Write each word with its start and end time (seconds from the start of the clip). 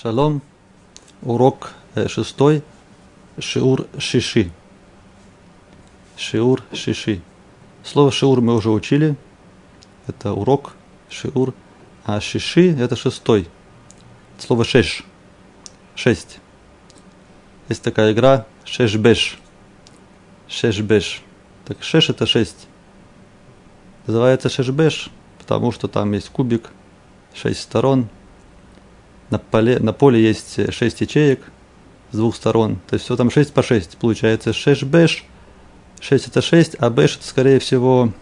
Шалом. 0.00 0.42
Урок 1.22 1.72
э, 1.96 2.06
шестой. 2.06 2.62
Шиур 3.40 3.88
шиши. 3.98 4.52
Шиур 6.16 6.62
шиши. 6.72 7.20
Слово 7.82 8.12
шиур 8.12 8.40
мы 8.40 8.54
уже 8.54 8.70
учили. 8.70 9.16
Это 10.06 10.32
урок. 10.32 10.74
Шиур. 11.10 11.52
А 12.04 12.20
шиши 12.20 12.76
это 12.78 12.94
шестой. 12.94 13.48
Слово 14.38 14.64
шеш. 14.64 15.02
Шесть. 15.96 16.38
Есть 17.68 17.82
такая 17.82 18.12
игра 18.12 18.46
шешбеш. 18.64 19.36
Шешбеш. 20.46 21.22
Так 21.64 21.82
шеш 21.82 22.08
это 22.08 22.24
шесть. 22.24 22.68
Называется 24.06 24.48
шешбеш, 24.48 25.10
потому 25.40 25.72
что 25.72 25.88
там 25.88 26.12
есть 26.12 26.28
кубик, 26.28 26.70
шесть 27.34 27.62
сторон, 27.62 28.08
на 29.30 29.38
поле, 29.38 29.78
на 29.78 29.92
поле 29.92 30.22
есть 30.22 30.72
6 30.72 31.00
ячеек 31.00 31.40
с 32.12 32.16
двух 32.16 32.34
сторон. 32.36 32.78
То 32.88 32.94
есть 32.94 33.04
все 33.04 33.16
там 33.16 33.30
6 33.30 33.52
по 33.52 33.62
6. 33.62 33.98
Получается 33.98 34.52
шеш 34.52 34.84
беш. 34.84 35.24
6 36.00 36.28
это 36.28 36.42
6, 36.42 36.76
а 36.78 36.90
бэш 36.90 37.16
это 37.16 37.26
скорее 37.26 37.58
всего 37.58 38.12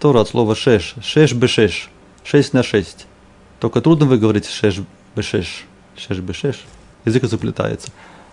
Тора 0.00 0.20
от 0.20 0.28
слова 0.28 0.54
שש. 0.54 0.94
שש 1.02 1.34
בשש. 1.34 1.90
6 2.24 2.54
на 2.54 2.62
6. 2.62 3.06
Только 3.60 3.82
трудно 3.82 4.06
выговорить 4.06 4.46
שש 4.46 4.80
בשש. 5.14 5.66
שש 5.94 6.18
בשש. 6.18 6.64
Язык 7.04 7.24
заплетается. 7.24 7.88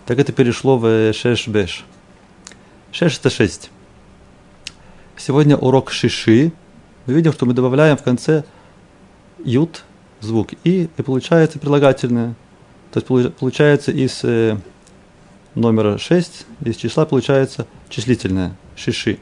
Так 0.06 0.18
это 0.18 0.32
перешло 0.32 0.78
в 0.78 1.12
шеш 1.12 1.46
беш. 1.46 1.84
Шеш 2.90 3.18
это 3.18 3.28
6. 3.28 3.70
Сегодня 5.18 5.58
урок 5.58 5.90
шиши. 5.90 6.52
Мы 7.04 7.12
видим, 7.12 7.34
что 7.34 7.44
мы 7.44 7.52
добавляем 7.52 7.98
в 7.98 8.02
конце 8.02 8.44
ют 9.44 9.84
звук 10.20 10.52
и, 10.64 10.88
и 10.96 11.02
получается 11.02 11.58
прилагательное. 11.58 12.34
То 12.92 13.00
есть 13.00 13.34
получается 13.36 13.92
из 13.92 14.20
э, 14.24 14.56
номера 15.54 15.98
6, 15.98 16.46
из 16.64 16.76
числа 16.76 17.04
получается 17.06 17.66
числительное, 17.88 18.56
шиши. 18.76 19.18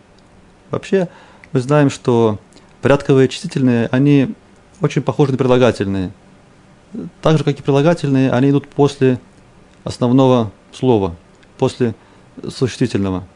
Вообще 0.70 1.08
мы 1.52 1.60
знаем, 1.60 1.90
что 1.90 2.38
порядковые 2.82 3.28
числительные, 3.28 3.88
они 3.90 4.34
очень 4.80 5.02
похожи 5.02 5.32
на 5.32 5.38
прилагательные. 5.38 6.12
Так 7.22 7.38
же, 7.38 7.44
как 7.44 7.58
и 7.58 7.62
прилагательные, 7.62 8.30
они 8.30 8.50
идут 8.50 8.68
после 8.68 9.20
основного 9.84 10.52
слова, 10.72 11.16
после 11.58 11.94
существительного. 12.48 13.26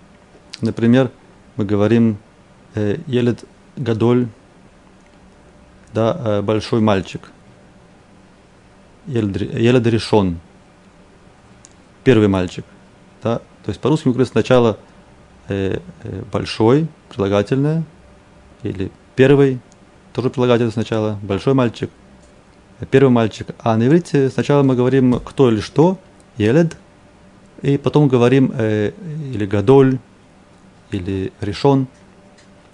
Например, 0.61 1.11
мы 1.57 1.65
говорим 1.65 2.19
э, 2.75 2.99
«елед 3.07 3.45
гадоль», 3.77 4.29
да, 5.93 6.17
э, 6.25 6.43
большой 6.43 6.81
мальчик– 6.81 7.33
Елед. 9.11 10.41
Первый 12.05 12.29
мальчик. 12.29 12.65
Да? 13.23 13.39
То 13.65 13.69
есть 13.69 13.81
по-русски 13.81 14.07
мы 14.07 14.13
говорим 14.15 14.31
сначала 14.31 14.79
э, 15.49 15.81
э, 16.05 16.23
большой, 16.33 16.87
прилагательное, 17.09 17.83
или 18.63 18.91
первый, 19.17 19.59
тоже 20.13 20.31
прилагательное 20.31 20.73
сначала, 20.73 21.19
большой 21.23 21.55
мальчик, 21.55 21.91
первый 22.91 23.11
мальчик. 23.11 23.49
А 23.59 23.77
на 23.77 23.87
иврите 23.87 24.31
сначала 24.31 24.63
мы 24.63 24.77
говорим 24.77 25.19
кто 25.21 25.51
или 25.51 25.61
что, 25.61 25.99
елед, 26.37 26.77
и 27.63 27.79
потом 27.79 28.09
говорим 28.09 28.53
э, 28.55 28.93
или 29.35 29.45
гадоль, 29.45 29.99
или 30.93 31.33
решен. 31.41 31.89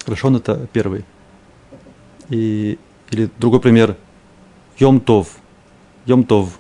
Решен 0.07 0.37
это 0.37 0.69
первый. 0.73 1.05
И, 2.29 2.79
или 3.11 3.31
другой 3.39 3.61
пример, 3.61 3.97
Йом 4.79 5.01
Тов– 6.07 6.09
Йом 6.09 6.25
Тов, 6.25 6.59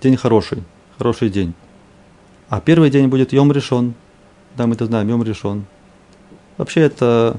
день 0.00 0.16
хороший, 0.16 0.62
хороший 0.96 1.28
день. 1.28 1.52
А 2.48 2.60
первый 2.60 2.90
день 2.90 3.08
будет 3.08 3.34
Йом 3.34 3.52
решен. 3.52 3.94
Да, 4.56 4.66
мы 4.66 4.74
это 4.74 4.86
знаем, 4.86 5.08
Йом 5.08 5.22
решен. 5.22 5.66
Вообще 6.56 6.80
это 6.80 7.38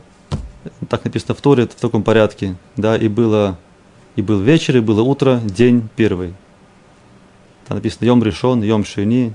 так 0.89 1.05
написано 1.05 1.33
в 1.33 1.41
Торе, 1.41 1.65
в 1.65 1.73
таком 1.73 2.03
порядке. 2.03 2.55
Да, 2.77 2.95
и 2.95 3.07
было, 3.07 3.57
и 4.15 4.21
был 4.21 4.39
вечер, 4.39 4.77
и 4.77 4.79
было 4.79 5.01
утро, 5.01 5.41
день 5.43 5.89
первый. 5.95 6.35
Там 7.67 7.77
написано 7.77 8.05
Йом 8.05 8.23
решен, 8.23 8.61
Йом 8.61 8.85
шини 8.85 9.29
и 9.29 9.33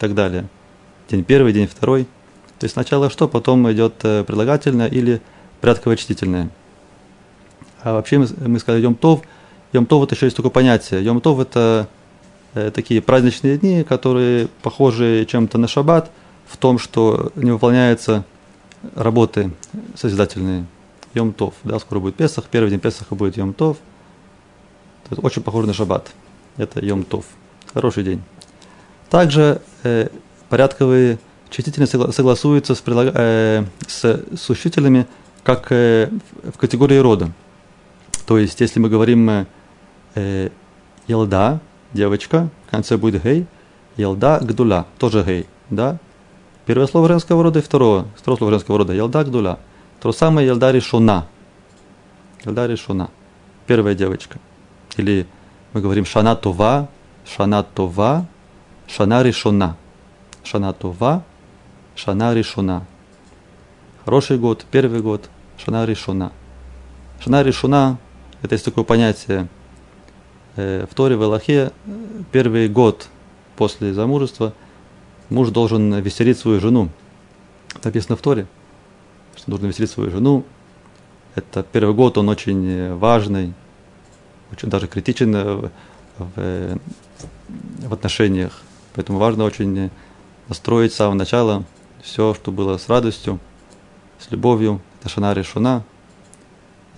так 0.00 0.14
далее. 0.14 0.48
День 1.08 1.22
первый, 1.22 1.52
день 1.52 1.68
второй. 1.68 2.04
То 2.58 2.64
есть 2.64 2.72
сначала 2.72 3.08
что, 3.08 3.28
потом 3.28 3.70
идет 3.70 3.94
э, 4.02 4.24
прилагательное 4.24 4.88
или 4.88 5.20
порядковое 5.60 5.96
чтительное. 5.96 6.50
А 7.82 7.92
вообще 7.92 8.18
мы, 8.18 8.26
мы 8.46 8.58
сказали 8.58 8.82
Йом 8.82 8.96
Тов– 8.96 9.22
Йом-Тов 9.74 10.04
это 10.04 10.14
еще 10.14 10.26
есть 10.26 10.36
такое 10.36 10.52
понятие. 10.52 11.02
Йом-Тов 11.02 11.42
это 11.42 11.88
э, 12.54 12.70
такие 12.70 13.02
праздничные 13.02 13.58
дни, 13.58 13.82
которые 13.82 14.46
похожи 14.62 15.26
чем-то 15.28 15.58
на 15.58 15.66
шаббат 15.66 16.12
в 16.46 16.56
том, 16.56 16.78
что 16.78 17.32
не 17.34 17.50
выполняются 17.50 18.24
работы 18.94 19.50
созидательные. 19.96 20.66
Йом-Тов, 21.12 21.54
да, 21.64 21.80
скоро 21.80 21.98
будет 21.98 22.14
Песах, 22.14 22.44
первый 22.44 22.70
день 22.70 22.78
Песаха 22.78 23.16
будет 23.16 23.36
Йом-Тов. 23.36 23.76
Это 25.10 25.20
очень 25.20 25.42
похоже 25.42 25.66
на 25.66 25.74
шаббат. 25.74 26.12
Это 26.56 26.78
Йом-Тов. 26.78 27.24
Хороший 27.72 28.04
день. 28.04 28.22
Также 29.10 29.60
э, 29.82 30.06
порядковые 30.50 31.18
частители 31.50 31.84
согласуются 31.84 32.76
с, 32.76 32.82
э, 32.86 33.64
с 33.88 34.24
существительными 34.38 35.08
как 35.42 35.72
э, 35.72 36.10
в 36.44 36.58
категории 36.58 36.98
рода. 36.98 37.32
То 38.24 38.38
есть, 38.38 38.60
если 38.60 38.78
мы 38.78 38.88
говорим 38.88 39.46
э, 40.14 40.50
елда, 41.06 41.60
девочка, 41.92 42.48
в 42.66 42.70
конце 42.70 42.96
будет 42.96 43.22
гей, 43.22 43.46
елда 43.96 44.40
гдула, 44.40 44.86
тоже 44.98 45.22
гей, 45.24 45.46
да? 45.70 45.98
Первое 46.66 46.86
слово 46.86 47.08
женского 47.08 47.42
рода 47.42 47.58
и 47.58 47.62
второе, 47.62 48.06
второе 48.16 48.38
слово 48.38 48.52
женского 48.52 48.78
рода, 48.78 48.92
елда 48.92 49.24
гдула. 49.24 49.58
То 50.00 50.12
самое 50.12 50.46
елда 50.46 50.72
решона. 50.72 51.26
Елда 52.44 52.66
решона. 52.66 53.10
Первая 53.66 53.94
девочка. 53.94 54.38
Или 54.96 55.26
мы 55.72 55.80
говорим 55.80 56.04
шана 56.04 56.36
това, 56.36 56.88
шана 57.26 57.62
това, 57.62 58.26
шана 58.86 59.22
решона. 59.22 59.76
Шана 60.42 60.72
това, 60.72 61.22
шана 61.96 62.34
решона. 62.34 62.86
Хороший 64.04 64.38
год, 64.38 64.64
первый 64.70 65.00
год, 65.00 65.28
шана 65.58 65.86
решона. 65.86 66.32
Шана 67.20 67.42
решона, 67.42 67.98
это 68.42 68.54
есть 68.54 68.64
такое 68.64 68.84
понятие– 68.84 69.48
в 70.56 70.88
Торе, 70.94 71.16
в 71.16 71.22
Аллахе, 71.22 71.72
первый 72.30 72.68
год 72.68 73.08
после 73.56 73.92
замужества 73.92 74.52
муж 75.30 75.50
должен 75.50 75.94
веселить 76.00 76.38
свою 76.38 76.60
жену. 76.60 76.90
Написано 77.82 78.16
в 78.16 78.20
Торе, 78.20 78.46
что 79.36 79.50
нужно 79.50 79.66
веселить 79.66 79.90
свою 79.90 80.10
жену. 80.10 80.44
Это 81.34 81.64
первый 81.64 81.94
год, 81.94 82.16
он 82.18 82.28
очень 82.28 82.94
важный, 82.94 83.52
очень 84.52 84.68
даже 84.70 84.86
критичен 84.86 85.34
в, 85.34 85.70
в, 86.18 86.78
отношениях. 87.92 88.62
Поэтому 88.94 89.18
важно 89.18 89.44
очень 89.44 89.90
настроить 90.48 90.92
с 90.92 90.96
самого 90.96 91.14
начала 91.14 91.64
все, 92.02 92.34
что 92.34 92.52
было 92.52 92.78
с 92.78 92.88
радостью, 92.88 93.40
с 94.20 94.30
любовью. 94.30 94.80
Это 95.00 95.08
шана 95.08 95.32
решуна. 95.34 95.82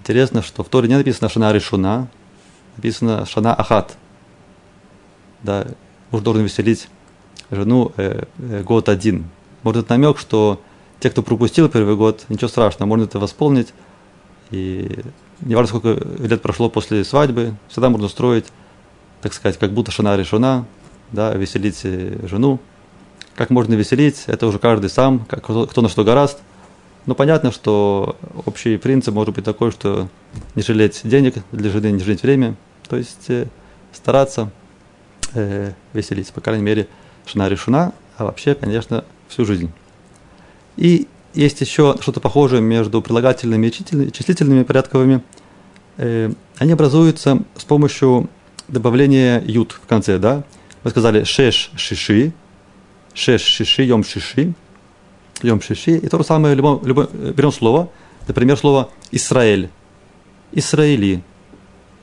Интересно, 0.01 0.43
что 0.43 0.63
в 0.63 0.69
Торе 0.69 0.89
не 0.89 0.97
написано 0.97 1.29
шана 1.29 1.53
решуна, 1.53 2.09
написано 2.77 3.27
Шана 3.27 3.55
Ахат. 3.55 3.97
Да, 5.43 5.67
муж 6.11 6.23
должен 6.23 6.45
веселить 6.45 6.89
жену 7.51 7.93
э, 7.97 8.25
э, 8.39 8.63
год 8.63 8.89
один. 8.89 9.27
Может, 9.63 9.85
это 9.85 9.95
намек, 9.95 10.19
что 10.19 10.61
те, 11.01 11.11
кто 11.11 11.23
пропустил 11.23 11.69
первый 11.69 11.97
год, 11.97 12.25
ничего 12.29 12.49
страшного, 12.49 12.89
можно 12.89 13.05
это 13.05 13.19
восполнить. 13.19 13.73
И 14.51 15.01
не 15.41 15.55
важно, 15.55 15.79
сколько 15.79 16.05
лет 16.23 16.43
прошло 16.43 16.71
после 16.71 17.05
свадьбы, 17.05 17.55
всегда 17.69 17.91
можно 17.91 18.09
строить, 18.09 18.47
так 19.23 19.35
сказать, 19.35 19.59
как 19.59 19.73
будто 19.73 19.91
шана 19.91 20.17
решена, 20.17 20.67
да, 21.13 21.35
веселить 21.35 21.81
э, 21.85 22.27
жену. 22.27 22.61
Как 23.35 23.51
можно 23.51 23.75
веселить, 23.75 24.25
это 24.27 24.47
уже 24.47 24.59
каждый 24.59 24.89
сам, 24.89 25.27
как, 25.27 25.45
кто, 25.45 25.83
на 25.83 25.89
что 25.89 26.05
гораст. 26.05 26.39
Но 27.05 27.15
понятно, 27.15 27.53
что 27.53 28.17
общий 28.47 28.79
принцип 28.79 29.15
может 29.15 29.35
быть 29.35 29.45
такой, 29.45 29.71
что 29.71 30.09
не 30.55 30.63
жалеть 30.63 31.03
денег 31.05 31.35
для 31.53 31.71
жены, 31.71 31.93
не 31.93 32.01
жалеть 32.01 32.23
время– 32.23 32.57
то 32.89 32.97
есть 32.97 33.29
э, 33.29 33.47
стараться 33.93 34.51
э, 35.35 35.73
веселиться, 35.93 36.33
по 36.33 36.41
крайней 36.41 36.63
мере, 36.63 36.89
жена 37.27 37.49
решена, 37.49 37.93
а 38.17 38.25
вообще, 38.25 38.55
конечно, 38.55 39.05
всю 39.29 39.45
жизнь. 39.45 39.71
И 40.77 41.09
есть 41.35 41.61
еще 41.61 41.97
что-то 42.01 42.21
похожее 42.21 42.63
между 42.63 43.03
прилагательными 43.03 43.67
и 43.67 44.13
числительными 44.13 44.63
порядковыми. 44.63 45.23
Э, 45.97 46.33
они 46.59 46.73
образуются 46.73 47.43
с 47.57 47.65
помощью 47.65 48.29
добавления 48.69 49.43
ют 49.43 49.73
в 49.73 49.87
конце, 49.87 50.19
да? 50.19 50.45
Мы 50.83 50.91
сказали 50.91 51.25
шеш 51.25 51.71
шиши, 51.77 52.33
шеш 53.15 53.43
шиши, 53.43 53.83
йом 53.85 54.05
шиши, 54.05 54.55
йом 55.43 55.61
шиши. 55.61 55.97
И 55.97 56.09
то 56.09 56.19
же 56.19 56.25
самое, 56.25 56.55
любое, 56.55 56.81
любое, 56.85 57.07
берем 57.07 57.53
слово, 57.53 57.91
например, 58.29 58.57
слово 58.57 58.91
Израиль, 59.11 59.69
Израили, 60.53 61.23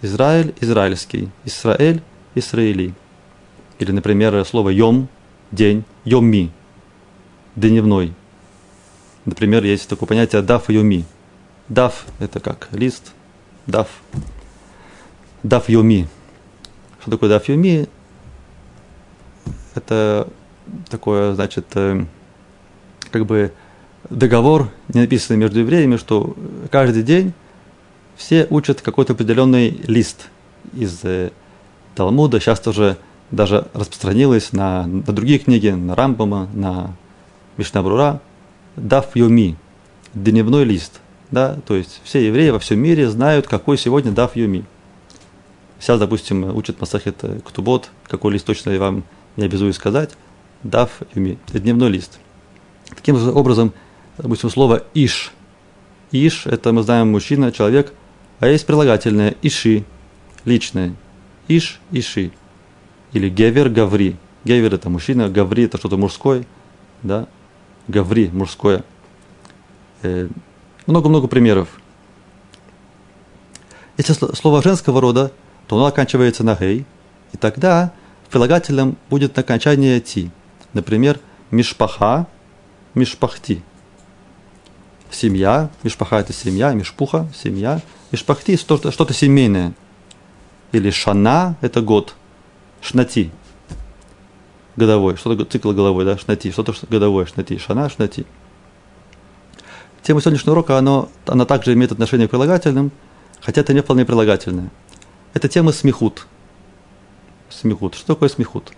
Израиль– 0.03 0.53
израильский, 0.59 1.29
Исраэль– 1.45 2.03
Исраили. 2.35 2.93
Или, 3.79 3.91
например, 3.91 4.43
слово 4.45 4.69
йом– 4.69 5.07
день, 5.51 5.85
йомми– 6.03 6.51
дневной. 7.55 8.13
Например, 9.23 9.63
есть 9.63 9.87
такое 9.87 10.05
понятие 10.05 10.41
даф 10.41 10.69
йоми. 10.69 11.05
Даф– 11.69 12.05
это 12.19 12.41
как 12.41 12.67
лист, 12.73 13.13
даф. 13.65 13.87
Даф 15.41 15.69
йоми. 15.69 16.09
Что 16.99 17.11
такое 17.11 17.29
даф 17.29 17.47
йоми? 17.47 17.87
Это 19.73 20.27
такое, 20.89 21.33
значит, 21.33 21.67
э, 21.75 22.05
как 23.09 23.25
бы 23.25 23.53
договор, 24.09 24.69
не 24.93 24.99
написанный 24.99 25.39
между 25.39 25.61
евреями, 25.61 25.95
что 25.95 26.35
каждый 26.69 27.03
день 27.03 27.33
все 28.15 28.47
учат 28.49 28.81
какой-то 28.81 29.13
определенный 29.13 29.69
лист 29.87 30.29
из 30.73 30.99
э, 31.03 31.31
Талмуда. 31.95 32.39
Сейчас 32.39 32.59
тоже 32.59 32.97
даже 33.31 33.67
распространилось 33.73 34.53
на, 34.53 34.85
на 34.85 35.13
другие 35.13 35.39
книги, 35.39 35.69
на 35.69 35.95
Рамбама, 35.95 36.49
на 36.53 36.95
Мишнабрура. 37.57 38.21
Даф 38.75 39.15
Йоми, 39.15 39.55
дневной 40.13 40.63
лист. 40.63 40.99
Да? 41.31 41.57
То 41.65 41.75
есть 41.75 42.01
все 42.03 42.25
евреи 42.25 42.49
во 42.49 42.59
всем 42.59 42.79
мире 42.79 43.09
знают, 43.09 43.47
какой 43.47 43.77
сегодня 43.77 44.11
Даф 44.11 44.35
Йоми. 44.35 44.65
Сейчас, 45.79 45.99
допустим, 45.99 46.55
учат 46.55 46.79
Масахет 46.79 47.23
Ктубот, 47.43 47.89
какой 48.07 48.33
лист 48.33 48.45
точно 48.45 48.71
я 48.71 48.79
вам 48.79 49.03
не 49.35 49.45
обязуюсь 49.45 49.75
сказать. 49.75 50.11
Даф 50.63 51.01
Йоми, 51.13 51.37
дневной 51.51 51.89
лист. 51.89 52.19
Таким 52.89 53.17
же 53.17 53.31
образом, 53.31 53.73
допустим, 54.17 54.49
слово 54.49 54.83
Иш. 54.93 55.31
Иш– 56.11 56.45
это, 56.47 56.71
мы 56.71 56.83
знаем, 56.83 57.11
мужчина, 57.11 57.51
человек, 57.51 57.93
а 58.43 58.47
есть 58.47 58.65
прилагательное 58.65 59.35
Иши, 59.41 59.85
личное. 60.43 60.95
Иш, 61.47 61.79
Иши. 61.91 62.33
Или 63.13 63.29
Гевер, 63.29 63.69
Гаври. 63.69 64.17
Гевер– 64.43 64.73
это 64.75 64.89
мужчина, 64.89 65.29
Гаври– 65.29 65.63
это 65.65 65.77
что-то 65.77 65.95
мужское, 65.95 66.45
да, 67.03 67.29
Гаври– 67.87 68.29
мужское. 68.33 68.83
Э, 70.01 70.27
много-много 70.87 71.27
примеров. 71.27 71.69
Если 73.95 74.13
слово 74.35 74.61
женского 74.61 74.99
рода, 74.99 75.31
то 75.67 75.77
оно 75.77 75.85
оканчивается 75.85 76.43
на 76.43 76.55
гей, 76.55 76.85
и 77.31 77.37
тогда 77.37 77.93
в 78.27 78.29
прилагательном 78.29 78.97
будет 79.09 79.39
окончание 79.39 80.01
ти. 80.01 80.31
Например, 80.73 81.17
мишпаха, 81.49 82.27
мишпахти. 82.93 83.61
Семья, 85.09 85.69
мишпаха 85.83 86.17
это 86.17 86.33
семья, 86.33 86.73
мишпуха, 86.73 87.29
семья, 87.33 87.79
мишпахти 88.13 88.55
что-то, 88.57 88.91
что-то 88.91 89.13
семейное. 89.13 89.73
Или 90.71 90.91
шана 90.91 91.57
это 91.61 91.81
год, 91.81 92.15
шнати, 92.81 93.31
годовой, 94.75 95.17
что-то 95.17 95.45
цикл 95.45 95.71
годовой, 95.71 96.05
да, 96.05 96.17
шнати, 96.17 96.51
что-то 96.51 96.73
годовое, 96.89 97.25
шнати, 97.25 97.57
шана, 97.57 97.89
шнати. 97.89 98.25
Тема 100.03 100.21
сегодняшнего 100.21 100.53
урока, 100.53 100.77
она, 100.77 101.07
она 101.25 101.45
также 101.45 101.73
имеет 101.73 101.91
отношение 101.91 102.27
к 102.27 102.31
прилагательным, 102.31 102.91
хотя 103.41 103.61
это 103.61 103.73
не 103.73 103.81
вполне 103.81 104.05
прилагательное. 104.05 104.69
Это 105.33 105.47
тема 105.47 105.71
смехут. 105.71 106.27
Смехут. 107.49 107.95
Что 107.95 108.13
такое 108.13 108.29
смехут? 108.29 108.73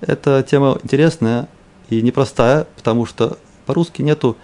Это 0.00 0.42
тема 0.48 0.78
интересная 0.82 1.48
и 1.90 2.00
непростая, 2.00 2.66
потому 2.76 3.06
что 3.06 3.38
по-русски 3.66 4.02
нету 4.02 4.36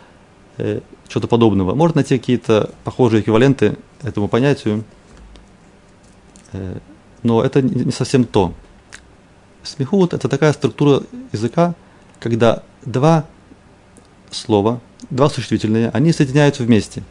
э, 0.56 0.81
чего-то 1.06 1.29
подобного. 1.29 1.75
Можно 1.75 1.97
найти 1.97 2.19
какие-то 2.19 2.70
похожие 2.85 3.20
эквиваленты 3.20 3.76
этому 4.02 4.28
понятию, 4.28 4.84
э, 6.52 6.78
но 7.22 7.43
это 7.43 7.62
не 7.62 7.93
совсем 7.93 8.25
то. 8.25 8.54
Смехут– 9.62 10.12
это 10.14 10.28
такая 10.28 10.52
структура 10.52 11.02
языка, 11.32 11.75
когда 12.19 12.62
два 12.84 13.26
слова, 14.31 14.81
два 15.10 15.28
существительные, 15.28 15.90
они 15.90 16.12
соединяются 16.12 16.62
вместе 16.62 17.02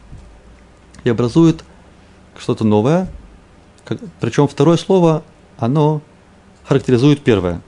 и 1.04 1.08
образуют 1.08 1.64
что-то 2.38 2.64
новое, 2.64 3.08
как, 3.84 3.98
причем 4.20 4.48
второе 4.48 4.76
слово, 4.76 5.22
оно 5.58 6.02
характеризует 6.64 7.22
первое. 7.22 7.60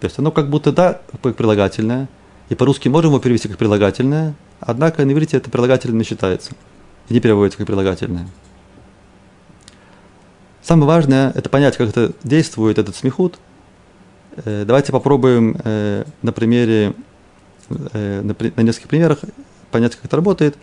То 0.00 0.06
есть 0.06 0.18
оно 0.18 0.30
как 0.30 0.50
будто, 0.50 0.72
да, 0.72 1.00
как 1.22 1.36
прилагательное, 1.36 2.08
и 2.48 2.54
по-русски 2.54 2.88
можем 2.88 3.12
его 3.12 3.20
перевести 3.20 3.48
как 3.48 3.58
прилагательное, 3.58 4.34
однако 4.60 5.04
на 5.04 5.12
иврите 5.12 5.36
это 5.36 5.50
прилагательное 5.50 5.98
не 5.98 6.04
считается, 6.04 6.52
и 7.08 7.14
не 7.14 7.20
переводится 7.20 7.58
как 7.58 7.66
прилагательное. 7.66 8.28
Самое 10.62 10.86
важное– 10.86 11.32
это 11.34 11.48
понять, 11.48 11.76
как 11.76 11.90
это 11.90 12.12
действует, 12.24 12.78
этот 12.78 12.96
смехут– 12.96 13.38
Э, 14.36 14.64
давайте 14.66 14.92
попробуем 14.92 15.56
э, 15.62 16.04
на 16.22 16.32
примере, 16.32 16.94
э, 17.68 18.22
на 18.22 18.60
нескольких 18.62 18.88
примерах 18.88 19.18
понять, 19.70 19.94
как 19.94 20.06
это 20.06 20.16
работает, 20.16 20.56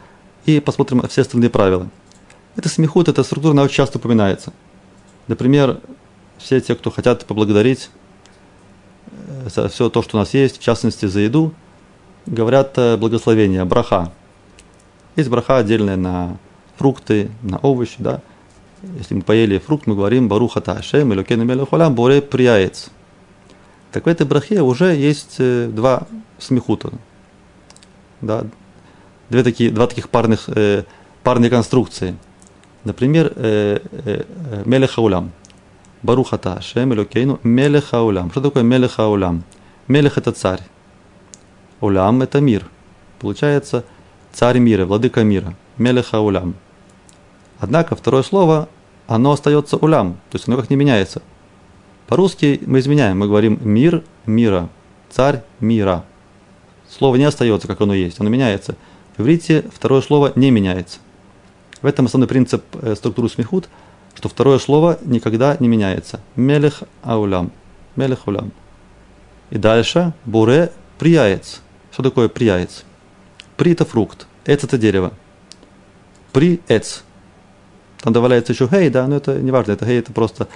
и 0.45 0.59
посмотрим 0.59 1.07
все 1.07 1.21
остальные 1.21 1.49
правила. 1.49 1.87
Это 2.55 2.67
смехут, 2.67 3.09
эта 3.09 3.23
структура, 3.23 3.51
она 3.51 3.63
очень 3.63 3.75
часто 3.75 3.99
упоминается. 3.99 4.53
Например, 5.27 5.79
все 6.37 6.59
те, 6.61 6.75
кто 6.75 6.89
хотят 6.89 7.25
поблагодарить 7.25 7.89
за 9.45 9.69
все 9.69 9.89
то, 9.89 10.01
что 10.01 10.17
у 10.17 10.19
нас 10.19 10.33
есть, 10.33 10.59
в 10.59 10.63
частности 10.63 11.05
за 11.05 11.19
еду, 11.19 11.53
говорят 12.25 12.73
благословение, 12.99 13.65
браха. 13.65 14.11
Есть 15.15 15.29
браха 15.29 15.57
отдельная 15.57 15.95
на 15.95 16.37
фрукты, 16.77 17.29
на 17.43 17.57
овощи, 17.59 17.95
да. 17.99 18.21
Если 18.81 19.13
мы 19.13 19.21
поели 19.21 19.59
фрукт, 19.59 19.87
мы 19.87 19.95
говорим 19.95 20.27
баруха 20.27 20.61
ташем, 20.61 21.11
или 21.11 21.21
окейна 21.21 21.43
мелехолям, 21.43 21.95
боре 21.95 22.21
прияец. 22.21 22.89
Так 23.91 24.05
в 24.05 24.09
этой 24.09 24.25
брахе 24.25 24.61
уже 24.61 24.95
есть 24.95 25.35
э, 25.39 25.67
два 25.67 26.03
смехута. 26.37 26.91
Да, 28.21 28.45
две 29.29 29.43
такие, 29.43 29.71
два 29.71 29.87
таких 29.87 30.09
парных, 30.09 30.47
э, 30.47 30.83
парные 31.23 31.49
конструкции. 31.49 32.15
Например, 32.83 33.33
э, 33.35 33.79
э, 33.91 34.23
э 34.25 34.63
Мелехаулям. 34.65 35.31
Барухата, 36.01 36.61
Шем 36.61 36.93
Элокейну, 36.93 37.39
Мелехаулям. 37.43 38.31
Что 38.31 38.41
такое 38.41 38.63
Мелехаулям? 38.63 39.43
Мелех 39.87 40.17
это 40.17 40.31
царь. 40.31 40.61
Улям 41.81 42.21
это 42.21 42.39
мир. 42.39 42.65
Получается, 43.19 43.83
царь 44.31 44.59
мира, 44.59 44.85
владыка 44.85 45.23
мира. 45.23 45.55
Мелехаулям. 45.77 46.55
Однако 47.59 47.95
второе 47.95 48.23
слово, 48.23 48.69
оно 49.07 49.31
остается 49.31 49.77
улям, 49.77 50.13
то 50.29 50.37
есть 50.37 50.47
оно 50.47 50.57
как 50.57 50.69
не 50.69 50.75
меняется. 50.75 51.21
По-русски 52.07 52.61
мы 52.65 52.79
изменяем, 52.79 53.19
мы 53.19 53.27
говорим 53.27 53.59
мир 53.61 54.03
мира, 54.25 54.69
царь 55.09 55.43
мира. 55.59 56.05
Слово 56.89 57.17
не 57.17 57.25
остается, 57.25 57.67
как 57.67 57.81
оно 57.81 57.93
есть, 57.93 58.19
оно 58.19 58.29
меняется. 58.29 58.75
В 59.17 59.21
иврите 59.21 59.65
второе 59.73 60.01
слово 60.01 60.31
не 60.35 60.49
меняется. 60.49 60.99
В 61.81 61.85
этом 61.85 62.05
основной 62.05 62.27
принцип 62.27 62.63
э, 62.81 62.95
структуры 62.95 63.29
смехут, 63.29 63.69
что 64.15 64.27
второе 64.27 64.59
слово 64.59 64.97
никогда 65.03 65.55
не 65.59 65.67
меняется. 65.67 66.19
Мелех 66.35 66.83
аулям. 67.03 67.51
Мелех 67.95 68.27
аулям. 68.27 68.51
И 69.49 69.57
дальше 69.57 70.13
буре 70.25 70.71
прияец. 70.97 71.61
Что 71.91 72.03
такое 72.03 72.27
прияец? 72.27 72.83
При 73.57 73.73
это 73.73 73.85
фрукт, 73.85 74.27
эц 74.45 74.63
это 74.63 74.77
дерево. 74.77 75.11
При 76.31 76.61
эц. 76.67 77.01
Там 78.01 78.13
добавляется 78.13 78.53
еще 78.53 78.67
хей, 78.67 78.89
да, 78.89 79.07
но 79.07 79.17
это 79.17 79.39
не 79.39 79.51
важно, 79.51 79.73
это 79.73 79.85
хей 79.85 79.99
это 79.99 80.13
просто 80.13 80.47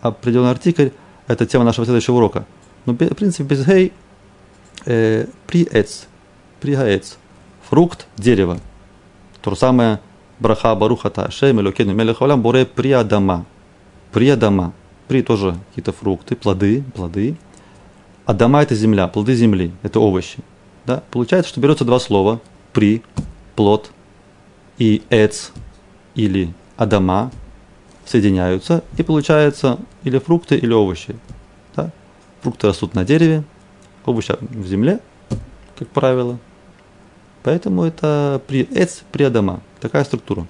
определенный 0.00 0.50
артикль, 0.50 0.88
это 1.26 1.46
тема 1.46 1.64
нашего 1.64 1.84
следующего 1.84 2.16
урока. 2.16 2.46
Но, 2.86 2.94
в 2.94 2.96
принципе, 2.96 3.44
без 3.44 3.66
гей 3.66 3.92
э, 4.86 5.26
при 5.46 5.64
эц, 5.70 6.06
при 6.60 6.74
гаэц, 6.74 7.16
фрукт, 7.68 8.06
дерево. 8.16 8.58
То 9.42 9.50
же 9.50 9.56
самое 9.56 10.00
браха 10.40 10.74
барухата 10.74 11.30
шем 11.30 11.60
элокену 11.60 11.94
мелехалям 11.94 12.42
боре 12.42 12.66
при 12.66 12.92
адама. 12.92 13.46
При 14.12 15.22
тоже 15.22 15.56
какие-то 15.68 15.92
фрукты, 15.92 16.36
плоды, 16.36 16.84
плоды. 16.94 17.36
Адама 18.26 18.62
это 18.62 18.74
земля, 18.74 19.06
плоды 19.08 19.34
земли, 19.34 19.72
это 19.82 20.00
овощи. 20.00 20.38
Да? 20.86 21.02
Получается, 21.10 21.50
что 21.50 21.60
берется 21.60 21.84
два 21.84 22.00
слова 22.00 22.40
при, 22.72 23.02
плод 23.56 23.90
и 24.78 25.02
эц 25.10 25.50
или 26.14 26.52
адама, 26.80 27.30
соединяются, 28.06 28.82
и 28.96 29.02
получается 29.02 29.78
или 30.02 30.18
фрукты, 30.18 30.56
или 30.56 30.72
овощи. 30.72 31.14
Да? 31.76 31.90
Фрукты 32.40 32.68
растут 32.68 32.94
на 32.94 33.04
дереве, 33.04 33.44
овощи 34.06 34.34
в 34.40 34.66
земле, 34.66 35.00
как 35.78 35.88
правило. 35.88 36.38
Поэтому 37.42 37.84
это 37.84 38.40
при, 38.46 38.62
эц 38.62 39.00
приадама, 39.12 39.60
такая 39.78 40.04
структура. 40.04 40.46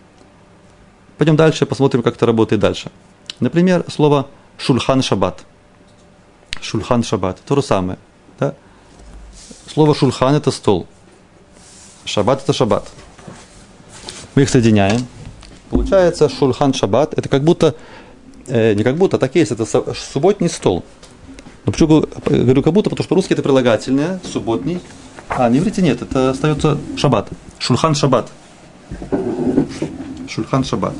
Пойдем 1.18 1.34
дальше, 1.34 1.66
посмотрим, 1.66 2.04
как 2.04 2.14
это 2.14 2.26
работает 2.26 2.60
дальше. 2.60 2.92
Например, 3.40 3.84
слово 3.88 4.28
шульхан 4.56 5.02
шаббат. 5.02 5.44
Шульхан 6.60 7.02
шаббат, 7.02 7.40
то 7.44 7.56
же 7.56 7.62
самое. 7.62 7.98
Да? 8.38 8.54
Слово 9.66 9.96
шульхан 9.96 10.36
это 10.36 10.52
стол. 10.52 10.86
Шаббат 12.04 12.44
это 12.44 12.52
шаббат. 12.52 12.88
Мы 14.36 14.42
их 14.42 14.48
соединяем, 14.48 15.08
Получается, 15.70 16.28
шульхан 16.28 16.74
шаббат, 16.74 17.16
это 17.16 17.28
как 17.28 17.44
будто, 17.44 17.76
э, 18.48 18.74
не 18.74 18.82
как 18.82 18.96
будто, 18.96 19.16
а 19.16 19.20
так 19.20 19.36
есть, 19.36 19.52
это 19.52 19.64
субботний 19.94 20.48
стол. 20.48 20.84
Но 21.64 21.72
почему 21.72 22.04
говорю 22.26 22.62
как 22.62 22.72
будто, 22.72 22.90
потому 22.90 23.04
что 23.04 23.08
по-русски 23.08 23.34
это 23.34 23.42
прилагательное, 23.42 24.20
субботний, 24.30 24.80
а 25.28 25.48
на 25.48 25.56
иврите 25.56 25.80
нет, 25.80 26.02
это 26.02 26.30
остается 26.30 26.76
шаббат. 26.96 27.28
Шульхан 27.60 27.94
шаббат. 27.94 28.30
Шульхан 30.28 30.64
шаббат. 30.64 30.94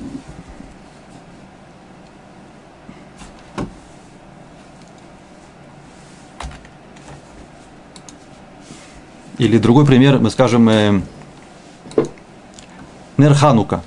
Или 9.38 9.58
другой 9.58 9.84
пример, 9.84 10.20
мы 10.20 10.30
скажем, 10.30 10.68
э, 10.68 11.00
Нер 13.16 13.34
Ханука. 13.34 13.82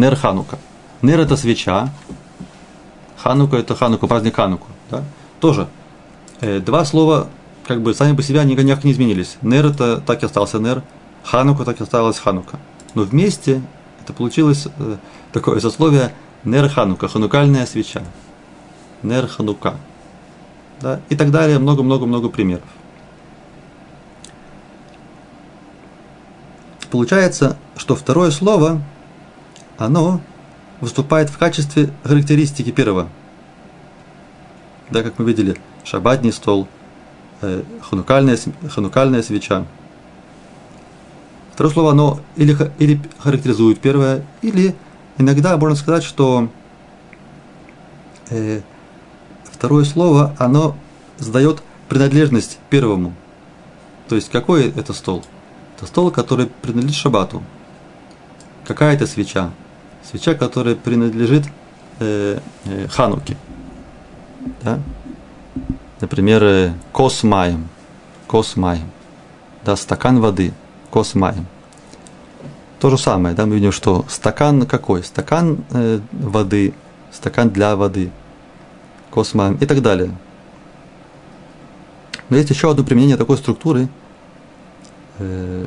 Нер 0.00 0.16
Ханука. 0.16 0.58
Нер 1.02 1.20
это 1.20 1.36
свеча. 1.36 1.90
Ханука 3.18 3.58
это 3.58 3.74
Ханука, 3.76 4.06
праздник 4.06 4.36
Хануку. 4.36 4.66
Да? 4.90 5.04
Тоже. 5.40 5.68
Э, 6.40 6.58
два 6.60 6.86
слова, 6.86 7.28
как 7.66 7.82
бы 7.82 7.92
сами 7.94 8.16
по 8.16 8.22
себе, 8.22 8.40
они 8.40 8.54
никак 8.54 8.82
не 8.82 8.92
изменились. 8.92 9.36
Нер 9.42 9.66
это 9.66 10.00
так 10.00 10.22
и 10.22 10.26
остался 10.26 10.58
Нер. 10.58 10.82
Ханука 11.22 11.64
так 11.64 11.80
и 11.80 11.82
осталась 11.82 12.18
Ханука. 12.18 12.58
Но 12.94 13.02
вместе 13.02 13.60
это 14.02 14.14
получилось 14.14 14.68
э, 14.78 14.96
такое 15.32 15.60
сословие 15.60 16.14
Нер 16.44 16.70
Ханука, 16.70 17.06
ханукальная 17.06 17.66
свеча. 17.66 18.02
Нер 19.02 19.26
Ханука. 19.26 19.74
Да? 20.80 21.00
И 21.10 21.16
так 21.16 21.30
далее, 21.30 21.58
много-много-много 21.58 22.30
примеров. 22.30 22.64
получается, 26.90 27.56
что 27.76 27.94
второе 27.94 28.30
слово, 28.30 28.82
оно 29.80 30.20
выступает 30.80 31.30
в 31.30 31.38
качестве 31.38 31.90
характеристики 32.04 32.70
первого. 32.70 33.08
Да, 34.90 35.02
как 35.02 35.18
мы 35.18 35.24
видели, 35.24 35.56
шабатний 35.84 36.32
стол, 36.32 36.68
э, 37.40 37.62
ханукальная, 37.80 38.38
ханукальная 38.68 39.22
свеча. 39.22 39.64
Второе 41.54 41.72
слово, 41.72 41.90
оно 41.92 42.20
или, 42.36 42.56
или 42.78 43.00
характеризует 43.18 43.80
первое, 43.80 44.24
или 44.42 44.74
иногда 45.16 45.56
можно 45.56 45.76
сказать, 45.76 46.02
что 46.02 46.48
э, 48.28 48.60
второе 49.44 49.84
слово, 49.84 50.36
оно 50.38 50.76
задает 51.18 51.62
принадлежность 51.88 52.58
первому. 52.68 53.14
То 54.08 54.14
есть, 54.14 54.30
какой 54.30 54.68
это 54.68 54.92
стол– 54.92 55.24
это 55.78 55.86
стол, 55.86 56.10
который 56.10 56.46
принадлежит 56.46 56.96
шабату. 56.96 57.42
Какая 58.66 58.94
это 58.94 59.06
свеча? 59.06 59.50
Свеча, 60.02 60.34
которая 60.34 60.74
принадлежит 60.74 61.44
э, 61.98 62.38
э, 62.64 62.88
Хануке. 62.88 63.36
Да? 64.62 64.80
Например, 66.00 66.42
э, 66.42 66.72
космаем. 66.92 67.68
Космаем. 68.26 68.90
Да, 69.64 69.76
стакан 69.76 70.20
воды. 70.20 70.52
Космаем. 70.90 71.46
То 72.78 72.90
же 72.90 72.96
самое, 72.96 73.34
да, 73.34 73.44
мы 73.44 73.56
видим, 73.56 73.72
что 73.72 74.04
стакан 74.08 74.64
какой? 74.66 75.04
Стакан 75.04 75.64
э, 75.70 76.00
воды, 76.12 76.72
стакан 77.12 77.50
для 77.50 77.76
воды, 77.76 78.10
космаем 79.10 79.56
и 79.56 79.66
так 79.66 79.82
далее. 79.82 80.10
Но 82.30 82.36
есть 82.36 82.48
еще 82.48 82.70
одно 82.70 82.84
применение 82.84 83.16
такой 83.16 83.36
структуры– 83.36 83.88
Э, 85.20 85.66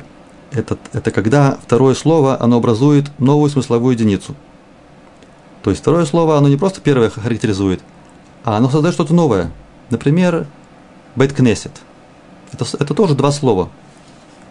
это, 0.54 0.78
это 0.92 1.10
когда 1.10 1.58
второе 1.62 1.94
слово, 1.94 2.40
оно 2.40 2.56
образует 2.56 3.10
новую 3.18 3.50
смысловую 3.50 3.94
единицу. 3.94 4.34
То 5.62 5.70
есть 5.70 5.82
второе 5.82 6.04
слово, 6.04 6.36
оно 6.38 6.48
не 6.48 6.56
просто 6.56 6.80
первое 6.80 7.10
характеризует, 7.10 7.82
а 8.44 8.56
оно 8.56 8.68
создает 8.70 8.94
что-то 8.94 9.14
новое. 9.14 9.50
Например, 9.90 10.46
бейт 11.16 11.32
кнесет. 11.32 11.72
Это, 12.52 12.64
это 12.78 12.94
тоже 12.94 13.14
два 13.14 13.32
слова. 13.32 13.70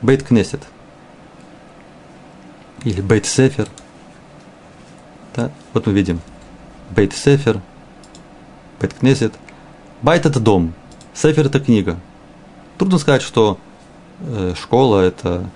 Бейт 0.01 0.23
кнесет. 0.23 0.61
Или 2.83 3.01
бейт 3.01 3.25
сефер. 3.25 3.67
Да? 5.35 5.51
Вот 5.73 5.85
мы 5.85 5.93
видим. 5.93 6.19
Бейт 6.95 7.13
сефер. 7.13 7.61
Бейт 8.81 8.93
кнесет. 8.93 9.33
Байт 10.01 10.25
это 10.25 10.39
дом. 10.39 10.73
Сефер 11.13 11.45
это 11.45 11.59
книга. 11.59 11.97
Трудно 12.77 12.97
сказать, 12.97 13.21
что 13.21 13.57
Э, 14.25 14.53
школа– 14.59 15.01
это 15.01 15.49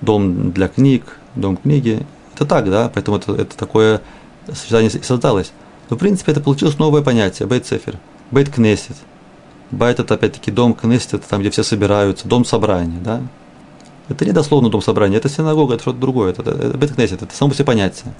дом 0.00 0.52
для 0.52 0.68
книг, 0.68 1.18
дом 1.34 1.56
книги. 1.56 2.06
Это 2.34 2.46
так, 2.46 2.70
да, 2.70 2.90
поэтому 2.92 3.18
это, 3.18 3.32
это 3.32 3.56
такое 3.56 4.00
сочетание 4.52 4.90
создалось. 4.90 5.52
Но, 5.88 5.96
в 5.96 5.98
принципе, 5.98 6.32
это 6.32 6.40
получилось 6.40 6.78
новое 6.78 7.02
понятие– 7.02 7.46
бейт-цефер, 7.48 7.96
бейт-кнесет. 8.30 8.96
Байт– 9.70 10.00
это, 10.00 10.14
опять-таки, 10.14 10.50
дом 10.50 10.74
кнесет, 10.74 11.14
это 11.14 11.28
там, 11.28 11.40
где 11.40 11.50
все 11.50 11.62
собираются, 11.62 12.26
дом 12.26 12.44
собрания, 12.44 12.98
да. 13.00 13.20
Это 14.08 14.24
не 14.24 14.32
дословно 14.32 14.70
дом 14.70 14.82
собрания, 14.82 15.18
это 15.18 15.28
синагога, 15.28 15.74
это 15.74 15.82
что-то 15.82 15.98
другое. 15.98 16.30
Это, 16.30 16.42
это 16.42 16.78
бейт-кнесет, 16.78 17.22
это 17.22 17.34
само 17.34 17.50
по 17.50 17.54
себе 17.54 17.66
понятие. 17.66 18.12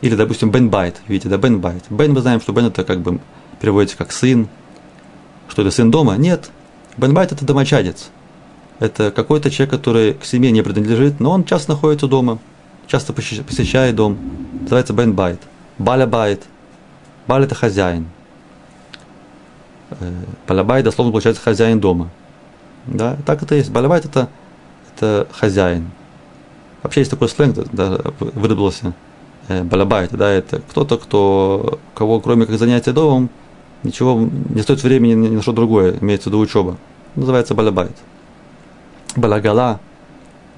Или, 0.00 0.14
допустим, 0.14 0.50
בן 0.50 0.70
בית, 0.70 1.00
видите, 1.06 1.28
да, 1.28 1.36
בן 1.36 1.60
בית. 1.60 1.84
בן 1.90 2.12
мы 2.12 2.20
знаем, 2.20 2.40
что 2.40 2.52
בן 2.52 2.66
это 2.66 2.84
как 2.84 3.00
бы 3.00 3.20
переводится 3.60 3.96
как 3.96 4.12
сын. 4.12 4.48
Что 5.48 5.62
это 5.62 5.70
сын 5.70 5.90
дома? 5.90 6.16
Нет. 6.16 6.50
בן 6.96 7.12
בית 7.12 7.32
это 7.32 7.44
домочадец 7.44 8.10
это 8.80 9.10
какой-то 9.10 9.50
человек, 9.50 9.70
который 9.70 10.14
к 10.14 10.24
семье 10.24 10.50
не 10.50 10.62
принадлежит, 10.62 11.20
но 11.20 11.32
он 11.32 11.44
часто 11.44 11.72
находится 11.72 12.08
дома, 12.08 12.38
часто 12.86 13.12
посещает 13.12 13.94
дом. 13.94 14.18
Называется 14.62 14.94
בן 14.94 15.12
בית. 15.12 15.40
בעל 15.78 16.06
הבית. 16.06 16.42
בעל 17.26 17.44
это 17.44 17.54
хозяин. 17.54 18.06
Э, 19.90 20.12
בעל 20.48 20.63
הבית 20.63 20.84
дословно 20.84 21.12
получается 21.12 21.42
хозяин 21.42 21.78
дома. 21.78 22.08
Да, 22.86 23.16
так 23.26 23.42
это 23.42 23.54
есть. 23.54 23.70
בעל 23.70 23.85
הבית 23.85 24.06
это, 24.06 24.28
это 24.94 25.28
хозяин. 25.30 25.90
Вообще 26.82 27.02
есть 27.02 27.10
такой 27.10 27.28
сленг, 27.28 27.58
да, 27.72 27.98
выработался. 28.18 28.94
Э, 29.48 29.62
балабайт, 29.62 30.12
да, 30.12 30.30
это 30.30 30.62
кто-то, 30.70 30.96
кто, 30.96 31.78
кого 31.94 32.20
кроме 32.20 32.46
как 32.46 32.58
занятия 32.58 32.92
домом, 32.92 33.28
ничего 33.82 34.28
не 34.48 34.62
стоит 34.62 34.82
времени 34.82 35.14
ни 35.14 35.36
на 35.36 35.42
что 35.42 35.52
другое, 35.52 35.98
имеется 36.00 36.30
в 36.30 36.32
виду 36.32 36.40
учеба. 36.40 36.78
Называется 37.14 37.54
балабайт 37.54 37.96
балагала, 39.16 39.80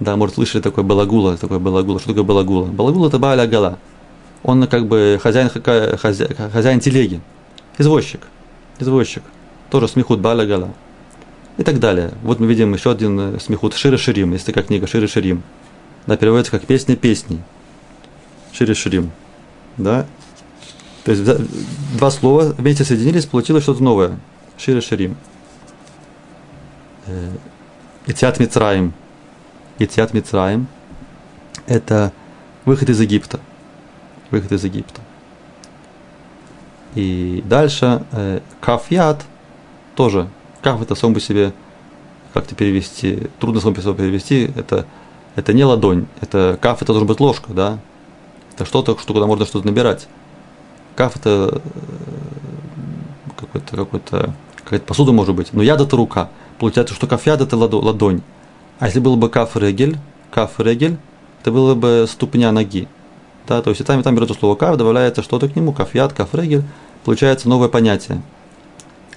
да, 0.00 0.16
может, 0.16 0.35
слышали 0.35 0.61
такое 0.62 0.85
балагула, 0.85 1.37
такое 1.37 1.59
балагула. 1.59 1.99
Что 1.99 2.09
такое 2.09 2.25
балагула? 2.25 2.66
Балагула– 2.66 3.06
это 3.09 3.18
балагала. 3.18 3.78
Он 4.42 4.66
как 4.66 4.87
бы 4.87 5.21
хозяин, 5.23 5.49
хозяин, 5.49 6.35
хозяин 6.52 6.80
телеги, 6.80 7.21
извозчик, 7.78 8.26
извозчик. 8.78 9.23
Тоже 9.71 9.88
смехут 9.88 10.21
балагала. 10.21 10.71
И 11.59 11.62
так 11.62 11.78
далее. 11.78 12.12
Вот 12.23 12.40
мы 12.40 12.47
видим 12.47 12.75
еще 12.75 12.90
один 12.90 13.38
смехут 13.38 13.75
Шире 13.75 13.97
Ширим, 13.99 14.32
есть 14.32 14.47
такая 14.47 14.64
книга 14.64 14.87
Шире 14.87 15.06
Ширим. 15.06 15.42
Да, 16.06 16.16
переводится 16.16 16.50
как 16.50 16.66
песня 16.66 16.97
песней. 16.97 17.40
Шире 18.52 18.75
Ширим. 18.75 19.12
Да? 19.76 20.06
То 21.04 21.12
есть 21.12 21.23
два 21.97 22.11
слова 22.11 22.54
вместе 22.59 22.85
соединились, 22.85 23.26
получилось 23.26 23.62
что-то 23.62 23.82
новое. 23.82 24.18
Шире 24.56 24.80
Ширим. 24.80 25.16
Итиат 28.04 28.40
Мицраим. 28.40 28.94
Итиат 29.78 30.12
Мицраим– 30.12 30.66
это 31.66 32.12
выход 32.64 32.90
из 32.90 33.00
Египта. 33.00 33.38
Выход 34.32 34.50
из 34.50 34.64
Египта. 34.64 35.00
И 36.97 37.42
дальше 37.47 38.04
э, 38.11 38.40
кафьят 38.61 39.25
тоже. 39.94 40.28
Каф 40.62 40.82
это 40.82 40.97
сам 40.97 41.14
по 41.14 41.21
себе 41.21 41.52
как-то 42.35 42.54
перевести, 42.56 43.28
трудно 43.38 43.61
сам 43.61 43.75
по 43.75 43.80
себе 43.80 43.94
перевести, 43.94 44.50
это, 44.56 44.87
это 45.37 45.52
не 45.52 45.64
ладонь, 45.64 46.06
это 46.21 46.59
каф 46.61 46.82
это 46.82 46.92
должна 46.92 47.06
быть 47.06 47.21
ложка, 47.21 47.52
да, 47.52 47.78
это 48.54 48.64
что-то, 48.64 48.97
что 48.99 49.12
куда 49.12 49.26
можно 49.26 49.44
что-то 49.44 49.66
набирать. 49.66 50.09
Каф 50.97 51.16
это 51.16 51.62
э, 51.64 51.71
какой-то, 53.38 53.76
какой-то, 53.76 54.35
какая-то 54.56 54.87
посуда 54.87 55.12
может 55.12 55.35
быть, 55.35 55.52
но 55.52 55.62
яд 55.62 55.80
это 55.80 55.97
рука– 55.97 56.28
получается, 56.59 56.94
что 56.94 57.06
кафяд 57.06 57.40
это 57.40 57.56
ладонь. 57.56 58.23
А 58.78 58.87
если 58.87 59.00
было 59.00 59.16
бы 59.16 59.28
каф 59.28 59.56
регель, 59.56 59.99
каф 60.30 60.59
регель, 60.59 60.97
это 61.40 61.52
было 61.52 61.75
бы 61.75 62.06
ступня 62.09 62.52
ноги. 62.52 62.88
Да, 63.47 63.61
то 63.62 63.71
есть 63.71 63.80
и 63.80 63.85
там, 63.85 64.00
и 64.00 64.02
там 64.02 64.14
берется 64.14 64.35
слово 64.35 64.54
каф, 64.54 64.76
добавляется 64.76 65.23
что-то 65.23 65.49
к 65.49 65.56
нему, 65.56 65.73
кафьяд, 65.73 66.12
каф 66.12 66.35
регель, 66.35 66.62
получается 67.04 67.49
новое 67.49 67.68
понятие. 67.68 68.23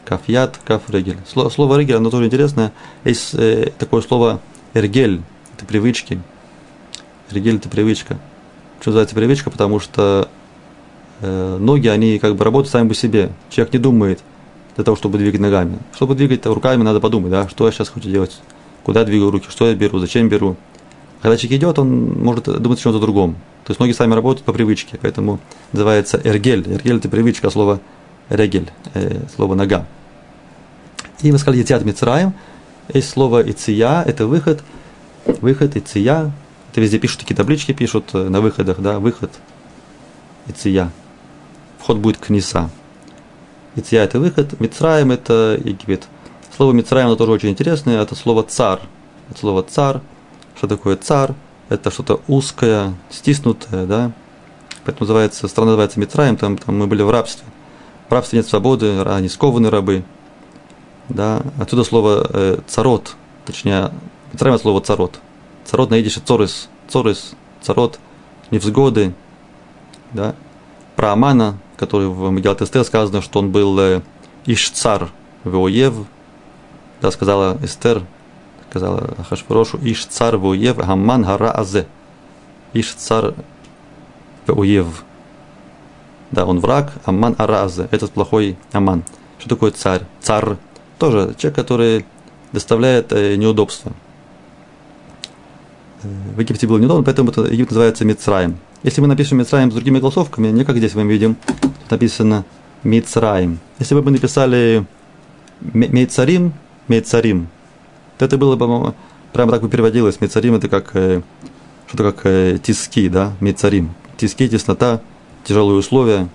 Кафьяд, 0.04 0.60
каф 0.64 0.90
регель. 0.90 1.18
Слово, 1.28 1.50
слово 1.50 1.80
регель, 1.80 1.96
оно 1.96 2.10
тоже 2.10 2.26
интересное. 2.26 2.72
Есть 3.04 3.34
э, 3.34 3.72
такое 3.78 4.02
слово 4.02 4.40
эргель, 4.74 5.22
это 5.56 5.66
привычки. 5.66 6.20
Эргель 7.32 7.56
это 7.58 7.70
привычка. 7.70 8.20
Почему 8.78 8.92
называется 8.92 9.16
привычка? 9.16 9.50
Потому 9.50 9.80
что 9.80 10.30
э, 11.22 11.58
ноги, 11.60 11.88
они 11.88 12.20
как 12.20 12.36
бы 12.36 12.44
работают 12.44 12.72
сами 12.72 12.88
по 12.88 12.94
себе. 12.94 13.32
Человек 13.50 13.74
не 13.74 13.80
думает– 13.80 14.20
для 14.76 14.84
того, 14.84 14.98
чтобы 14.98 15.18
двигать 15.18 15.42
ногами. 15.42 15.80
Чтобы 15.94 16.16
двигать 16.16 16.46
руками, 16.46 16.84
надо 16.84 17.00
подумать, 17.00 17.32
да, 17.32 17.48
что 17.48 17.66
я 17.66 17.72
сейчас 17.72 17.90
хочу 17.90 18.10
делать, 18.10 18.40
куда 18.84 19.02
я 19.02 19.06
двигаю 19.06 19.32
руки, 19.32 19.48
что 19.50 19.68
я 19.68 19.76
беру, 19.76 20.00
зачем 20.00 20.30
беру. 20.30 20.56
Когда 21.22 21.38
человек 21.38 21.60
идет, 21.60 21.80
он 21.80 22.22
может 22.22 22.46
думать 22.62 22.80
о 22.80 22.82
чем-то 22.84 23.00
другом. 23.00 23.36
То 23.64 23.72
есть 23.72 23.80
ноги 23.80 23.94
сами 23.94 24.14
работают 24.14 24.46
по 24.46 24.54
привычке, 24.54 25.00
поэтому 25.02 25.40
называется 25.72 26.22
эргель. 26.24 26.72
Эргель– 26.72 26.98
это 26.98 27.10
привычка, 27.10 27.50
слово 27.50 27.80
регель, 28.30 28.70
э, 28.94 29.22
слово 29.36 29.56
нога. 29.56 29.88
И 31.22 31.32
мы 31.32 31.38
сказали 31.40 31.62
Ятиат 31.62 31.84
Мицраем. 31.84 32.34
Есть 32.94 33.10
слово 33.10 33.42
Иция, 33.42 34.04
это 34.04 34.28
выход. 34.28 34.64
Выход, 35.26 35.76
Иция. 35.76 36.32
Это 36.72 36.82
везде 36.82 37.00
пишут, 37.00 37.22
такие 37.22 37.36
таблички 37.36 37.72
пишут 37.72 38.10
э, 38.14 38.30
на 38.30 38.42
выходах, 38.42 38.80
да, 38.80 39.00
выход. 39.00 39.32
Иция. 40.48 40.92
Вход 41.80 41.98
будет 41.98 42.18
к 42.18 42.30
Иция 43.76 44.04
это 44.04 44.20
выход, 44.20 44.60
Мицраем 44.60 45.12
это 45.12 45.60
Египет. 45.64 46.08
Слово 46.56 46.72
Мицраем 46.72 47.08
оно 47.08 47.16
тоже 47.16 47.32
очень 47.32 47.50
интересное, 47.50 48.02
это 48.02 48.16
слово 48.16 48.44
цар. 48.44 48.80
Это 49.30 49.40
слово 49.40 49.64
цар. 49.64 50.02
Что 50.56 50.68
такое 50.68 50.96
цар? 50.96 51.36
Это 51.68 51.92
что-то 51.92 52.22
узкое, 52.28 52.94
стиснутое, 53.10 53.86
да. 53.86 54.12
Поэтому 54.86 55.02
называется, 55.02 55.48
страна 55.48 55.72
называется 55.72 56.00
Мицраем, 56.00 56.38
там, 56.38 56.58
там 56.58 56.78
мы 56.78 56.88
были 56.88 57.02
в 57.02 57.10
рабстве. 57.10 57.46
В 58.08 58.14
рабстве 58.14 58.38
нет 58.38 58.48
свободы, 58.48 59.02
они 59.02 59.28
скованы 59.28 59.70
рабы. 59.70 60.04
Да? 61.10 61.42
Отсюда 61.60 61.84
слово 61.84 62.28
э, 62.30 62.60
царот, 62.68 63.16
точнее, 63.46 63.92
Мицраем 64.32 64.58
слово 64.60 64.82
царот. 64.82 65.20
Царот 65.66 65.90
на 65.90 66.00
идише 66.00 66.22
цорис, 66.22 66.70
цорис, 66.88 67.34
царот, 67.62 68.00
невзгоды. 68.52 69.14
Да? 70.14 70.36
Про 70.96 71.14
Амана, 71.14 71.58
который 71.78 72.08
в 72.08 72.30
Мегилат 72.32 72.62
Эстер 72.62 72.84
сказано, 72.84 73.22
что 73.22 73.40
он 73.40 73.52
был 73.52 73.78
э, 73.80 74.02
Иш-цар 74.46 75.10
Веоев, 75.44 75.94
да, 77.02 77.12
сказала 77.12 77.58
Эстер, 77.62 78.04
сказала 78.70 79.16
Хашпорошу, 79.30 79.78
Иш-цар 79.82 80.38
Веоев, 80.38 80.78
Гаман 80.78 81.24
Гара 81.24 81.52
Азе. 81.52 81.88
Иш-цар 82.74 83.34
Веоев. 84.48 85.04
Да, 86.32 86.46
он 86.46 86.60
враг, 86.60 86.92
Аман 87.06 87.36
Аразе, 87.38 87.88
этот 87.92 88.12
плохой 88.12 88.58
Аман. 88.72 89.04
Что 89.40 89.50
такое 89.50 89.72
царь? 89.72 90.02
Царь 90.22 90.58
тоже 90.98 91.36
человек, 91.38 91.56
который 91.56 92.06
доставляет 92.52 93.12
э, 93.14 93.36
неудобства. 93.36 93.94
В 96.04 96.40
Египте 96.40 96.68
было 96.68 96.78
неудобно, 96.78 97.04
поэтому 97.04 97.32
это 97.32 97.42
Египет 97.44 97.72
называется 97.72 98.06
Мицраем. 98.06 98.58
Если 98.86 99.02
мы 99.02 99.08
напишем 99.08 99.40
Мицраем 99.40 99.72
с 99.72 99.74
другими 99.74 99.98
голосовками, 99.98 100.50
не 100.50 100.64
как 100.64 100.78
здесь 100.78 100.94
мы 100.94 101.06
видим, 101.06 101.38
тут 101.60 101.90
написано 101.90 102.46
Мицраем. 102.84 103.58
Если 103.80 103.96
бы 103.96 104.04
мы 104.04 104.12
написали 104.12 104.86
Мейцарим, 105.60 106.54
Мейцарим, 106.88 107.48
то 108.20 108.26
это 108.26 108.38
было 108.38 108.56
бы, 108.56 108.94
прямо 109.34 109.52
так 109.52 109.64
бы 109.64 109.70
переводилось. 109.70 110.22
Мейцарим 110.22 110.54
это 110.54 110.70
как, 110.70 110.92
э, 110.94 111.24
что-то 111.88 112.12
как 112.12 112.28
э, 112.28 112.60
тиски, 112.62 113.10
да, 113.10 113.34
Мейцарим. 113.40 113.90
Тиски, 114.18 114.48
теснота, 114.48 115.02
тяжелые 115.46 115.80
условия. 115.80 116.30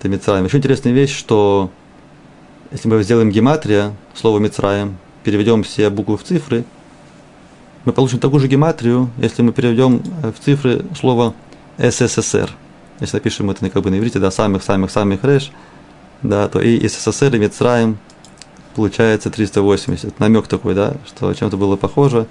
Это 0.00 0.08
Мицраем. 0.08 0.46
Еще 0.46 0.58
интересная 0.58 0.92
вещь, 0.92 1.16
что 1.16 1.70
если 2.72 2.88
мы 2.88 3.00
сделаем 3.04 3.30
гематрия, 3.30 3.92
слово 4.14 4.40
Мицраем, 4.40 4.96
переведем 5.22 5.62
все 5.62 5.88
буквы 5.88 6.16
в 6.16 6.24
цифры, 6.24 6.64
мы 7.84 7.92
получим 7.92 8.18
такую 8.18 8.40
же 8.40 8.48
гематрию, 8.48 9.10
если 9.18 9.42
мы 9.42 9.52
переведем 9.52 10.02
э, 10.22 10.32
в 10.32 10.42
цифры 10.42 10.84
слово 10.98 11.34
СССР. 11.78 12.50
Если 13.00 13.16
напишем 13.16 13.50
это 13.50 13.68
как 13.70 13.82
бы 13.82 13.90
на 13.90 13.98
иврите, 13.98 14.18
да, 14.18 14.30
самых-самых-самых 14.30 15.24
реш, 15.24 15.50
да, 16.22 16.48
то 16.48 16.60
и 16.60 16.86
СССР 16.86 17.34
и 17.34 17.38
Мицраем 17.38 17.98
получается 18.74 19.30
380. 19.30 20.18
Намек 20.20 20.46
такой, 20.46 20.74
да, 20.74 20.94
что 21.06 21.32
чем-то 21.34 21.56
было 21.56 21.76
похоже, 21.76 22.26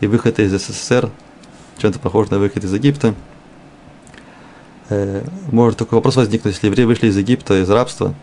и 0.00 0.06
выход 0.06 0.38
из 0.38 0.52
СССР 0.52 1.10
чем-то 1.78 1.98
похож 1.98 2.30
на 2.30 2.38
выход 2.38 2.64
из 2.64 2.72
Египта. 2.72 3.14
Э, 4.88 5.24
может 5.50 5.78
такой 5.78 5.96
вопрос 5.96 6.16
возникнуть, 6.16 6.54
если 6.54 6.66
евреи 6.66 6.84
вышли 6.84 7.08
из 7.08 7.16
Египта, 7.16 7.60
из 7.60 7.70
рабства, 7.70 8.14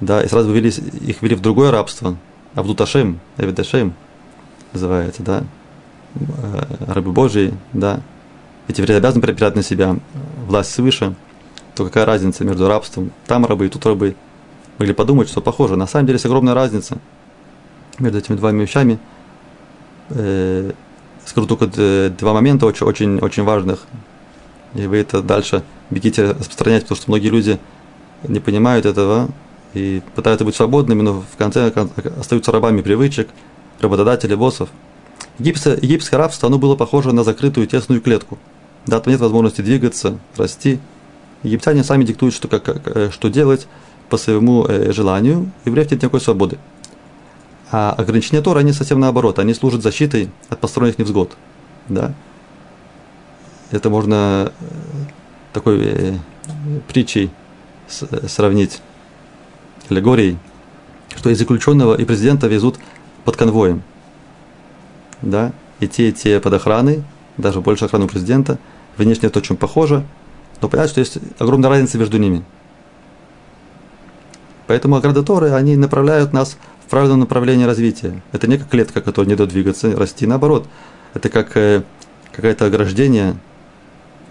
да, 0.00 0.22
и 0.22 0.28
сразу 0.28 0.48
вывели, 0.48 0.68
их 0.68 1.22
ввели 1.22 1.34
в 1.34 1.40
другое 1.40 1.70
рабство, 1.70 2.16
Абдуташем, 2.54 3.20
Эвидашем 3.36 3.94
называется, 4.72 5.22
да, 5.22 5.44
э, 6.14 6.62
рабы 6.86 7.12
Божии, 7.12 7.54
да, 7.72 8.00
эти 8.68 8.80
евреи 8.80 8.98
обязаны 8.98 9.22
приобретать 9.22 9.56
на 9.56 9.62
себя 9.62 9.96
власть 10.46 10.70
свыше, 10.70 11.14
то 11.74 11.84
какая 11.84 12.04
разница 12.04 12.44
между 12.44 12.68
рабством, 12.68 13.12
там 13.26 13.46
рабы 13.46 13.66
и 13.66 13.68
тут 13.68 13.84
рабы. 13.86 14.14
Могли 14.78 14.94
подумать, 14.94 15.28
что 15.28 15.40
похоже. 15.40 15.76
На 15.76 15.86
самом 15.86 16.06
деле 16.06 16.16
есть 16.16 16.26
огромная 16.26 16.54
разница 16.54 16.98
между 17.98 18.18
этими 18.18 18.36
двумя 18.36 18.62
вещами. 18.62 18.98
Э, 20.10 20.72
скажу 21.24 21.46
только 21.46 21.66
два 22.10 22.32
момента 22.32 22.66
очень, 22.66 22.86
очень, 22.86 23.18
очень 23.18 23.42
важных. 23.42 23.86
И 24.74 24.86
вы 24.86 24.98
это 24.98 25.22
дальше 25.22 25.62
бегите 25.90 26.32
распространять, 26.32 26.82
потому 26.82 26.96
что 26.96 27.10
многие 27.10 27.28
люди 27.28 27.58
не 28.26 28.40
понимают 28.40 28.86
этого 28.86 29.28
и 29.74 30.02
пытаются 30.14 30.44
быть 30.44 30.56
свободными, 30.56 31.02
но 31.02 31.22
в 31.22 31.36
конце 31.36 31.72
остаются 32.18 32.52
рабами 32.52 32.82
привычек, 32.82 33.28
работодателей, 33.80 34.36
боссов. 34.36 34.68
Египетское, 35.38 35.76
египетское 35.76 36.18
рабство, 36.18 36.48
оно 36.48 36.58
было 36.58 36.76
похоже 36.76 37.12
на 37.12 37.24
закрытую 37.24 37.66
тесную 37.66 38.00
клетку. 38.00 38.38
Да, 38.88 39.00
там 39.00 39.12
нет 39.12 39.20
возможности 39.20 39.60
двигаться, 39.60 40.18
расти. 40.36 40.80
Египтяне 41.42 41.84
сами 41.84 42.04
диктуют, 42.04 42.34
что, 42.34 42.48
как, 42.48 42.68
э, 42.86 43.10
что 43.12 43.28
делать 43.28 43.68
по 44.08 44.16
своему 44.16 44.64
э, 44.64 44.92
желанию, 44.92 45.50
евреев 45.66 45.90
нет 45.90 46.00
никакой 46.00 46.22
свободы. 46.22 46.56
А 47.70 47.92
ограничения 47.92 48.40
Тора, 48.40 48.60
они 48.60 48.72
совсем 48.72 48.98
наоборот, 48.98 49.38
они 49.38 49.52
служат 49.52 49.82
защитой 49.82 50.30
от 50.48 50.58
посторонних 50.58 50.98
невзгод. 50.98 51.36
Да? 51.90 52.14
Это 53.70 53.90
можно 53.90 54.52
э, 54.58 54.64
такой 55.52 55.80
э, 55.84 56.14
притчей 56.88 57.30
сравнить, 57.88 58.80
аллегорией, 59.90 60.38
что 61.14 61.28
и 61.28 61.34
заключенного, 61.34 61.94
и 61.94 62.06
президента 62.06 62.46
везут 62.46 62.78
под 63.26 63.36
конвоем. 63.36 63.82
Да? 65.20 65.52
И 65.80 65.88
те, 65.88 66.08
и 66.08 66.12
те 66.12 66.40
под 66.40 66.54
охраной, 66.54 67.04
даже 67.36 67.60
больше 67.60 67.84
охрану 67.84 68.08
президента, 68.08 68.58
внешне 69.04 69.28
это 69.28 69.38
очень 69.38 69.56
похоже, 69.56 70.04
но 70.60 70.68
понятно, 70.68 70.90
что 70.90 71.00
есть 71.00 71.18
огромная 71.38 71.70
разница 71.70 71.98
между 71.98 72.18
ними. 72.18 72.44
Поэтому 74.66 74.96
аградаторы, 74.96 75.52
они 75.52 75.76
направляют 75.76 76.32
нас 76.32 76.58
в 76.86 76.90
правильном 76.90 77.20
направлении 77.20 77.64
развития. 77.64 78.22
Это 78.32 78.46
не 78.46 78.58
как 78.58 78.68
клетка, 78.68 79.00
которая 79.00 79.28
не 79.28 79.36
дает 79.36 79.50
двигаться, 79.50 79.96
расти, 79.96 80.26
наоборот. 80.26 80.66
Это 81.14 81.30
как 81.30 81.56
э, 81.56 81.82
какое-то 82.32 82.66
ограждение, 82.66 83.36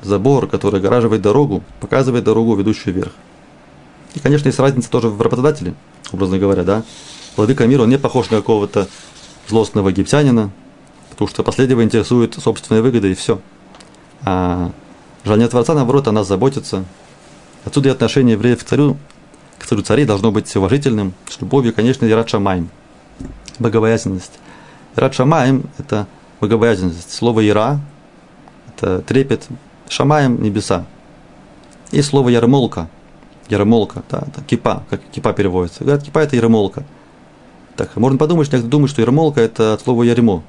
забор, 0.04 0.48
который 0.48 0.80
огораживает 0.80 1.22
дорогу, 1.22 1.64
показывает 1.80 2.24
дорогу, 2.24 2.56
ведущую 2.56 2.94
вверх. 2.94 3.14
И, 4.14 4.20
конечно, 4.20 4.48
есть 4.48 4.60
разница 4.60 4.90
тоже 4.90 5.10
в 5.10 5.22
работодателе, 5.22 5.74
образно 6.12 6.38
говоря, 6.38 6.64
да. 6.64 6.84
Владыка 7.36 7.66
мира, 7.66 7.84
он 7.84 7.90
не 7.90 7.98
похож 7.98 8.30
на 8.30 8.38
какого-то 8.38 8.88
злостного 9.48 9.90
египтянина, 9.90 10.52
потому 11.10 11.28
что 11.28 11.44
последнего 11.44 11.84
интересует 11.84 12.36
собственная 12.36 12.82
выгода 12.82 13.08
и 13.08 13.16
все. 13.16 13.40
А 14.24 14.72
желание 15.24 15.48
Творца, 15.48 15.74
наоборот, 15.74 16.08
о 16.08 16.12
нас 16.12 16.28
заботится. 16.28 16.86
Отсюда 17.66 17.90
и 17.90 17.92
отношение 17.92 18.34
евреев 18.34 18.64
к 18.64 18.68
царю, 18.68 18.98
к 19.60 19.66
царю 19.66 19.82
царей 19.82 20.06
должно 20.06 20.32
быть 20.32 20.56
уважительным, 20.56 21.14
с 21.30 21.40
любовью, 21.42 21.74
конечно, 21.74 22.06
и 22.06 22.12
рад 22.12 22.30
шамаем. 22.30 22.70
Богобоязненность. 23.60 24.34
Рад 24.96 25.14
шамаем– 25.14 25.70
это 25.78 26.08
богобоязненность. 26.40 27.14
Слово 27.14 27.48
«ира»– 27.48 27.80
это 28.76 29.02
трепет, 29.02 29.48
шамаем– 29.90 30.42
небеса. 30.44 30.86
И 31.92 32.02
слово 32.02 32.30
«ярмолка»– 32.30 32.88
ярмолка, 33.50 34.04
да, 34.10 34.24
это 34.28 34.42
кипа, 34.42 34.84
как 34.90 35.02
кипа 35.12 35.34
переводится. 35.34 35.84
Говорят, 35.84 36.04
кипа– 36.04 36.20
это 36.24 36.36
ярмолка. 36.36 36.84
Так, 37.76 37.96
можно 37.96 38.18
подумать, 38.18 38.48
что 38.48 38.56
некоторые 38.56 38.72
думают, 38.72 38.92
что 38.92 39.02
ярмолка– 39.02 39.42
это 39.42 39.74
от 39.74 39.82
слова 39.82 40.04
ярмо 40.04 40.44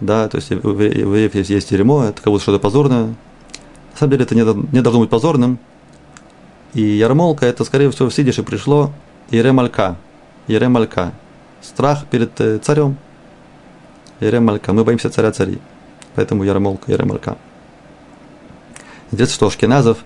да, 0.00 0.28
то 0.28 0.36
есть 0.36 0.50
в 0.50 0.80
евреев 0.80 1.34
есть, 1.34 1.50
есть 1.50 1.70
еремо, 1.70 2.04
это 2.04 2.22
как 2.22 2.32
будто 2.32 2.42
что-то 2.42 2.58
позорное. 2.58 3.06
На 3.92 3.98
самом 3.98 4.10
деле 4.12 4.24
это 4.24 4.34
не, 4.34 4.42
не 4.72 4.80
должно 4.80 5.00
быть 5.00 5.10
позорным. 5.10 5.58
И 6.74 6.82
ярмолка, 6.82 7.46
это, 7.46 7.64
скорее 7.64 7.90
всего, 7.90 8.08
в 8.08 8.14
Сидише 8.14 8.42
пришло 8.42 8.92
еремалька, 9.30 9.96
еремалька, 10.46 11.12
страх 11.60 12.06
перед 12.10 12.40
э, 12.40 12.58
царем. 12.58 12.96
Еремалька, 14.20 14.72
мы 14.72 14.84
боимся 14.84 15.10
царя 15.10 15.32
царей, 15.32 15.60
поэтому 16.14 16.44
ярмолка, 16.44 16.90
еремалька. 16.90 17.36
Интересно, 19.10 19.34
что 19.34 19.50
шкеназов, 19.50 19.98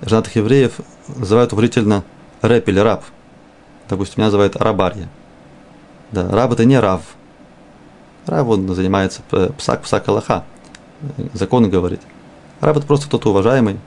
женатых 0.00 0.36
евреев, 0.36 0.80
называют 1.14 1.52
уважительно 1.52 2.04
рэп 2.40 2.68
или 2.68 2.78
раб. 2.78 3.04
Допустим, 3.88 4.14
меня 4.18 4.26
называют 4.26 4.56
рабарья. 4.56 5.08
Да, 6.12 6.30
раб 6.30 6.52
это 6.52 6.64
не 6.64 6.78
рав, 6.78 7.02
Рав, 8.26 8.48
он 8.48 8.74
занимается 8.74 9.22
псак, 9.56 9.82
псак 9.82 10.08
Аллаха, 10.08 10.44
закон 11.32 11.68
говорит. 11.70 12.00
Раб 12.60 12.76
это 12.76 12.86
просто 12.86 13.06
кто-то 13.06 13.30
уважаемый. 13.30 13.78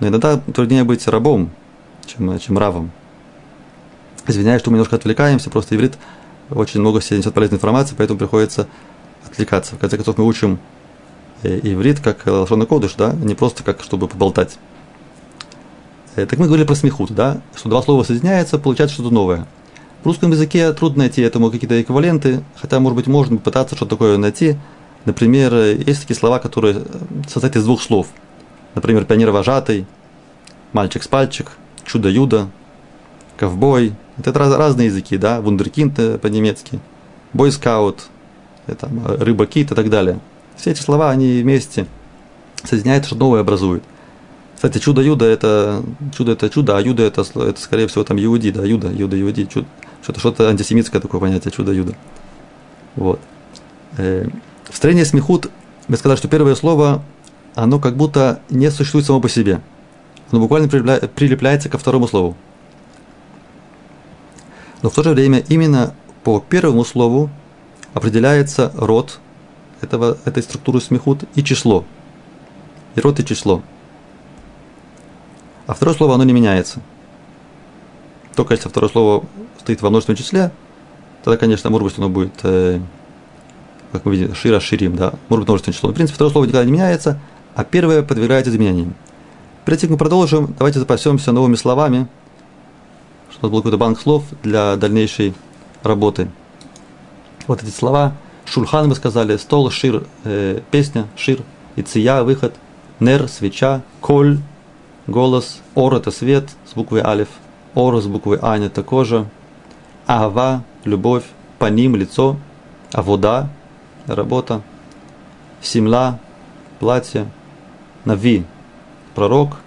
Но 0.00 0.08
иногда 0.08 0.36
труднее 0.38 0.84
быть 0.84 1.06
рабом, 1.08 1.50
чем, 2.06 2.38
чем 2.38 2.58
равом. 2.58 2.90
Извиняюсь, 4.26 4.60
что 4.60 4.70
мы 4.70 4.76
немножко 4.76 4.96
отвлекаемся, 4.96 5.50
просто 5.50 5.74
иврит 5.74 5.98
очень 6.50 6.80
много 6.80 7.00
себе 7.00 7.18
несет 7.18 7.34
полезной 7.34 7.56
информации, 7.56 7.94
поэтому 7.96 8.18
приходится 8.18 8.68
отвлекаться. 9.26 9.74
В 9.74 9.78
конце 9.78 9.96
концов, 9.96 10.18
мы 10.18 10.24
учим 10.24 10.58
э, 11.42 11.60
иврит 11.62 12.00
как 12.00 12.26
лошона 12.26 12.66
кодыш, 12.66 12.94
да, 12.94 13.12
не 13.12 13.34
просто 13.34 13.62
как 13.62 13.82
чтобы 13.82 14.08
поболтать. 14.08 14.58
Э, 16.16 16.26
так 16.26 16.38
мы 16.38 16.46
говорили 16.46 16.66
про 16.66 16.74
смехут, 16.74 17.12
да, 17.12 17.40
что 17.54 17.68
два 17.68 17.82
слова 17.82 18.02
соединяются, 18.02 18.58
получается 18.58 18.94
что-то 18.94 19.12
новое. 19.12 19.46
В 20.02 20.06
русском 20.06 20.30
языке 20.30 20.72
трудно 20.72 21.00
найти 21.00 21.22
этому 21.22 21.50
какие-то 21.50 21.80
эквиваленты, 21.80 22.44
хотя, 22.56 22.78
может 22.78 22.96
быть, 22.96 23.06
можно 23.08 23.36
пытаться 23.36 23.74
что-то 23.74 23.96
такое 23.96 24.16
найти. 24.16 24.56
Например, 25.04 25.54
есть 25.54 26.02
такие 26.02 26.16
слова, 26.16 26.38
которые 26.38 26.82
состоят 27.28 27.56
из 27.56 27.64
двух 27.64 27.82
слов. 27.82 28.08
Например, 28.74 29.04
пионер-вожатый, 29.04 29.86
мальчик-спальчик, 30.72 31.50
чудо-юдо, 31.84 32.48
ковбой. 33.36 33.94
Это 34.18 34.32
раз, 34.38 34.54
разные 34.54 34.86
языки, 34.86 35.16
да, 35.16 35.40
вундеркинд 35.40 35.98
э, 35.98 36.18
по-немецки, 36.18 36.80
бойскаут, 37.32 38.08
это, 38.66 38.88
рыба-кит 39.18 39.72
и 39.72 39.74
так 39.74 39.90
далее. 39.90 40.20
Все 40.56 40.72
эти 40.72 40.80
слова, 40.80 41.10
они 41.10 41.40
вместе 41.42 41.86
соединяются, 42.64 43.10
что 43.10 43.18
новое 43.18 43.40
образуют. 43.40 43.82
Кстати, 44.56 44.78
чудо-юдо 44.78 45.24
это 45.24 45.84
чудо 46.16 46.32
это 46.32 46.50
чудо, 46.50 46.76
а 46.76 46.80
юдо 46.80 47.04
это, 47.04 47.22
это 47.22 47.60
скорее 47.60 47.86
всего 47.86 48.02
там 48.02 48.18
иуди, 48.18 48.50
да, 48.50 48.64
юда, 48.64 48.90
юда, 48.90 49.20
иуди, 49.20 49.46
чудо. 49.46 49.66
Что-то, 50.02 50.20
что-то 50.20 50.48
антисемитское 50.48 51.00
такое 51.00 51.20
понятие, 51.20 51.52
чудо-юдо. 51.52 51.94
Вот. 52.96 53.20
Э, 53.96 54.28
в 54.68 54.76
строении 54.76 55.04
смехут 55.04 55.50
мы 55.88 55.96
сказали, 55.96 56.18
что 56.18 56.28
первое 56.28 56.54
слово, 56.54 57.02
оно 57.54 57.78
как 57.80 57.96
будто 57.96 58.40
не 58.50 58.70
существует 58.70 59.06
само 59.06 59.20
по 59.20 59.28
себе. 59.28 59.60
Оно 60.30 60.40
буквально 60.40 60.68
прилепляется 60.68 61.70
ко 61.70 61.78
второму 61.78 62.06
слову. 62.06 62.36
Но 64.82 64.90
в 64.90 64.94
то 64.94 65.02
же 65.02 65.10
время 65.10 65.42
именно 65.48 65.94
по 66.24 66.40
первому 66.40 66.84
слову 66.84 67.30
определяется 67.94 68.70
род 68.76 69.18
этого, 69.80 70.18
этой 70.26 70.42
структуры 70.42 70.80
смехут 70.82 71.24
и 71.34 71.42
число. 71.42 71.84
И 72.94 73.00
род 73.00 73.18
и 73.18 73.24
число. 73.24 73.62
А 75.66 75.72
второе 75.72 75.96
слово, 75.96 76.14
оно 76.14 76.24
не 76.24 76.34
меняется. 76.34 76.80
Только 78.38 78.54
если 78.54 78.68
второе 78.68 78.88
слово 78.88 79.24
стоит 79.58 79.82
во 79.82 79.90
множественном 79.90 80.16
числе, 80.16 80.52
тогда, 81.24 81.36
конечно, 81.36 81.70
может 81.70 81.88
быть, 81.88 81.98
оно 81.98 82.08
будет, 82.08 82.34
э, 82.44 82.78
как 83.90 84.04
мы 84.04 84.12
видим, 84.12 84.32
шира, 84.32 84.60
ширим, 84.60 84.94
да, 84.94 85.14
может 85.28 85.40
быть, 85.40 85.48
множественное 85.48 85.74
число. 85.74 85.90
В 85.90 85.92
принципе, 85.92 86.14
второе 86.14 86.30
слово 86.30 86.44
никогда 86.44 86.64
не 86.64 86.70
меняется, 86.70 87.18
а 87.56 87.64
первое 87.64 88.04
подвергается 88.04 88.52
изменениям. 88.52 88.94
Перед 89.64 89.80
тем, 89.80 89.88
как 89.88 89.94
мы 89.94 89.98
продолжим, 89.98 90.54
давайте 90.56 90.78
запасемся 90.78 91.32
новыми 91.32 91.56
словами, 91.56 92.06
чтобы 93.32 93.40
у 93.40 93.46
нас 93.46 93.50
был 93.50 93.58
какой-то 93.58 93.76
банк 93.76 93.98
слов 93.98 94.22
для 94.44 94.76
дальнейшей 94.76 95.34
работы. 95.82 96.30
Вот 97.48 97.60
эти 97.64 97.70
слова. 97.70 98.12
Шульхан 98.44 98.88
мы 98.88 98.94
сказали, 98.94 99.36
стол, 99.36 99.68
шир, 99.72 100.04
э, 100.22 100.60
песня, 100.70 101.08
шир, 101.16 101.40
иция, 101.74 102.22
выход, 102.22 102.54
нер, 103.00 103.26
свеча, 103.26 103.82
коль, 104.00 104.38
голос, 105.08 105.58
ор– 105.74 105.94
это 105.96 106.12
свет 106.12 106.48
с 106.70 106.74
буквой 106.74 107.00
алиф, 107.00 107.26
ор 107.78 108.02
с 108.02 108.06
буквой 108.06 108.38
ань– 108.42 108.64
это 108.66 108.82
кожа, 108.82 109.28
ава– 110.06 110.64
любовь, 110.84 111.24
паним– 111.60 111.94
лицо, 111.96 112.36
а 112.92 113.02
вода– 113.02 113.50
работа, 114.06 114.62
симла– 115.62 116.18
платье, 116.80 117.30
нави– 118.04 118.44
пророк, 119.14 119.58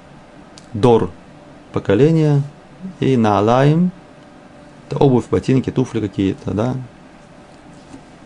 дор– 0.73 1.09
поколение, 1.73 2.43
и 2.99 3.15
наалаим– 3.15 3.91
это 4.89 4.97
обувь, 4.97 5.29
ботинки, 5.29 5.69
туфли 5.69 6.01
какие-то, 6.01 6.51
да, 6.51 6.75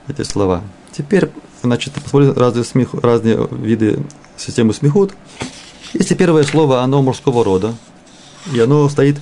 эти 0.08 0.24
слова. 0.24 0.62
Теперь, 0.92 1.30
значит, 1.62 1.94
посмотрим 1.94 2.34
разные, 2.34 2.64
смех, 2.64 2.96
разные 2.96 3.48
виды 3.52 4.00
системы 4.36 4.74
смехут. 4.74 5.14
Если 5.94 6.16
первое 6.16 6.42
слово, 6.42 6.82
оно 6.82 7.04
мужского 7.04 7.44
рода, 7.44 7.76
и 8.52 8.60
оно 8.60 8.90
стоит 8.90 9.18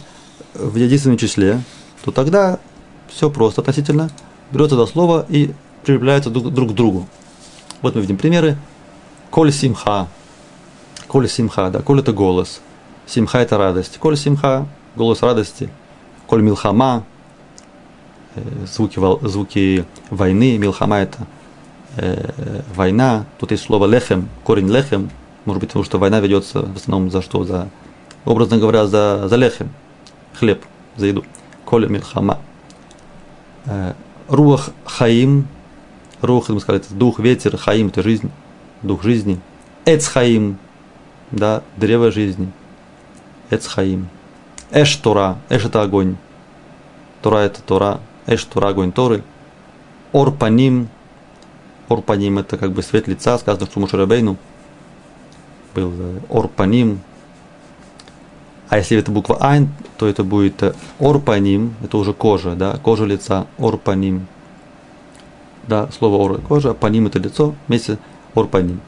в 0.53 0.75
единственном 0.75 1.17
числе, 1.17 1.61
то 2.03 2.11
тогда 2.11 2.59
все 3.07 3.29
просто 3.29 3.61
относительно. 3.61 4.09
Берется 4.51 4.75
это 4.75 4.85
слово 4.85 5.25
и 5.29 5.53
прилепляется 5.83 6.29
друг, 6.29 6.51
друг 6.53 6.71
к 6.71 6.73
другу. 6.73 7.07
Вот 7.81 7.95
мы 7.95 8.01
видим 8.01 8.17
примеры. 8.17 8.57
Коль 9.29 9.51
симха. 9.51 10.07
Коль 11.07 11.27
симха, 11.27 11.69
да, 11.69 11.81
коль 11.81 11.99
это 11.99 12.13
голос. 12.13 12.61
Симха 13.05 13.39
это 13.39 13.57
радость. 13.57 13.97
Коль 13.97 14.17
симха, 14.17 14.67
голос 14.95 15.21
радости. 15.21 15.69
Коль 16.27 16.41
милхама, 16.41 17.03
э, 18.35 18.41
звуки, 18.65 18.99
звуки 19.27 19.85
войны. 20.09 20.57
Милхама 20.57 20.97
это 20.97 21.27
э, 21.97 22.61
война. 22.75 23.25
Тут 23.39 23.51
есть 23.51 23.63
слово 23.63 23.85
лехем, 23.85 24.29
корень 24.43 24.69
лехем, 24.69 25.09
может 25.45 25.59
быть, 25.59 25.69
потому 25.69 25.85
что 25.85 25.99
война 25.99 26.19
ведется 26.19 26.61
в 26.61 26.77
основном 26.77 27.11
за 27.11 27.21
что? 27.21 27.43
За, 27.43 27.69
образно 28.25 28.57
говоря, 28.57 28.87
за, 28.87 29.27
за 29.27 29.35
лехем, 29.35 29.69
хлеб, 30.33 30.63
за 30.95 31.07
еду. 31.07 31.25
Коля 31.65 31.87
милхама. 31.87 32.39
Э, 33.65 33.93
руах 34.27 34.69
хаим. 34.85 35.47
Рух, 36.21 36.49
мы 36.49 36.59
сказали, 36.61 36.83
это 36.83 36.93
дух, 36.93 37.19
ветер, 37.19 37.57
хаим– 37.57 37.87
это 37.89 38.01
жизнь, 38.01 38.31
дух 38.81 39.03
жизни. 39.03 39.41
Эц 39.83 40.07
хаим, 40.07 40.57
да, 41.31 41.63
древо 41.75 42.11
жизни. 42.11 42.49
Эц 43.49 43.67
хаим. 43.67 44.07
Эш 44.71 44.95
Тора, 44.95 45.37
Эш– 45.49 45.65
это 45.65 45.81
огонь. 45.81 46.15
Тора– 47.21 47.37
это 47.39 47.61
Тора. 47.61 47.99
Эш 48.25 48.43
Тора– 48.45 48.67
огонь 48.69 48.93
Торы. 48.93 49.23
Ор 50.13 50.31
паним. 50.31 50.87
Ор 51.89 52.01
паним– 52.01 52.37
это 52.39 52.57
как 52.57 52.71
бы 52.71 52.83
свет 52.83 53.09
лица, 53.09 53.37
сказано, 53.37 53.65
что 53.65 53.81
Мушарабейну– 53.81 54.37
был 55.73 55.91
э, 55.97 56.19
орпаним. 56.29 57.01
А 58.73 58.77
если 58.77 58.97
это 58.97 59.11
буква 59.11 59.37
айн, 59.39 59.69
то 59.97 60.07
это 60.07 60.23
будет 60.23 60.63
э, 60.63 60.73
орпаним, 60.99 61.75
это 61.83 61.95
уже 61.95 62.11
кожа, 62.11 62.55
да, 62.55 62.77
кожа 62.77 63.05
лица, 63.05 63.45
орпаним. 63.59 64.25
Да, 65.67 65.89
слово 65.95 66.15
ор– 66.15 66.41
кожа, 66.47 66.73
паним– 66.73 67.05
это 67.07 67.19
лицо, 67.19 67.53
вместе 67.67 67.99
орпаним. 68.33 68.81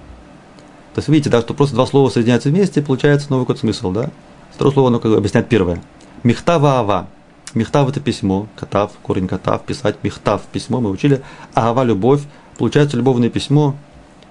То 0.95 0.99
есть 1.01 1.07
видите, 1.07 1.29
да, 1.29 1.41
что 1.41 1.53
просто 1.53 1.75
два 1.75 1.85
слова 1.85 2.09
соединяются 2.09 2.49
вместе, 2.49 2.81
получается 2.81 3.27
новый 3.29 3.43
какой-то 3.43 3.59
смысл, 3.59 3.91
да? 3.91 4.09
Второе 4.55 4.73
слово, 4.73 4.87
оно 4.87 4.99
как 4.99 5.11
бы 5.11 5.17
объясняет 5.17 5.49
первое. 5.49 5.79
Михтава 6.23 6.79
ава. 6.79 7.07
Михтав– 7.53 7.87
это 7.91 7.99
письмо, 7.99 8.47
катав, 8.55 8.91
корень 9.03 9.27
катав, 9.27 9.61
писать, 9.65 9.97
михтав– 10.01 10.41
письмо, 10.51 10.81
мы 10.81 10.89
учили. 10.89 11.21
Ава– 11.53 11.83
любовь. 11.83 12.23
Получается 12.57 12.97
любовное 12.97 13.29
письмо, 13.29 13.75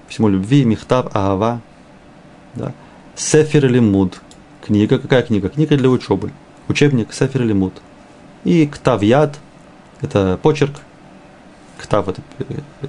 письмо 0.08 0.28
любви, 0.28 0.64
михтав, 0.64 1.14
ава, 1.14 1.60
да? 2.56 2.72
Сефер 3.14 3.68
Лимуд. 3.68 4.20
Книга. 4.64 4.98
Какая 4.98 5.22
книга? 5.22 5.50
Книга 5.50 5.76
для 5.76 5.90
учебы. 5.90 6.32
Учебник 6.68 7.12
Сефер 7.12 7.42
Лимуд. 7.42 7.74
И 8.44 8.66
Ктавьяд. 8.66 9.38
Это 10.00 10.38
почерк. 10.42 10.76
Ктав 11.76 12.08
это 12.08 12.22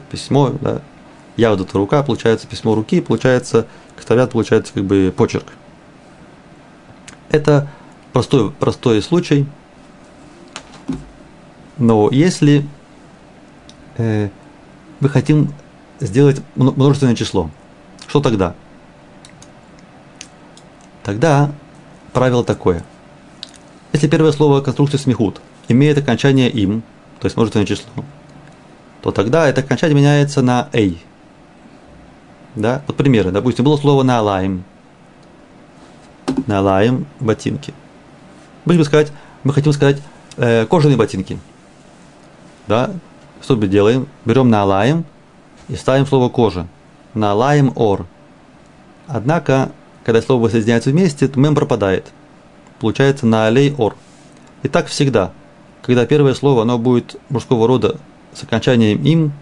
письмо. 0.10 0.52
Да? 0.62 0.82
Яд 1.36 1.60
это 1.60 1.78
рука. 1.78 2.02
Получается 2.02 2.48
письмо 2.48 2.76
руки. 2.76 3.02
Получается 3.02 3.68
Ктавьяд 3.98 4.32
получается 4.32 4.74
как 4.74 4.86
бы 4.86 5.14
почерк. 5.16 5.48
Это 7.30 7.68
простой, 8.14 8.52
простой 8.52 9.02
случай. 9.02 9.46
Но 11.78 12.10
если 12.10 12.66
э, 13.98 14.30
мы 15.02 15.10
хотим 15.10 15.54
сделать 16.00 16.42
множественное 16.56 17.16
число, 17.16 17.50
что 18.08 18.22
тогда? 18.22 18.56
Тогда 21.04 21.52
правило 22.16 22.46
такое. 22.46 22.84
Если 23.92 24.08
первое 24.08 24.32
слово 24.32 24.62
конструкции 24.62 24.98
смехут 24.98 25.42
имеет 25.68 25.98
окончание 25.98 26.50
им, 26.50 26.82
то 27.20 27.26
есть 27.26 27.36
множественное 27.36 27.66
число, 27.66 28.06
то 29.02 29.12
тогда 29.12 29.48
это 29.48 29.60
окончание 29.62 29.96
меняется 29.96 30.42
на 30.42 30.70
эй. 30.72 31.04
Да? 32.56 32.82
Вот 32.88 32.96
примеры. 32.96 33.32
Допустим, 33.32 33.66
было 33.66 33.76
слово 33.76 34.04
на 34.04 34.22
лайм. 34.22 34.64
На 36.48 36.62
лайм 36.62 37.06
ботинки. 37.20 37.74
Будем 38.64 38.86
сказать, 38.86 39.12
мы 39.44 39.52
хотим 39.54 39.74
сказать 39.74 40.02
э, 40.38 40.66
кожаные 40.68 40.98
ботинки. 40.98 41.38
Да? 42.68 42.92
Что 43.42 43.58
мы 43.58 43.68
делаем? 43.68 44.08
Берем 44.24 44.50
на 44.50 44.64
лайм 44.64 45.04
и 45.68 45.76
ставим 45.76 46.08
слово 46.08 46.30
кожа. 46.30 46.66
На 47.14 47.34
лайм 47.34 47.74
ор. 47.76 48.06
Однако 49.06 49.72
когда 50.06 50.22
слово 50.22 50.50
соединяется 50.50 50.92
вместе, 50.92 51.30
мем 51.36 51.56
пропадает. 51.56 52.12
Получается 52.80 53.26
на 53.26 53.48
алей 53.48 53.74
ор. 53.76 53.96
И 54.62 54.68
так 54.68 54.88
всегда. 54.88 55.32
Когда 55.82 56.06
первое 56.06 56.36
слово, 56.36 56.62
оно 56.62 56.78
будет 56.78 57.16
мужского 57.30 57.68
рода 57.68 57.98
с 58.34 58.44
окончанием 58.44 59.04
им, 59.04 59.34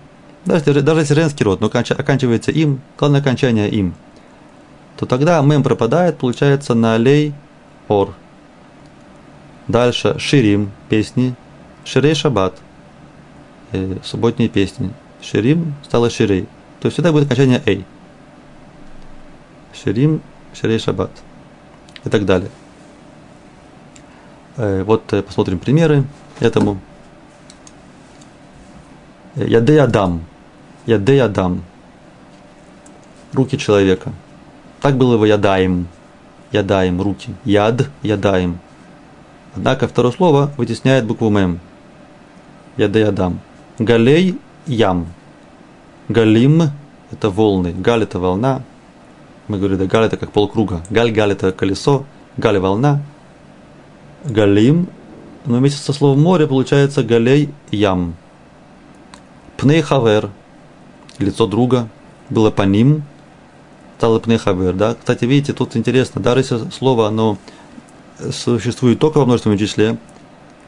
даже, 0.46 0.82
даже 0.82 1.02
если 1.02 1.14
женский 1.16 1.44
род, 1.44 1.60
но 1.60 1.68
оканчивается 1.68 2.52
им, 2.52 2.82
главное 2.98 3.20
окончание 3.20 3.70
им, 3.70 3.94
то 4.98 5.06
тогда 5.06 5.42
мем 5.42 5.64
пропадает, 5.64 6.18
получается 6.18 6.74
на 6.76 6.96
алей 6.96 7.34
ор. 7.90 8.14
Дальше 9.68 10.18
ширим, 10.20 10.72
песни, 10.90 11.36
ширей 11.84 12.16
шаббат, 12.16 12.56
э, 13.74 13.98
субботние 14.04 14.50
песни. 14.50 14.94
Ширим 15.22 15.76
стало 15.84 16.10
ширей. 16.10 16.48
То 16.80 16.88
есть 16.88 16.96
всегда 16.96 17.12
будет 17.12 17.26
окончание 17.26 17.62
эй. 17.66 17.86
Ширим 19.74 20.22
Шарей 20.54 20.80
Шаббат 20.80 21.12
и 22.04 22.10
так 22.10 22.26
далее. 22.26 22.50
Э, 24.58 24.84
вот 24.84 25.12
э, 25.14 25.22
посмотрим 25.22 25.60
примеры 25.60 26.06
этому. 26.40 26.80
Яды 29.36 29.80
Адам. 29.80 30.26
Яды 30.86 31.20
Адам. 31.20 31.64
Руки 33.34 33.58
человека. 33.58 34.12
Так 34.82 34.96
было 34.96 35.16
его 35.16 35.26
ядаем. 35.26 35.88
Ядаем, 36.52 37.02
руки. 37.02 37.34
Яд, 37.46 37.90
ядаем. 38.04 38.60
Однако 39.56 39.88
второе 39.88 40.12
слово 40.12 40.52
вытесняет 40.58 41.06
букву 41.06 41.30
мем. 41.30 41.60
Яды 42.78 43.04
Адам. 43.04 43.40
Галей 43.80 44.38
ям. 44.68 45.08
Галим– 46.10 46.64
это 47.12 47.30
волны. 47.30 47.74
Галь– 47.74 48.04
это 48.04 48.20
волна. 48.20 48.62
Мы 49.48 49.58
говорим, 49.58 49.78
да, 49.78 49.86
галь– 49.86 50.06
это 50.06 50.18
как 50.18 50.32
полкруга. 50.32 50.84
Галь, 50.90 51.12
галь– 51.12 51.32
это 51.34 51.52
колесо. 51.52 52.06
Галь– 52.38 52.58
волна. 52.60 53.02
Галим, 54.24 54.88
но 55.46 55.58
вместе 55.58 55.80
со 55.80 55.92
словом 55.92 56.22
море 56.22 56.48
получается 56.48 57.04
галей 57.04 57.54
ям. 57.72 58.16
Пней 59.58 59.82
хавер– 59.82 60.30
лицо 61.20 61.46
друга. 61.46 61.90
Было 62.30 62.52
по 62.52 62.62
ним, 62.62 63.04
стало 63.98 64.20
пней 64.20 64.38
хавер. 64.38 64.74
Да? 64.74 64.96
Кстати, 64.96 65.26
видите, 65.26 65.52
тут 65.52 65.76
интересно, 65.76 66.22
даже 66.22 66.40
если 66.40 66.70
слово, 66.72 67.08
оно 67.08 67.38
существует 68.32 69.00
только 69.00 69.18
во 69.18 69.26
множественном 69.26 69.58
числе, 69.58 69.98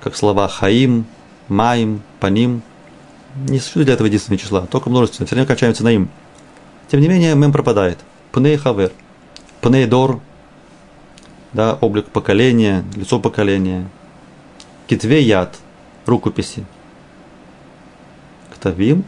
как 0.02 0.18
слова 0.18 0.48
хаим, 0.50 1.06
маим, 1.48 2.02
паним– 2.20 2.62
не 3.36 3.60
существует 3.60 3.88
для 3.88 3.96
этого 3.96 4.08
единственного 4.08 4.42
числа, 4.42 4.62
только 4.62 4.90
множественное, 4.90 5.28
все 5.28 5.36
время 5.36 5.48
кончаются 5.48 5.84
на 5.84 5.90
им. 5.90 6.10
Тем 6.88 7.02
не 7.02 7.08
менее, 7.08 7.36
мем 7.36 7.52
пропадает. 7.52 8.00
Пней 8.36 8.58
хавер, 8.58 8.92
пней 9.62 9.86
дор, 9.86 10.20
да, 11.54 11.78
облик 11.80 12.08
поколения, 12.08 12.84
лицо 12.96 13.20
поколения. 13.22 13.90
Китве 14.88 15.22
яд, 15.22 15.58
рукописи. 16.06 16.66
Ктавим, 18.54 19.06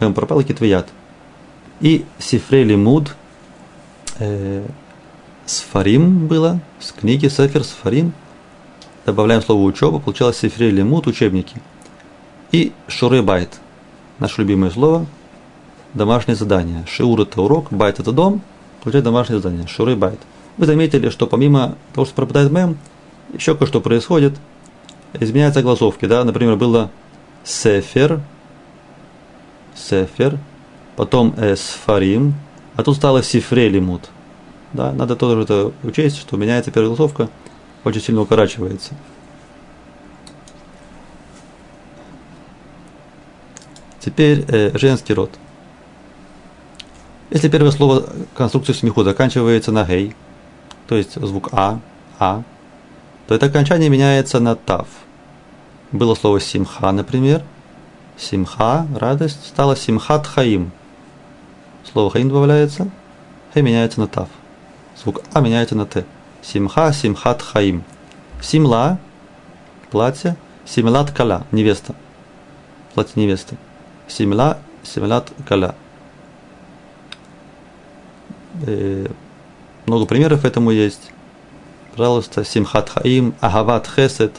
мем 0.00 0.12
пропал, 0.12 0.42
китве 0.42 0.68
яд. 0.68 0.88
И 1.80 2.04
сифрей 2.18 2.64
лимуд, 2.64 3.16
э, 4.18 4.66
сфарим 5.46 6.26
было, 6.26 6.60
с 6.78 6.92
книги 6.92 7.28
Сефер 7.28 7.64
Сфарим, 7.64 8.12
добавляем 9.06 9.40
слово 9.40 9.62
учеба, 9.62 9.98
получалось 9.98 10.36
ספרי 10.36 10.70
לימוד, 10.70 11.06
учебники– 11.06 11.56
и 12.50 12.72
שיעורי 12.86 13.22
בית. 13.22 13.60
Наше 14.18 14.40
любимое 14.40 14.70
слово. 14.70 15.06
Домашнее 15.94 16.34
задание. 16.34 16.84
שיעור 16.86 17.20
это 17.20 17.42
урок, 17.42 17.70
בית 17.70 18.00
это 18.00 18.12
дом. 18.12 18.40
Получать 18.82 19.04
домашнее 19.04 19.40
задание. 19.40 19.66
שיעורי 19.66 19.96
בית. 19.96 20.18
Вы 20.56 20.66
заметили, 20.66 21.08
что 21.10 21.26
помимо 21.26 21.76
того, 21.94 22.04
что 22.04 22.14
пропадает 22.14 22.50
мем, 22.50 22.78
еще 23.32 23.54
кое-что 23.54 23.80
происходит. 23.80 24.34
Изменяются 25.14 25.62
голосовки. 25.62 26.06
Да? 26.06 26.24
Например, 26.24 26.56
было 26.56 26.90
ספר, 27.44 28.20
ספר, 29.74 30.38
потом 30.96 31.34
ספרים, 31.38 32.34
а 32.76 32.82
тут 32.82 32.96
стало 32.96 33.22
ספרי 33.22 33.68
לימוד. 33.68 34.10
Да, 34.72 34.92
надо 34.92 35.16
тоже 35.16 35.42
это 35.42 35.72
учесть, 35.82 36.18
что 36.18 36.36
меняется 36.36 36.70
первая 36.70 36.88
голосовка, 36.88 37.30
очень 37.84 38.02
сильно 38.02 38.20
укорачивается. 38.20 38.94
Теперь 44.00 44.44
э, 44.48 44.76
женский 44.76 45.14
род. 45.14 45.30
Если 47.30 47.48
первое 47.48 47.72
слово 47.72 48.04
конструкции 48.34 48.72
смеху 48.72 49.04
заканчивается 49.04 49.70
на 49.70 49.84
гей, 49.84 50.14
то 50.86 50.96
есть 50.96 51.14
звук 51.14 51.50
а, 51.52 51.78
а, 52.18 52.42
то 53.26 53.34
это 53.34 53.46
окончание 53.46 53.90
меняется 53.90 54.40
на 54.40 54.56
тав. 54.56 54.86
Было 55.92 56.14
слово 56.14 56.40
симха, 56.40 56.90
например. 56.90 57.42
Симха, 58.16 58.86
радость, 58.94 59.46
стало 59.46 59.76
симхат 59.76 60.26
хаим. 60.26 60.72
Слово 61.92 62.10
хаим 62.10 62.28
добавляется, 62.28 62.90
хей 63.52 63.62
меняется 63.62 64.00
на 64.00 64.08
тав. 64.08 64.28
Звук 64.96 65.20
а 65.34 65.40
меняется 65.40 65.76
на 65.76 65.84
т. 65.84 66.06
Симха, 66.42 66.92
симхат 66.92 67.42
хаим. 67.42 67.84
Симла, 68.40 68.98
платье, 69.90 70.36
симлат 70.64 71.10
кала, 71.10 71.44
невеста. 71.52 71.94
Платье 72.94 73.22
невесты. 73.22 73.56
Симла, 74.08 74.58
симлят 74.82 75.30
каля. 75.46 75.74
Э, 78.66 79.06
много 79.86 80.06
примеров 80.06 80.44
этому 80.44 80.70
есть. 80.70 81.10
Пожалуйста, 81.94 82.44
Симхат 82.44 82.90
Хаим, 82.90 83.34
Агават 83.40 83.88
Хесед, 83.88 84.32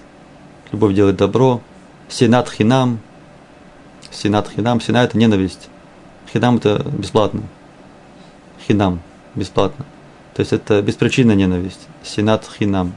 любовь 0.72 0.94
делает 0.94 1.18
добро, 1.18 1.62
Синат 2.08 2.50
Хинам, 2.50 3.00
Синат 4.12 4.50
Хинам, 4.50 4.80
Сина 4.82 4.98
это 4.98 5.18
ненависть, 5.18 5.68
Хинам 6.32 6.58
это 6.58 6.84
бесплатно, 6.84 7.44
Хинам 8.66 9.02
бесплатно. 9.36 9.86
То 10.36 10.42
есть 10.42 10.54
это 10.54 10.82
беспричинная 10.82 11.36
ненависть, 11.36 11.88
Синат 12.04 12.50
Хинам. 12.58 12.94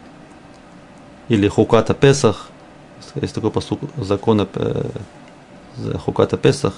Или 1.29 1.49
Хуката 1.49 1.95
Песах, 1.95 2.49
есть 3.15 3.35
такой 3.35 3.51
посук 3.51 3.81
закона 3.97 4.47
э, 4.55 4.85
Хуката 6.05 6.37
Песах, 6.37 6.75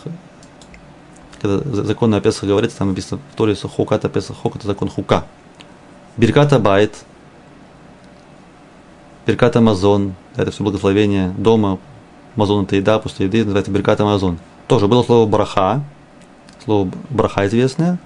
когда 1.45 1.85
закон 1.85 2.15
о 2.15 2.21
Песах 2.23 2.45
говорится, 2.45 2.79
там 2.79 2.89
написано 2.89 3.21
в 3.33 3.37
Торе 3.37 3.55
Хуката 3.55 4.09
Песах, 4.09 4.37
Хук 4.39 4.57
это 4.57 4.67
закон 4.67 4.89
Хука. 4.89 5.27
Бирката 6.17 6.59
Байт, 6.59 7.05
Бирката 9.27 9.59
Амазон, 9.59 10.15
это 10.37 10.51
все 10.51 10.65
благословение 10.65 11.35
дома, 11.37 11.79
Мазон 12.35 12.65
это 12.65 12.77
еда, 12.77 12.99
после 12.99 13.27
еды 13.27 13.45
называется 13.45 13.71
Бирката 13.71 14.05
Амазон. 14.05 14.39
Тоже 14.69 14.89
было 14.89 15.03
слово 15.03 15.27
браха, 15.27 15.85
слово 16.65 16.91
браха 17.11 17.47
известное. 17.47 17.99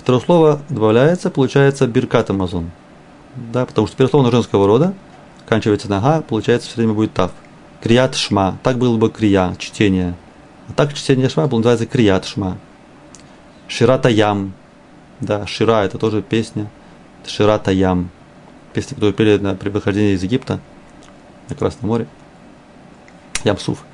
Второе 0.00 0.20
слово 0.20 0.60
добавляется, 0.68 1.30
получается 1.30 1.88
Бирката 1.88 2.32
Амазон. 2.32 2.70
Да, 3.52 3.66
потому 3.66 3.88
что 3.88 3.96
первое 3.96 4.10
слово 4.10 4.30
женского 4.30 4.68
рода, 4.68 4.94
оканчивается 5.44 5.90
на 5.90 6.00
га, 6.00 6.20
получается 6.20 6.68
все 6.68 6.76
время 6.76 6.94
будет 6.94 7.12
тав. 7.12 7.32
Крият 7.82 8.14
шма. 8.14 8.56
Так 8.62 8.78
было 8.78 8.96
бы 8.96 9.10
крия, 9.10 9.56
чтение. 9.58 10.14
А 10.68 10.72
так 10.74 10.94
чтение 10.94 11.28
шма 11.28 11.48
называется 11.48 11.86
крият 11.86 12.24
шма. 12.24 12.56
Ширата 13.68 14.08
ям. 14.08 14.54
Да, 15.20 15.46
Шира 15.46 15.84
это 15.84 15.98
тоже 15.98 16.22
песня. 16.22 16.70
Ширата 17.26 17.70
ям. 17.70 18.08
Песня, 18.72 18.94
которую 18.94 19.12
пели 19.12 19.36
на, 19.36 19.54
при 19.54 19.68
выхождении 19.68 20.14
из 20.14 20.22
Египта 20.22 20.58
на 21.50 21.54
Красном 21.54 21.90
море. 21.90 22.06
Ямсуф. 23.44 23.84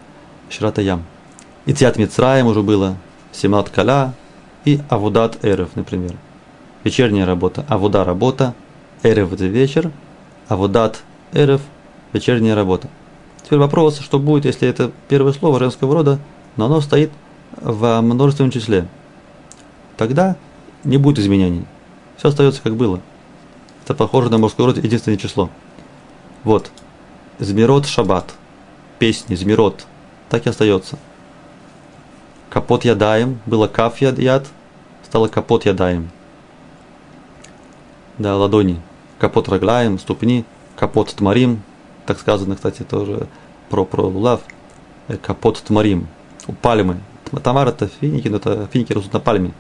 Ширата 0.49 0.81
ям. 0.81 1.03
И 1.67 1.75
Тиат 1.75 1.97
Мицраем 1.97 2.47
уже 2.47 2.63
было. 2.63 2.97
Семат 3.33 3.69
Каля 3.69 4.15
и 4.65 4.81
Авудат 4.89 5.45
Эрев, 5.45 5.71
например. 5.75 6.15
Вечерняя 6.85 7.27
работа. 7.27 7.65
Авуда 7.69 8.05
работа. 8.05 8.55
Эрев 9.03 9.33
это 9.33 9.47
вечер. 9.47 9.91
Авудат 10.47 11.03
Эрев 11.33 11.63
вечерняя 12.13 12.55
работа. 12.55 12.89
Теперь 13.43 13.59
вопрос, 13.59 13.99
что 13.99 14.21
будет, 14.21 14.45
если 14.45 14.69
это 14.69 14.93
первое 15.09 15.33
слово 15.33 15.59
женского 15.59 15.95
рода, 15.95 16.19
но 16.57 16.67
оно 16.67 16.81
стоит 16.81 17.11
в 17.61 18.01
множественном 18.01 18.53
числе. 18.53 18.87
Тогда 19.97 20.37
не 20.85 20.97
будет 20.97 21.19
изменений. 21.19 21.65
Все 22.17 22.29
остается 22.29 22.63
как 22.63 22.77
было. 22.77 23.01
Это 23.85 23.95
похоже 23.95 24.31
на 24.31 24.39
мужской 24.39 24.67
род 24.67 24.79
единственное 24.79 25.19
число. 25.19 25.51
Вот. 26.43 26.71
Змирот 27.39 27.87
Шаббат. 27.87 28.35
Песни, 28.99 29.35
Змирот. 29.35 29.87
Так 30.31 30.47
и 30.47 30.51
остается. 30.51 30.99
Капот 32.51 32.85
ядаем. 32.85 33.41
Было 33.47 33.67
каф 33.67 34.01
яд, 34.01 34.47
стало 35.05 35.29
капот 35.29 35.67
ядаем. 35.67 36.11
Да, 38.19 38.37
ладони. 38.37 38.81
Капот 39.19 39.49
рагляем, 39.49 39.99
ступни. 39.99 40.45
Капот 40.77 41.15
тмарим, 41.15 41.63
так 42.05 42.19
сказано, 42.19 42.57
кстати, 42.57 42.83
тоже 42.83 43.29
про, 43.71 43.85
про 43.85 44.03
лулав, 44.03 44.41
э, 45.09 45.17
כפות 45.17 45.63
תמרים, 45.63 46.09
у 46.49 46.53
пальмы. 46.53 47.01
תמר 47.43 47.69
это 47.69 47.89
финики, 47.89 48.29
но 48.29 48.37
это 48.37 48.69
финики 48.73 48.93
растут 48.93 49.13
на 49.13 49.21
пальме. 49.21 49.53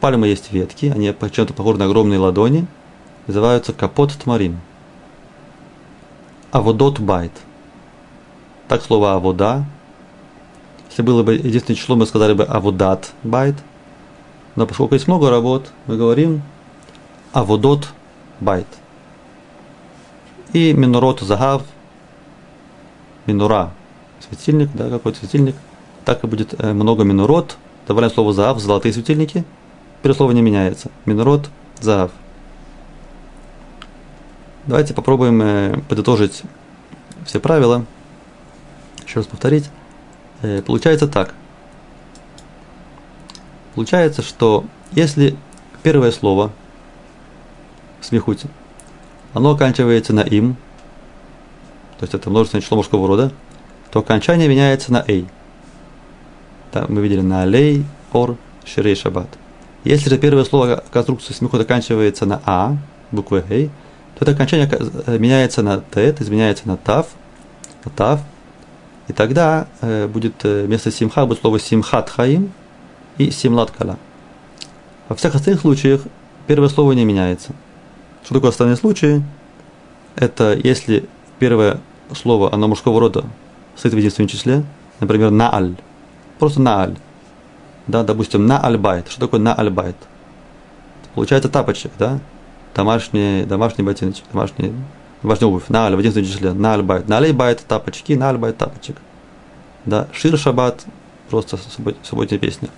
Пальмы 0.00 0.26
есть 0.26 0.52
ветки, 0.52 0.86
они 0.86 1.14
чем-то 1.30 1.54
похожи 1.54 1.78
на 1.78 1.84
огромные 1.84 2.18
ладони, 2.18 2.66
называются 3.26 3.72
כפות 3.72 4.12
תמרים. 4.12 4.60
עבודות 6.50 6.98
בית. 6.98 7.32
Так 8.68 8.82
слово 8.82 9.14
עבודה. 9.14 9.64
Если 10.90 11.02
было 11.02 11.22
бы 11.22 11.34
единственное 11.34 11.76
число, 11.76 11.96
мы 11.96 12.06
сказали 12.06 12.32
бы 12.32 12.44
עבודת 12.44 13.12
בית. 13.22 13.56
Но 14.56 14.66
поскольку 14.66 14.94
есть 14.94 15.06
много 15.06 15.30
работ, 15.30 15.70
мы 15.86 15.96
говорим 15.96 16.42
עבודות 17.32 17.88
בית 18.40 18.66
и 20.54 20.72
минурот 20.72 21.20
загав, 21.20 21.62
минура, 23.26 23.72
светильник, 24.20 24.70
да, 24.72 24.88
какой-то 24.88 25.18
светильник, 25.18 25.56
так 26.04 26.22
и 26.24 26.26
будет 26.26 26.54
э, 26.58 26.72
много 26.72 27.02
минурот, 27.02 27.56
добавляем 27.86 28.14
слово 28.14 28.32
загав, 28.32 28.60
золотые 28.60 28.92
светильники, 28.92 29.44
первое 30.04 30.18
слово 30.18 30.32
не 30.32 30.42
меняется, 30.42 30.90
минурот, 31.06 31.48
загав. 31.80 32.10
Давайте 34.66 34.92
попробуем 34.92 35.40
э, 35.40 35.78
подытожить 35.88 36.42
все 37.24 37.40
правила, 37.40 37.86
еще 39.06 39.20
раз 39.20 39.26
повторить. 39.26 39.70
Э, 40.42 40.60
получается 40.60 41.08
так. 41.08 41.32
Получается, 43.74 44.20
что 44.20 44.66
если 44.92 45.38
первое 45.82 46.12
слово 46.12 46.52
в 48.02 48.34
оно 49.32 49.52
оканчивается 49.52 50.12
на 50.12 50.20
им, 50.20 50.56
то 51.98 52.02
есть 52.02 52.12
это 52.12 52.28
множественное 52.28 52.60
число 52.60 52.76
мужского 52.76 53.08
рода, 53.08 53.32
то 53.90 54.00
окончание 54.00 54.48
меняется 54.48 54.92
на 54.92 55.02
эй. 55.08 55.26
Там 56.72 56.88
мы 56.90 57.00
видели 57.00 57.22
на 57.22 57.40
алей, 57.40 57.86
ор, 58.12 58.36
ширей, 58.66 58.96
шаббат. 58.96 59.28
Если 59.84 60.08
же 60.08 60.18
первое 60.18 60.44
слово 60.44 60.82
конструкции 60.90 61.34
смехут 61.34 61.60
оканчивается 61.60 62.26
на 62.26 62.40
а, 62.46 62.76
буквы 63.12 63.44
эй, 63.50 63.70
то 64.18 64.24
это 64.24 64.32
окончание 64.32 64.66
меняется 65.18 65.62
на 65.62 65.78
т, 65.78 66.14
изменяется 66.18 66.66
на 66.66 66.76
тав, 66.76 67.08
на 67.84 67.90
тав, 67.90 68.20
и 69.08 69.12
тогда 69.12 69.68
э, 69.82 70.06
будет 70.06 70.44
э, 70.44 70.64
вместо 70.64 70.90
симха 70.90 71.26
будет 71.26 71.40
слово 71.40 71.60
симхат 71.60 72.08
хаим 72.08 72.52
и 73.18 73.30
симлат 73.30 73.70
кала. 73.70 73.98
Во 75.08 75.16
всех 75.16 75.34
остальных 75.34 75.60
случаях 75.60 76.00
первое 76.46 76.68
слово 76.70 76.92
не 76.92 77.04
меняется. 77.04 77.52
Что 78.24 78.34
такое 78.34 78.50
остальные 78.50 78.76
случаи? 78.76 79.22
Это 80.16 80.54
если 80.54 81.06
первое 81.38 81.80
слово, 82.14 82.54
оно 82.54 82.68
мужского 82.68 83.00
рода, 83.00 83.24
стоит 83.76 83.92
в 83.92 83.98
единственном 83.98 84.28
числе, 84.28 84.64
например, 85.00 85.30
нааль, 85.30 85.76
просто 86.38 86.62
нааль. 86.62 86.96
Да, 87.86 88.02
допустим, 88.02 88.46
на 88.46 88.58
альбайт. 88.60 89.08
Что 89.08 89.20
такое 89.20 89.40
на 89.40 89.54
альбайт? 89.54 89.96
Получается 91.14 91.48
тапочек, 91.48 91.92
да? 91.98 92.18
Домашний, 92.74 93.44
домашний 93.44 93.84
ботиночек, 93.84 94.24
домашний, 94.32 94.72
домашняя 95.22 95.48
обувь. 95.48 95.68
На 95.68 95.86
аль, 95.86 95.94
в 95.94 95.98
единственном 95.98 96.30
числе. 96.30 96.52
На 96.52 96.74
альбайт. 96.74 97.08
На 97.08 97.18
алейбайт 97.18 97.64
тапочки, 97.66 98.14
на 98.14 98.30
альбайт 98.30 98.56
тапочек. 98.56 98.96
Да, 99.84 100.08
шир 100.12 100.36
шаббат, 100.38 100.84
просто 101.28 101.58
субботняя 102.02 102.40
песня. 102.40 102.68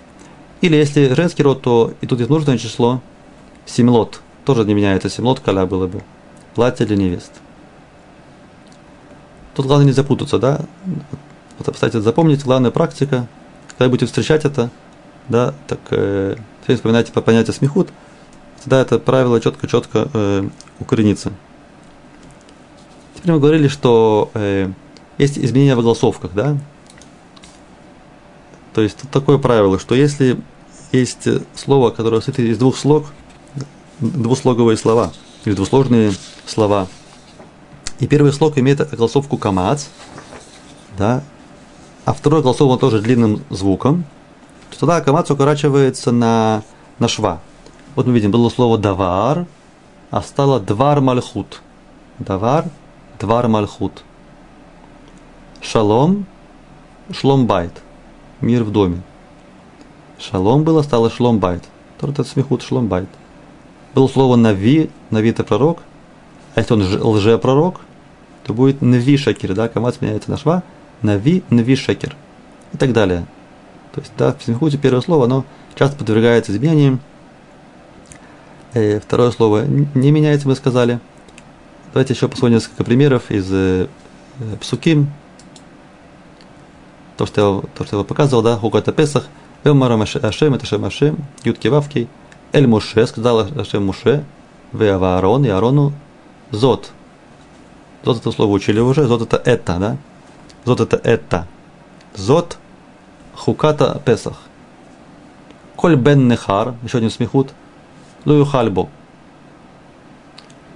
Или 0.61 0.75
если 0.75 1.13
женский 1.13 1.43
род, 1.43 1.61
то 1.61 1.93
и 2.01 2.07
тут 2.07 2.19
есть 2.19 2.29
нужное 2.29 2.57
число, 2.57 3.01
семлот. 3.65 4.21
Тоже 4.45 4.65
не 4.65 4.73
меняется, 4.73 5.09
семлот 5.09 5.39
каля 5.39 5.65
было 5.65 5.87
бы. 5.87 6.03
Платье 6.53 6.85
для 6.85 6.97
невест. 6.97 7.31
Тут 9.55 9.65
главное 9.65 9.87
не 9.87 9.91
запутаться, 9.93 10.37
да? 10.37 10.61
Вот, 11.57 11.73
кстати, 11.73 11.97
запомните, 11.99 12.43
главная 12.43 12.71
практика, 12.71 13.27
когда 13.69 13.89
будете 13.89 14.05
встречать 14.05 14.45
это, 14.45 14.69
да, 15.29 15.53
так 15.67 15.79
э, 15.91 16.35
вспоминайте 16.67 17.11
по 17.11 17.21
понятию 17.21 17.53
смехут, 17.53 17.89
тогда 18.63 18.81
это 18.81 18.99
правило 18.99 19.39
четко-четко 19.39 20.09
э, 20.13 20.49
укоренится. 20.79 21.31
Теперь 23.15 23.33
мы 23.33 23.39
говорили, 23.39 23.67
что 23.67 24.31
э, 24.33 24.71
есть 25.17 25.37
изменения 25.37 25.75
в 25.75 25.81
голосовках, 25.81 26.31
да, 26.33 26.57
то 28.73 28.81
есть 28.81 28.97
тут 28.97 29.09
такое 29.09 29.37
правило, 29.37 29.79
что 29.79 29.95
если 29.95 30.39
есть 30.91 31.27
слово, 31.55 31.89
которое 31.89 32.21
состоит 32.21 32.51
из 32.51 32.57
двух 32.57 32.77
слог, 32.77 33.07
двуслоговые 33.99 34.77
слова, 34.77 35.11
или 35.45 35.53
двусложные 35.55 36.13
слова, 36.45 36.87
и 37.99 38.07
первый 38.07 38.31
слог 38.31 38.57
имеет 38.57 38.87
голосовку 38.95 39.37
камац, 39.37 39.85
да, 40.97 41.23
а 42.05 42.13
второй 42.13 42.41
голосован 42.41 42.77
тоже 42.79 43.01
длинным 43.01 43.43
звуком, 43.49 44.05
то 44.71 44.79
тогда 44.79 45.01
камац 45.01 45.29
укорачивается 45.31 46.11
на, 46.11 46.63
на 46.99 47.07
шва. 47.07 47.39
Вот 47.95 48.05
мы 48.05 48.13
видим, 48.13 48.31
было 48.31 48.49
слово 48.49 48.77
давар, 48.77 49.45
а 50.11 50.21
стало 50.21 50.59
двар 50.59 51.01
мальхут. 51.01 51.61
Давар, 52.19 52.65
двар 53.19 53.47
мальхут. 53.47 54.03
Шалом, 55.61 56.25
шлом 57.11 57.47
байт 57.47 57.81
мир 58.41 58.63
в 58.63 58.71
доме. 58.71 59.01
Шалом 60.19 60.63
было, 60.63 60.81
стало 60.81 61.09
шломбайт. 61.09 61.63
Тоже 61.99 62.13
это 62.13 62.23
смехут 62.23 62.61
шломбайт. 62.61 63.09
Было 63.93 64.07
слово 64.07 64.35
нави, 64.35 64.89
нави 65.09 65.29
это 65.31 65.43
пророк, 65.43 65.79
а 66.55 66.59
если 66.59 66.73
он 66.73 66.81
лжепророк, 66.81 67.81
то 68.43 68.53
будет 68.53 68.81
нави 68.81 69.17
шакир, 69.17 69.53
да, 69.53 69.67
камац 69.67 69.95
меняется 70.01 70.31
на 70.31 70.37
шва, 70.37 70.63
нави, 71.01 71.43
нави 71.49 71.75
шакир 71.75 72.15
и 72.73 72.77
так 72.77 72.93
далее. 72.93 73.25
То 73.97 74.01
есть, 74.01 74.13
да, 74.15 74.31
в 74.31 74.43
смехуте 74.43 74.77
первое 74.77 75.01
слово, 75.01 75.25
оно 75.25 75.43
часто 75.73 75.97
подвергается 75.97 76.51
изменениям. 76.51 76.99
Э, 78.75 78.99
второе 78.99 79.31
слово 79.31 79.65
не 79.65 80.11
меняется, 80.11 80.47
мы 80.47 80.53
сказали. 80.53 80.99
Давайте 81.93 82.13
еще 82.13 82.27
посмотрим 82.27 82.57
несколько 82.57 82.83
примеров 82.83 83.31
из 83.31 83.47
э, 83.51 83.87
Псуким, 84.61 85.09
то, 87.17 87.25
что 87.25 87.41
я, 87.41 87.75
то, 87.75 87.85
что 87.85 87.97
я 87.97 88.03
показывал, 88.03 88.43
да, 88.43 88.55
Хуката 88.55 88.91
Песах, 88.91 89.25
Эмара 89.63 89.99
Ашем, 89.99 90.53
это 90.53 90.67
Шем 90.67 90.85
Ашем, 90.85 91.17
Ютки 91.43 91.69
Вавки, 91.69 92.07
Эль 92.51 92.67
Муше, 92.67 93.07
сказал 93.07 93.47
Ашем 93.59 93.87
Муше, 93.87 94.23
Веава 94.73 95.15
Аарон, 95.15 95.43
и 95.43 95.49
Аарону 95.49 95.91
Зот. 96.51 96.91
Зот 98.03 98.17
это 98.17 98.31
слово 98.31 98.51
учили 98.51 98.79
уже, 98.79 99.07
Зот 99.07 99.23
это 99.23 99.41
это, 99.43 99.79
да? 99.79 99.97
Зот 100.65 100.81
это 100.81 100.97
это. 100.97 101.47
Зот 102.15 102.59
Хуката 103.37 104.01
Песах. 104.03 104.41
Коль 105.75 105.95
бен 105.95 106.27
нехар, 106.27 106.73
еще 106.83 106.97
один 106.97 107.11
смехут, 107.11 107.53
лую 108.25 108.45
хальбо. 108.45 108.89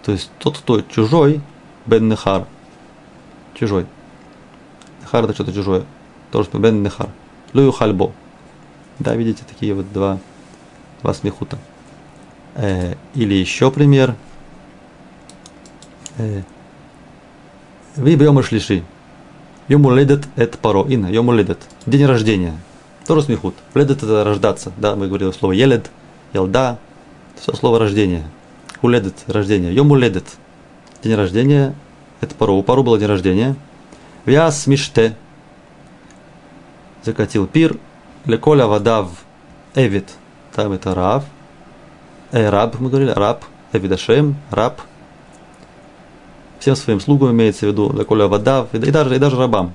То 0.04 0.12
есть 0.12 0.32
тот, 0.40 0.58
кто 0.58 0.82
чужой, 0.82 1.42
бен 1.86 2.08
нехар, 2.08 2.46
чужой. 3.56 3.86
Нехар 5.02 5.26
это 5.26 5.34
что-то 5.34 5.52
чужое 5.54 5.86
тоже 6.32 6.50
бен 6.54 6.82
нехар. 6.82 7.10
Лую 7.54 7.72
хальбо. 7.72 8.12
Да, 9.00 9.16
видите, 9.16 9.44
такие 9.48 9.74
вот 9.74 9.92
два, 9.92 10.18
два 11.02 11.14
смехута. 11.14 11.58
Э, 12.56 12.96
или 13.14 13.34
еще 13.34 13.72
пример. 13.72 14.16
Э, 16.18 16.42
вы 17.96 18.16
бьем 18.16 18.42
шлиши. 18.44 18.84
Йому 19.72 19.90
ледет 19.92 20.28
это 20.36 20.58
паро. 20.58 20.86
Ина, 20.90 21.08
йому 21.08 21.32
ледет. 21.32 21.60
День 21.86 22.06
рождения. 22.06 22.58
Тоже 23.08 23.22
смехут. 23.22 23.56
Ледет 23.74 24.04
это 24.04 24.26
рождаться. 24.26 24.74
Да, 24.76 24.98
мы 24.98 25.08
говорили 25.08 25.32
слово 25.32 25.54
елед, 25.54 25.90
елда. 26.34 26.78
Все 27.40 27.54
слово 27.54 27.80
рождение. 27.80 28.26
Уледет, 28.82 29.16
рождение. 29.28 29.74
Йому 29.74 29.96
ледет. 29.96 30.26
День 31.02 31.16
рождения. 31.16 31.74
Это 32.20 32.36
паро. 32.36 32.52
У 32.52 32.64
пару 32.64 32.84
было 32.84 33.00
день 33.00 33.08
рождения. 33.08 33.56
Вяс 34.26 34.68
миште 34.68 35.16
закатил 37.02 37.48
пир, 37.48 37.78
леколя 38.26 38.68
вода 38.68 39.04
в 39.04 39.12
Эвид, 39.76 40.10
там 40.54 40.74
это 40.74 40.94
Рав, 40.94 41.24
э, 42.34 42.50
раб, 42.50 42.78
мы 42.78 42.90
говорили, 42.90 43.12
раб, 43.12 43.46
Эвидашем, 43.72 44.36
раб, 44.50 44.82
всем 46.62 46.76
своим 46.76 47.02
слугам 47.02 47.32
имеется 47.32 47.66
в 47.66 47.70
виду, 47.70 47.92
леколя 47.92 48.28
вода, 48.28 48.68
и 48.72 48.78
даже, 48.78 49.16
и 49.16 49.20
даже 49.20 49.38
рабам. 49.38 49.74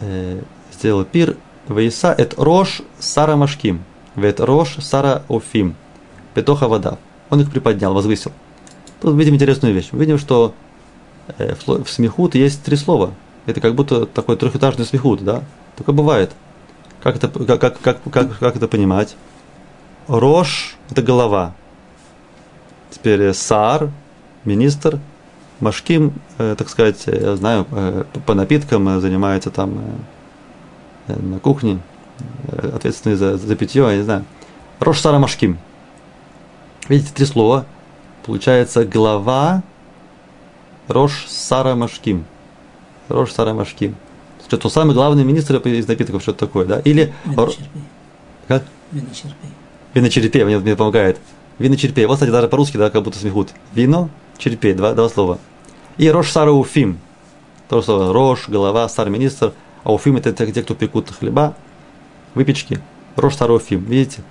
Э, 0.00 0.40
сделал 0.72 1.04
пир, 1.04 1.36
Вейса 1.68 2.14
эт 2.16 2.34
рош 2.38 2.80
сара 2.98 3.36
машким, 3.36 3.84
вет 4.16 4.40
рош 4.40 4.76
сара 4.80 5.22
офим, 5.28 5.74
петоха 6.32 6.68
вода. 6.68 6.96
Он 7.28 7.40
их 7.40 7.50
приподнял, 7.50 7.92
возвысил. 7.92 8.32
Тут 9.02 9.14
видим 9.16 9.34
интересную 9.34 9.74
вещь. 9.74 9.88
Мы 9.92 9.98
видим, 9.98 10.18
что 10.18 10.54
э, 11.36 11.54
в 11.66 11.90
смехут 11.90 12.34
есть 12.34 12.62
три 12.62 12.76
слова– 12.76 13.12
это 13.48 13.62
как 13.62 13.74
будто 13.74 14.04
такой 14.04 14.36
трехэтажный 14.36 14.84
смехут, 14.84 15.24
да? 15.24 15.42
Такое 15.74 15.94
бывает. 15.94 16.32
Как 17.02 17.16
это, 17.16 17.28
как, 17.28 17.58
как, 17.58 17.80
как, 17.80 18.02
как, 18.02 18.38
как 18.38 18.56
это 18.56 18.68
понимать? 18.68 19.16
Рош– 20.06 20.76
это 20.90 21.00
голова. 21.00 21.54
Теперь 22.90 23.32
сар, 23.32 23.90
министр, 24.48 24.98
Машким, 25.60 26.12
э, 26.38 26.54
так 26.56 26.68
сказать, 26.68 27.04
я 27.06 27.36
знаю, 27.36 27.66
э, 27.70 28.04
по 28.26 28.34
напиткам 28.34 28.88
э, 28.88 29.00
занимается 29.00 29.50
там 29.50 29.80
э, 31.08 31.16
на 31.20 31.38
кухне, 31.40 31.80
э, 32.48 32.72
ответственный 32.74 33.16
за, 33.16 33.36
за 33.36 33.56
питье, 33.56 33.82
я 33.82 33.96
не 33.96 34.02
знаю. 34.02 34.24
Рош 34.80 35.00
Сара 35.00 35.18
Машким. 35.18 35.58
Видите, 36.88 37.12
три 37.12 37.26
слова. 37.26 37.66
Получается 38.24 38.84
глава 38.84 39.62
Рош 40.86 41.26
Сара 41.28 41.74
Машким. 41.74 42.24
Рош 43.08 43.32
Сарамашким. 43.32 43.96
Что 44.46 44.68
самый 44.68 44.94
главный 44.94 45.24
министр 45.24 45.56
из 45.56 45.88
напитков, 45.88 46.22
что-то 46.22 46.46
такое, 46.46 46.64
да? 46.66 46.80
Или... 46.80 47.12
Виночерпей. 47.24 47.82
Как? 48.46 48.64
Виночерпей. 48.92 49.50
Виночерпей, 49.94 50.44
мне, 50.44 50.58
мне 50.58 50.76
помогает. 50.76 51.18
Виночерпей. 51.58 52.06
Вот, 52.06 52.14
кстати, 52.14 52.30
даже 52.30 52.48
по-русски, 52.48 52.76
да, 52.76 52.88
как 52.88 53.02
будто 53.02 53.18
смехут. 53.18 53.50
Вино, 53.74 54.08
черпей, 54.38 54.74
два, 54.74 54.92
два 54.94 55.08
слова. 55.08 55.38
И 55.96 56.08
Рош 56.10 56.30
Сара 56.30 56.52
Уфим. 56.52 56.98
То 57.68 57.82
слово 57.82 58.12
Рош, 58.12 58.48
голова, 58.48 58.88
сар 58.88 59.10
министр. 59.10 59.52
А 59.84 59.92
Уфим 59.92 60.16
это 60.16 60.32
те, 60.32 60.62
кто 60.62 60.74
пекут 60.74 61.10
хлеба, 61.10 61.54
выпечки. 62.34 62.80
Рош 63.16 63.36
Сара 63.36 63.52
Уфим. 63.52 63.84
Видите? 63.84 64.22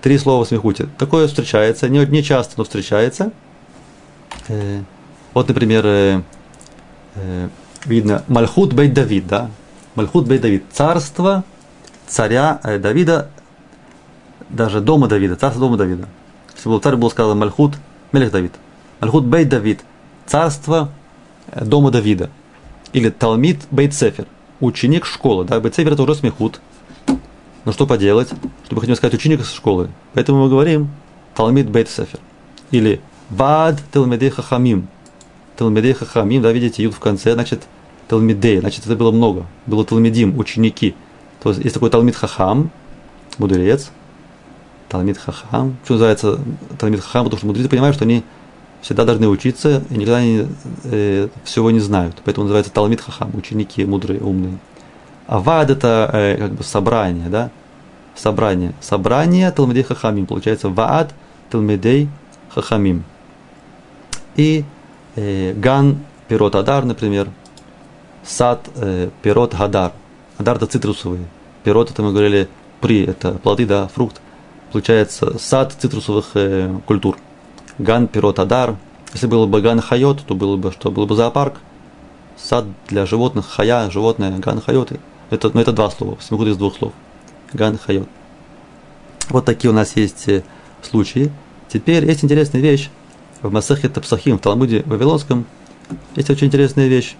Три 0.00 0.18
слова 0.18 0.44
в 0.44 0.48
смехуте. 0.48 0.88
Такое 0.98 1.26
встречается, 1.26 1.88
не, 1.88 2.04
не 2.06 2.22
часто, 2.22 2.54
но 2.56 2.64
встречается. 2.64 3.32
Э, 4.48 4.82
вот, 5.34 5.48
например, 5.48 5.84
э, 5.84 6.22
э, 7.16 7.48
видно 7.84 8.22
Мальхут 8.28 8.72
Бейт 8.72 8.94
Давид, 8.94 9.26
да? 9.26 9.50
Мальхут 9.94 10.28
Бейт 10.28 10.42
Давид, 10.42 10.64
царство 10.70 11.44
царя 12.06 12.60
э, 12.62 12.78
Давида, 12.78 13.30
даже 14.48 14.80
дома 14.80 15.08
Давида, 15.08 15.36
царство 15.36 15.60
дома 15.60 15.76
Давида. 15.76 16.08
Если 16.54 16.68
был 16.68 16.80
царь, 16.80 16.96
был 16.96 17.10
сказано 17.10 17.34
Мальхут, 17.34 17.74
Мелех 18.12 18.30
Давид. 18.30 18.52
Мальхут 19.00 19.24
Бейт 19.24 19.48
Давид, 19.48 19.80
царство 20.26 20.90
э, 21.48 21.64
дома 21.64 21.90
Давида. 21.90 22.30
Или 22.92 23.10
Талмит 23.10 23.60
Бейт 23.70 23.94
Сефер, 23.94 24.26
ученик 24.60 25.04
школы. 25.04 25.44
Да? 25.44 25.60
Бейт 25.60 25.74
Сефер 25.74 25.92
это 25.92 26.02
уже 26.02 26.14
смехут. 26.14 26.60
Но 27.64 27.72
что 27.72 27.86
поделать, 27.86 28.28
чтобы 28.64 28.80
хотим 28.80 28.96
сказать 28.96 29.14
ученик 29.14 29.40
из 29.40 29.52
школы. 29.52 29.90
Поэтому 30.14 30.44
мы 30.44 30.48
говорим 30.48 30.88
Талмит 31.34 31.68
Бейт 31.68 31.88
Сефер. 31.88 32.20
Или 32.70 33.00
Вад 33.30 33.82
Талмидей 33.90 34.30
Хахамим. 34.30 34.88
Талмидей 35.56 35.92
Хахамим, 35.92 36.42
да, 36.42 36.52
видите, 36.52 36.82
ют 36.82 36.94
в 36.94 37.00
конце, 37.00 37.34
значит, 37.34 37.62
Талмидей, 38.08 38.60
значит, 38.60 38.86
это 38.86 38.94
было 38.94 39.10
много. 39.10 39.46
Было 39.66 39.84
Талмидим, 39.84 40.38
ученики. 40.38 40.94
То 41.42 41.50
есть 41.50 41.62
есть 41.62 41.74
такой 41.74 41.90
Талмид 41.90 42.14
Хахам, 42.16 42.70
мудрец, 43.38 43.90
Талмид 44.88 45.18
Хахам. 45.18 45.76
Почему 45.82 45.94
называется 45.94 46.38
Талмид 46.78 47.00
Хахам? 47.00 47.24
Потому 47.24 47.38
что 47.38 47.46
мудрецы 47.46 47.68
понимают, 47.68 47.96
что 47.96 48.04
они 48.04 48.22
всегда 48.82 49.04
должны 49.04 49.28
учиться 49.28 49.82
и 49.90 49.94
никогда 49.94 50.22
не, 50.22 50.48
э, 50.84 51.28
всего 51.44 51.70
не 51.70 51.80
знают. 51.80 52.16
Поэтому 52.24 52.44
называется 52.44 52.72
Талмид 52.72 53.00
Хахам, 53.00 53.30
ученики 53.34 53.84
мудрые, 53.84 54.20
умные. 54.20 54.58
А 55.26 55.38
вад 55.38 55.70
это 55.70 56.10
э, 56.12 56.36
как 56.36 56.52
бы 56.52 56.64
собрание, 56.64 57.28
да? 57.28 57.50
Собрание. 58.14 58.72
Собрание 58.80 59.50
Талмидей 59.50 59.82
Хахамим. 59.82 60.26
Получается 60.26 60.68
вад 60.68 61.14
תלמידי 61.50 62.08
חכמים. 62.50 63.04
И 64.36 64.64
э, 65.16 65.52
גן 65.54 65.98
פירות 66.28 66.54
הדר, 66.54 66.84
например, 66.84 67.28
сад 68.24 68.68
э, 68.76 69.10
פירות 69.22 69.54
הדר. 69.54 69.92
הדר 70.38 70.56
это 70.56 70.66
цитрусовые. 70.66 71.24
פירות 71.64 71.90
это 71.90 72.02
мы 72.02 72.12
говорили 72.12 72.48
פרי, 72.80 73.04
это 73.04 73.32
плоды, 73.32 73.66
да, 73.66 73.88
фрукт 73.88 74.20
получается 74.76 75.38
сад 75.38 75.74
цитрусовых 75.78 76.32
э, 76.34 76.70
культур. 76.84 77.16
גן 77.78 78.08
פירות 78.08 78.38
הדר. 78.38 78.76
Если 79.12 79.26
было 79.26 79.46
бы 79.46 79.60
גן 79.60 79.80
חיות, 79.80 80.24
то 80.26 80.34
было 80.34 80.56
бы 80.56 80.72
что? 80.72 80.90
Был 80.90 81.06
бы 81.06 81.14
зоопарк. 81.14 81.54
Сад 82.36 82.66
для 82.88 83.06
животных, 83.06 83.46
хая, 83.48 83.90
животное, 83.90 84.38
גן 84.38 84.60
חיות. 84.60 84.92
Это, 85.30 85.50
ну, 85.52 85.60
это 85.60 85.72
два 85.72 85.90
слова, 85.90 86.18
סמיכות 86.20 86.48
из 86.48 86.56
двух 86.56 86.76
слов. 86.76 86.92
Ган 87.52 87.78
Хайот. 87.78 88.08
Вот 89.28 89.44
такие 89.44 89.70
у 89.70 89.74
нас 89.74 89.96
есть 89.96 90.28
э, 90.28 90.42
случаи. 90.82 91.32
Теперь 91.68 92.04
есть 92.04 92.22
интересная 92.22 92.60
вещь. 92.60 92.90
В 93.42 93.50
Масахе 93.50 93.88
Тапсахим, 93.88 94.38
в 94.38 94.40
Талмуде 94.40 94.82
Вавилонском, 94.86 95.46
есть 96.14 96.30
очень 96.30 96.46
интересная 96.46 96.88
вещь. 96.88 97.16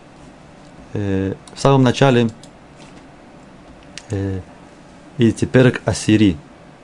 Э, 0.93 1.35
в 1.55 1.61
самом 1.61 1.83
начале 1.83 2.31
э, 4.11 4.41
видите, 5.19 5.47
перек 5.47 5.83
Ассири, 5.85 6.37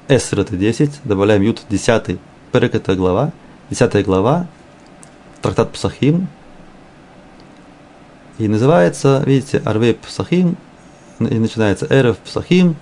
Эсер 0.08 0.40
это 0.40 0.56
10, 0.56 1.00
добавляем 1.04 1.42
Ют 1.42 1.62
10, 1.68 2.18
Перек 2.52 2.74
это 2.74 2.94
глава, 2.94 3.32
10 3.72 4.04
глава, 4.04 4.46
трактат 5.40 5.72
Псахим, 5.72 6.28
и 8.36 8.46
называется, 8.46 9.22
видите, 9.24 9.62
Арвей 9.64 9.94
Псахим, 9.94 10.56
и 11.18 11.38
начинается 11.38 11.86
Эрев 11.88 12.18
Псахим, 12.18 12.76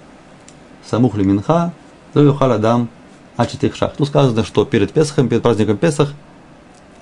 Самух 0.84 1.14
Минха, 1.14 1.72
Левюхал 2.14 2.50
Адам, 2.50 2.88
Ачитих 3.36 3.76
Шах. 3.76 3.94
Тут 3.96 4.08
сказано, 4.08 4.42
что 4.42 4.64
перед 4.64 4.92
Песахом, 4.92 5.28
перед 5.28 5.42
праздником 5.42 5.76
Песах, 5.76 6.12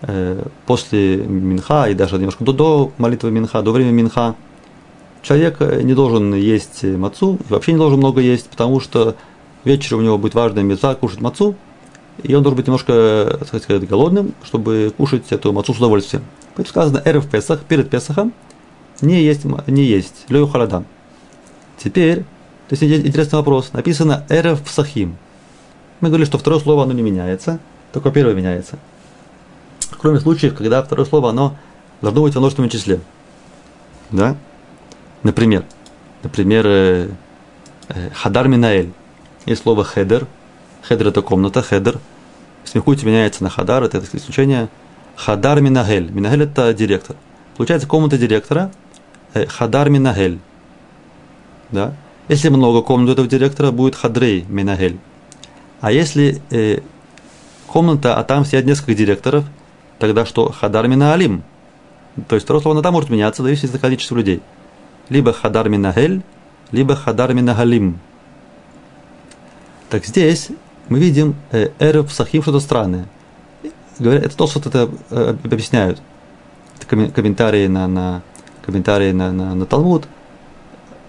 э, 0.03 0.45
после 0.67 1.17
Минха 1.17 1.89
и 1.89 1.95
даже 1.95 2.17
немножко 2.19 2.45
до, 2.45 2.53
до 2.53 2.93
молитвы 2.99 3.31
Минха, 3.31 3.63
до 3.63 3.73
времени 3.73 4.03
Минха, 4.03 4.35
человек 5.23 5.61
не 5.61 5.95
должен 5.95 6.35
есть 6.35 6.85
мацу, 6.85 7.39
вообще 7.49 7.73
не 7.73 7.79
должен 7.79 8.01
много 8.01 8.21
есть, 8.21 8.51
потому 8.51 8.81
что 8.81 9.17
вечером 9.65 10.01
у 10.01 10.03
него 10.03 10.19
будет 10.19 10.35
важная 10.35 10.63
мецва 10.63 10.95
кушать 10.95 11.23
мацу, 11.23 11.57
и 12.23 12.35
он 12.35 12.43
должен 12.43 12.57
быть 12.57 12.67
немножко, 12.67 13.37
так 13.39 13.63
сказать, 13.63 13.89
голодным, 13.89 14.35
чтобы 14.43 14.93
кушать 14.97 15.31
эту 15.31 15.53
мацу 15.53 15.75
с 15.75 15.79
удовольствием. 15.79 16.25
Поэтому 16.55 16.69
сказано, 16.69 17.03
ערב 17.05 17.29
פסח, 17.29 17.61
перед 17.61 17.91
Песахом, 17.91 18.33
не 19.01 19.23
есть, 19.23 19.45
не 19.67 19.85
есть, 19.85 20.25
לא 20.29 20.49
יאכל 20.49 20.69
אדם. 20.69 20.85
Теперь, 21.77 22.25
то 22.69 22.77
есть 22.77 22.83
интересный 22.83 23.37
вопрос, 23.37 23.73
написано 23.73 24.25
ערב 24.29 24.63
פסחים. 24.63 25.17
Мы 26.01 26.09
говорили, 26.09 26.27
что 26.27 26.39
второе 26.39 26.61
слово, 26.61 26.83
оно 26.83 26.93
не 26.93 27.03
меняется, 27.03 27.61
только 27.93 28.11
первое 28.11 28.35
меняется. 28.35 28.79
Кроме 29.99 30.21
случаев, 30.21 30.55
когда 30.55 30.83
второе 30.83 31.07
слово, 31.07 31.31
оно 31.31 31.57
должно 32.03 32.23
быть 32.23 32.35
в 32.35 32.39
множественном 32.39 32.71
числе. 32.71 33.01
Да? 34.11 34.37
Например, 35.23 35.65
например, 36.23 36.67
э, 36.67 37.09
э, 37.89 38.11
חדר 38.15 38.49
מנהל. 38.49 38.93
Есть 39.47 39.63
слово 39.63 39.85
חדר. 39.85 40.27
חדר 40.89 41.09
это 41.09 41.21
комната, 41.21 41.61
חדר. 41.61 41.99
Смехуйте 42.65 43.05
меняется 43.05 43.43
на 43.45 43.51
хадар, 43.51 43.83
это 43.83 44.03
исключение. 44.15 44.71
Хадар 45.17 45.61
Минагель. 45.61 46.11
Минагель 46.11 46.45
это 46.45 46.73
директор. 46.73 47.15
Получается 47.59 47.87
комната 47.87 48.17
директора. 48.17 48.71
Э, 49.35 49.45
хадар 49.47 49.91
Минагель. 49.91 50.39
Да? 51.71 51.95
Если 52.29 52.49
много 52.49 52.81
комнат 52.81 53.11
этого 53.11 53.29
директора, 53.29 53.71
будет 53.71 53.97
хадрей 53.97 54.47
Минагель. 54.49 54.99
А 55.83 55.93
если 55.93 56.41
э, 56.51 56.81
комната, 57.67 58.17
а 58.17 58.25
там 58.25 58.47
сидят 58.47 58.65
несколько 58.65 58.95
директоров, 58.95 59.45
тогда 59.99 60.25
что? 60.25 60.51
Хадар 60.51 60.89
Минаалим. 60.89 61.43
То 62.29 62.35
есть 62.35 62.45
второе 62.45 62.63
слово 62.63 62.77
на 62.77 62.83
там 62.83 62.95
может 62.95 63.11
меняться, 63.11 63.43
зависит 63.43 63.75
от 63.75 63.81
количества 63.81 64.17
людей. 64.17 64.41
Либо 65.11 65.35
хадар 65.35 65.69
минагель, 65.69 66.23
либо 66.73 66.97
хадар 66.97 67.33
минагалим. 67.35 68.01
Так 69.91 70.05
здесь 70.05 70.49
мы 70.89 70.99
видим 70.99 71.37
э, 71.53 71.71
эрев 71.79 72.13
сахим 72.13 72.43
что-то 72.43 72.61
странное. 72.61 73.07
Говорят, 73.99 74.25
это 74.25 74.37
то, 74.37 74.47
что 74.47 74.61
это 74.61 74.91
э, 75.11 75.37
объясняют. 75.45 76.01
Это 76.77 77.11
комментарии 77.11 77.67
на, 77.67 77.87
на, 77.89 78.23
комментарии 78.65 79.13
на, 79.13 79.33
на, 79.33 79.55
на 79.55 79.67
Талмуд. 79.67 80.07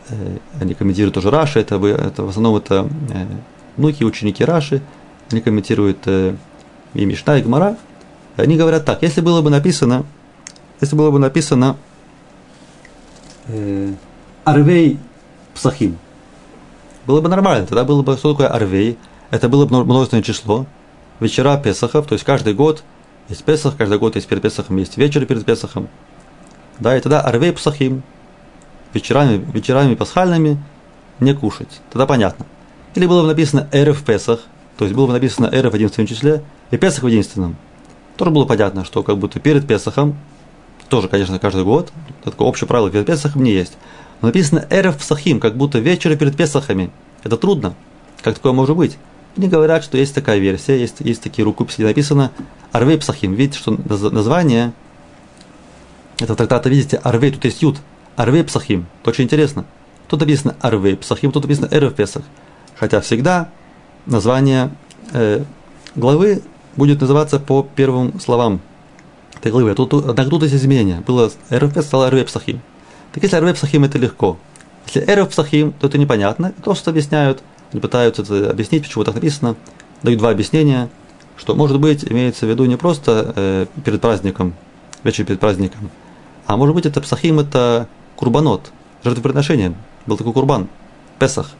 Э, 0.09 0.37
они 0.59 0.73
комментируют 0.73 1.15
тоже 1.15 1.29
Раши. 1.29 1.59
Это, 1.59 1.75
это 1.85 2.23
в 2.23 2.29
основном 2.29 2.57
это 2.57 2.89
э, 3.13 3.25
внуки, 3.77 4.03
ученики 4.03 4.43
Раши. 4.43 4.81
Они 5.31 5.41
комментируют 5.41 5.99
э, 6.05 6.35
и 6.93 7.05
Мишна, 7.05 7.37
и 7.37 7.41
Гмара. 7.41 7.77
Они 8.35 8.57
говорят 8.57 8.85
так, 8.85 9.01
если 9.01 9.21
было 9.21 9.41
бы 9.41 9.49
написано, 9.49 10.05
если 10.81 10.95
было 10.95 11.11
бы 11.11 11.19
написано 11.19 11.77
э, 13.47 13.93
Арвей 14.45 14.97
Псахим, 15.53 15.97
было 17.05 17.21
бы 17.21 17.29
нормально. 17.29 17.65
Тогда 17.65 17.83
было 17.83 18.01
бы, 18.01 18.15
что 18.17 18.33
такое 18.33 18.47
арвей? 18.47 18.97
Это 19.31 19.47
было 19.47 19.65
бы 19.65 19.83
множественное 19.83 20.23
число. 20.23 20.65
Вечера 21.19 21.57
Песахов, 21.57 22.07
то 22.07 22.13
есть 22.13 22.25
каждый 22.25 22.53
год 22.53 22.83
есть 23.27 23.43
Песах, 23.43 23.77
каждый 23.77 23.99
год 23.99 24.15
есть 24.15 24.27
перед 24.27 24.41
Песахом, 24.41 24.77
есть 24.77 24.97
вечер 24.97 25.25
перед 25.25 25.45
Песахом. 25.45 25.87
Да, 26.79 26.97
и 26.97 27.01
тогда 27.01 27.21
арвей 27.21 27.51
Псахим, 27.53 28.01
вечерами, 28.93 29.45
вечерами 29.53 29.95
пасхальными 29.95 30.57
не 31.19 31.33
кушать. 31.35 31.81
Тогда 31.91 32.07
понятно. 32.07 32.45
Или 32.95 33.05
было 33.05 33.21
бы 33.21 33.27
написано 33.27 33.67
Эрев 33.71 34.03
Песах, 34.03 34.39
то 34.77 34.85
есть 34.85 34.95
было 34.95 35.07
бы 35.07 35.13
написано 35.13 35.49
Эрев 35.51 35.73
в 35.73 35.75
единственном 35.75 36.07
числе 36.07 36.43
и 36.71 36.77
Песах 36.77 37.03
в 37.03 37.07
единственном. 37.07 37.55
Тоже 38.17 38.31
было 38.31 38.45
понятно, 38.45 38.83
что 38.83 39.03
как 39.03 39.17
будто 39.19 39.39
перед 39.39 39.67
Песахом, 39.67 40.17
тоже, 40.87 41.07
конечно, 41.07 41.37
каждый 41.37 41.63
год, 41.65 41.91
такое 42.23 42.47
общее 42.47 42.67
правило 42.67 42.89
перед 42.89 43.05
Песахом 43.05 43.43
не 43.43 43.51
есть. 43.51 43.77
Но 44.21 44.27
написано 44.29 44.65
Эрев 44.71 44.97
Псахим, 44.97 45.39
как 45.39 45.55
будто 45.55 45.77
вечер 45.77 46.17
перед 46.17 46.35
Песахами. 46.35 46.89
Это 47.23 47.37
трудно. 47.37 47.75
Как 48.23 48.35
такое 48.35 48.53
может 48.53 48.75
быть? 48.75 48.97
Они 49.37 49.47
говорят, 49.47 49.83
что 49.83 49.97
есть 49.97 50.13
такая 50.15 50.39
версия, 50.39 50.79
есть, 50.79 50.97
есть 50.99 51.21
такие 51.21 51.45
рукописи, 51.45 51.77
где 51.77 51.87
написано 51.87 52.31
Арвей 52.71 52.97
Псахим. 52.97 53.33
Видите, 53.33 53.59
что 53.59 53.71
название 53.71 54.73
этого 56.19 56.35
трактата, 56.35 56.69
видите, 56.69 56.97
Арвей, 56.97 57.31
тут 57.31 57.45
есть 57.45 57.61
Ют. 57.61 57.77
Арвей 58.15 58.43
Псахим. 58.43 58.87
Это 59.01 59.11
очень 59.11 59.25
интересно. 59.25 59.65
Тут 60.09 60.19
написано 60.21 60.55
Арвей 60.59 60.97
Псахим, 60.97 61.31
тут 61.31 61.43
написано 61.43 61.69
Эрев 61.71 61.93
Песах. 61.93 62.23
Хотя 62.75 62.99
всегда 62.99 63.49
название 64.05 64.71
э, 65.13 65.43
главы 65.95 66.41
будет 66.75 66.99
называться 66.99 67.39
по 67.39 67.63
первым 67.75 68.19
словам 68.19 68.59
этой 69.37 69.51
главы. 69.51 69.71
А 69.71 69.75
тут, 69.75 69.93
однако 69.93 70.29
тут 70.29 70.43
есть 70.43 70.55
изменения. 70.55 71.01
Было 71.05 71.31
Эрев 71.49 71.69
Песах, 71.73 71.85
стало 71.85 72.07
Арвей 72.07 72.25
Псахим. 72.25 72.61
Так 73.13 73.23
если 73.23 73.37
Арвей 73.37 73.53
Псахим 73.53 73.83
это 73.83 73.97
легко. 73.97 74.37
Если 74.87 75.09
Эрев 75.09 75.29
Псахим, 75.29 75.73
то 75.73 75.87
это 75.87 75.97
непонятно. 75.97 76.53
То, 76.63 76.73
что 76.73 76.89
объясняют, 76.89 77.43
они 77.71 77.81
пытаются 77.81 78.21
это 78.21 78.49
объяснить, 78.49 78.83
почему 78.83 79.03
так 79.03 79.15
написано. 79.15 79.55
Дают 80.01 80.19
два 80.19 80.29
объяснения, 80.29 80.89
что, 81.37 81.55
может 81.55 81.79
быть, 81.79 82.03
имеется 82.09 82.45
в 82.45 82.49
виду 82.49 82.65
не 82.65 82.77
просто 82.77 83.33
э, 83.35 83.65
перед 83.83 84.01
праздником, 84.01 84.53
вечер 85.03 85.25
перед 85.25 85.39
праздником, 85.39 85.89
а 86.49 86.57
может 86.57 86.73
быть, 86.73 86.87
это 86.87 86.99
Псахим, 86.99 87.39
это 87.39 87.87
курбанот, 88.15 88.71
жертвоприношение. 89.03 89.75
Был 90.07 90.17
такой 90.17 90.33
курбан, 90.33 90.67
Песах. 91.19 91.51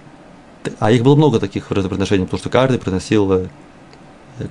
А 0.80 0.91
их 0.91 1.03
было 1.03 1.16
много 1.16 1.39
таких 1.39 1.68
жертвоприношений, 1.70 2.26
потому 2.26 2.39
что 2.39 2.49
каждый 2.49 2.80
приносил, 2.80 3.32
э, 3.32 3.47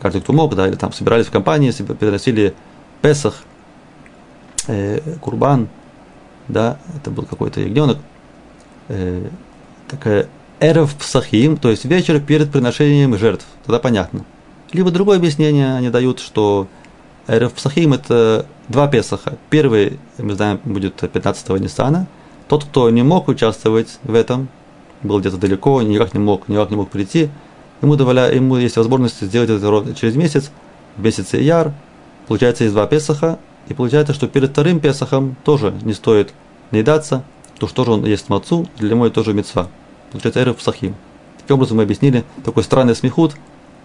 каждый, 0.00 0.20
кто 0.20 0.32
мог, 0.32 0.54
да, 0.54 0.68
или 0.68 0.76
там 0.76 0.92
собирались 0.92 1.26
в 1.26 1.32
компании, 1.32 1.72
приносили 1.72 2.54
Песах, 3.02 3.42
э, 4.68 5.00
курбан, 5.20 5.68
да, 6.46 6.78
это 6.96 7.10
был 7.10 7.24
какой-то 7.24 7.60
ягненок. 7.60 7.98
Э, 8.88 9.28
так, 9.88 10.28
Эрев 10.60 10.94
Псахим, 10.96 11.56
то 11.56 11.70
есть 11.70 11.84
вечер 11.84 12.20
перед 12.20 12.50
приношением 12.50 13.16
жертв. 13.16 13.46
Тогда 13.64 13.78
понятно. 13.78 14.24
Либо 14.72 14.90
другое 14.90 15.18
объяснение 15.18 15.74
они 15.74 15.88
дают, 15.88 16.18
что 16.18 16.66
Эрев 17.28 17.52
Псахим– 17.52 17.92
это 17.94 18.44
два 18.68 18.88
Песаха. 18.88 19.38
Первый, 19.50 20.00
мы 20.18 20.34
знаем, 20.34 20.60
будет 20.64 20.96
15 20.96 21.48
Ниссана. 21.60 22.08
Тот, 22.48 22.64
кто 22.64 22.90
не 22.90 23.02
мог 23.02 23.28
участвовать 23.28 23.98
в 24.02 24.14
этом, 24.14 24.48
был 25.02 25.20
где-то 25.20 25.36
далеко, 25.36 25.80
никак 25.82 26.12
не 26.12 26.20
мог, 26.20 26.48
никак 26.48 26.70
не 26.70 26.76
мог 26.76 26.90
прийти, 26.90 27.30
ему, 27.80 27.94
доволя, 27.94 28.26
ему 28.26 28.56
есть 28.56 28.76
возможность 28.76 29.20
сделать 29.20 29.50
это 29.50 29.94
через 29.94 30.16
месяц, 30.16 30.50
в 30.96 31.04
месяце 31.04 31.36
Яр, 31.36 31.72
получается 32.26 32.64
есть 32.64 32.74
два 32.74 32.86
Песаха, 32.86 33.38
и 33.68 33.74
получается, 33.74 34.12
что 34.12 34.26
перед 34.26 34.50
вторым 34.50 34.80
Песахом 34.80 35.36
тоже 35.44 35.72
не 35.82 35.92
стоит 35.92 36.32
наедаться, 36.72 37.22
то 37.58 37.68
что 37.68 37.84
же 37.84 37.92
он 37.92 38.04
ест 38.04 38.28
мацу, 38.28 38.66
для 38.78 38.94
него 38.94 39.08
тоже 39.10 39.34
мецва. 39.34 39.68
Получается 40.12 40.42
Эрев 40.42 40.56
Псахим. 40.56 40.94
Таким 41.40 41.56
образом 41.56 41.78
мы 41.78 41.84
объяснили 41.84 42.24
такой 42.44 42.62
странный 42.62 42.94
смехут, 42.94 43.34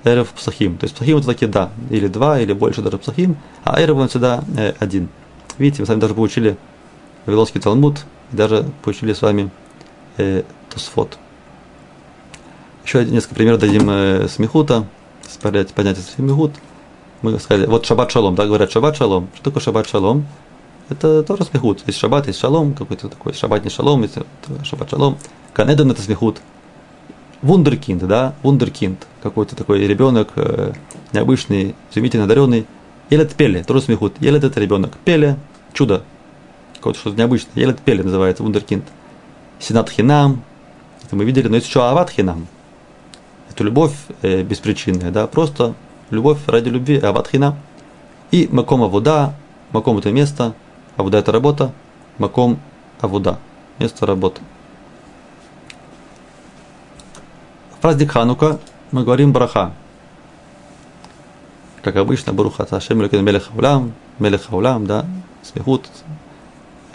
Эрев 0.03 0.30
Псахим. 0.30 0.78
То 0.78 0.86
есть 0.86 0.95
Псахим 0.95 1.17
это 1.17 1.28
такие 1.28 1.47
да, 1.47 1.71
или 1.89 2.07
два, 2.07 2.39
или 2.39 2.53
больше 2.53 2.82
даже 2.82 2.97
Псахим, 2.97 3.38
а 3.63 3.82
Эрев 3.82 3.97
он 3.97 4.07
всегда 4.07 4.43
э, 4.57 4.74
один. 4.80 5.09
Видите, 5.57 5.82
мы 5.82 5.86
с 5.86 5.89
вами 5.89 5.99
даже 5.99 6.13
получили 6.13 6.57
Вавилонский 7.26 7.61
Талмуд, 7.61 8.05
и 8.32 8.36
даже 8.36 8.65
получили 8.84 9.13
с 9.13 9.21
вами 9.21 9.49
э, 10.17 10.43
Тосфот. 10.69 11.17
Еще 12.86 13.05
несколько 13.05 13.36
примеров 13.36 13.59
дадим 13.59 13.89
э, 13.89 14.28
смехута, 14.28 14.86
понятие 15.41 16.03
смехут. 16.03 16.53
Мы 17.21 17.39
сказали, 17.39 17.67
вот 17.67 17.86
шаббат 17.86 18.11
шалом, 18.11 18.36
да, 18.36 18.45
говорят 18.45 18.71
шаббат 18.71 18.97
шалом. 18.97 19.30
Что 19.36 19.45
такое 19.45 19.63
шаббат 19.63 19.88
шалом? 19.88 20.26
Это 20.89 21.23
тоже 21.23 21.45
смехут. 21.45 21.84
Есть 21.88 21.99
шаббат, 21.99 22.27
есть 22.27 22.39
шалом, 22.39 22.73
какой-то 22.73 23.09
такой 23.09 23.34
шаббат 23.34 23.63
не 23.63 23.69
шалом, 23.69 24.03
есть 24.03 24.17
шаббат 24.63 24.89
шалом. 24.89 25.17
Канедон 25.53 25.91
это 25.91 26.01
смехут 26.01 26.41
вундеркинд, 27.43 28.07
да, 28.07 28.34
вундеркинд, 28.41 29.05
какой-то 29.21 29.55
такой 29.55 29.86
ребенок 29.86 30.29
э, 30.36 30.71
необычный, 31.11 31.75
изумительно 31.91 32.23
одаренный. 32.23 32.65
Елет 33.09 33.36
Пеле, 33.36 33.63
тоже 33.63 33.81
смехут. 33.81 34.15
Елет 34.21 34.43
это 34.43 34.59
ребенок. 34.59 34.93
Пеле, 35.03 35.38
чудо, 35.73 36.03
какое-то 36.75 36.99
что-то 36.99 37.17
необычное. 37.17 37.53
Елет 37.55 37.79
Пеле 37.81 38.01
называется, 38.01 38.43
вундеркинд. 38.43 38.86
Сенат 39.59 39.89
Хинам, 39.89 40.41
это 41.03 41.15
мы 41.15 41.25
видели, 41.25 41.47
но 41.47 41.57
есть 41.57 41.67
еще 41.67 41.81
Ават 41.81 42.09
Хинам. 42.09 42.47
Это 43.49 43.63
любовь 43.63 43.93
э, 44.21 44.41
беспричинная, 44.41 45.11
да, 45.11 45.27
просто 45.27 45.75
любовь 46.09 46.39
ради 46.47 46.69
любви, 46.69 46.99
Ават 46.99 47.27
Хинам. 47.27 47.55
И 48.31 48.47
Маком 48.51 48.84
Авуда, 48.84 49.36
Маком 49.71 49.97
это 49.97 50.11
место, 50.11 50.53
Авуда 50.98 51.18
это 51.18 51.32
работа, 51.32 51.72
Маком 52.18 52.60
Авуда, 53.02 53.39
место 53.80 54.06
работы. 54.06 54.41
праздник 57.84 58.14
Ханука 58.14 58.62
мы 58.94 59.04
говорим 59.04 59.34
браха. 59.34 59.74
Как 61.82 61.98
обычно, 61.98 62.32
Баруха 62.32 62.64
Ташем 62.64 63.02
Лекен 63.02 63.26
Мелех 63.26 63.50
Хаулам, 63.50 63.91
Мелех 64.20 64.46
Хаулам, 64.46 64.86
да, 64.86 65.06
смехут, 65.41 65.89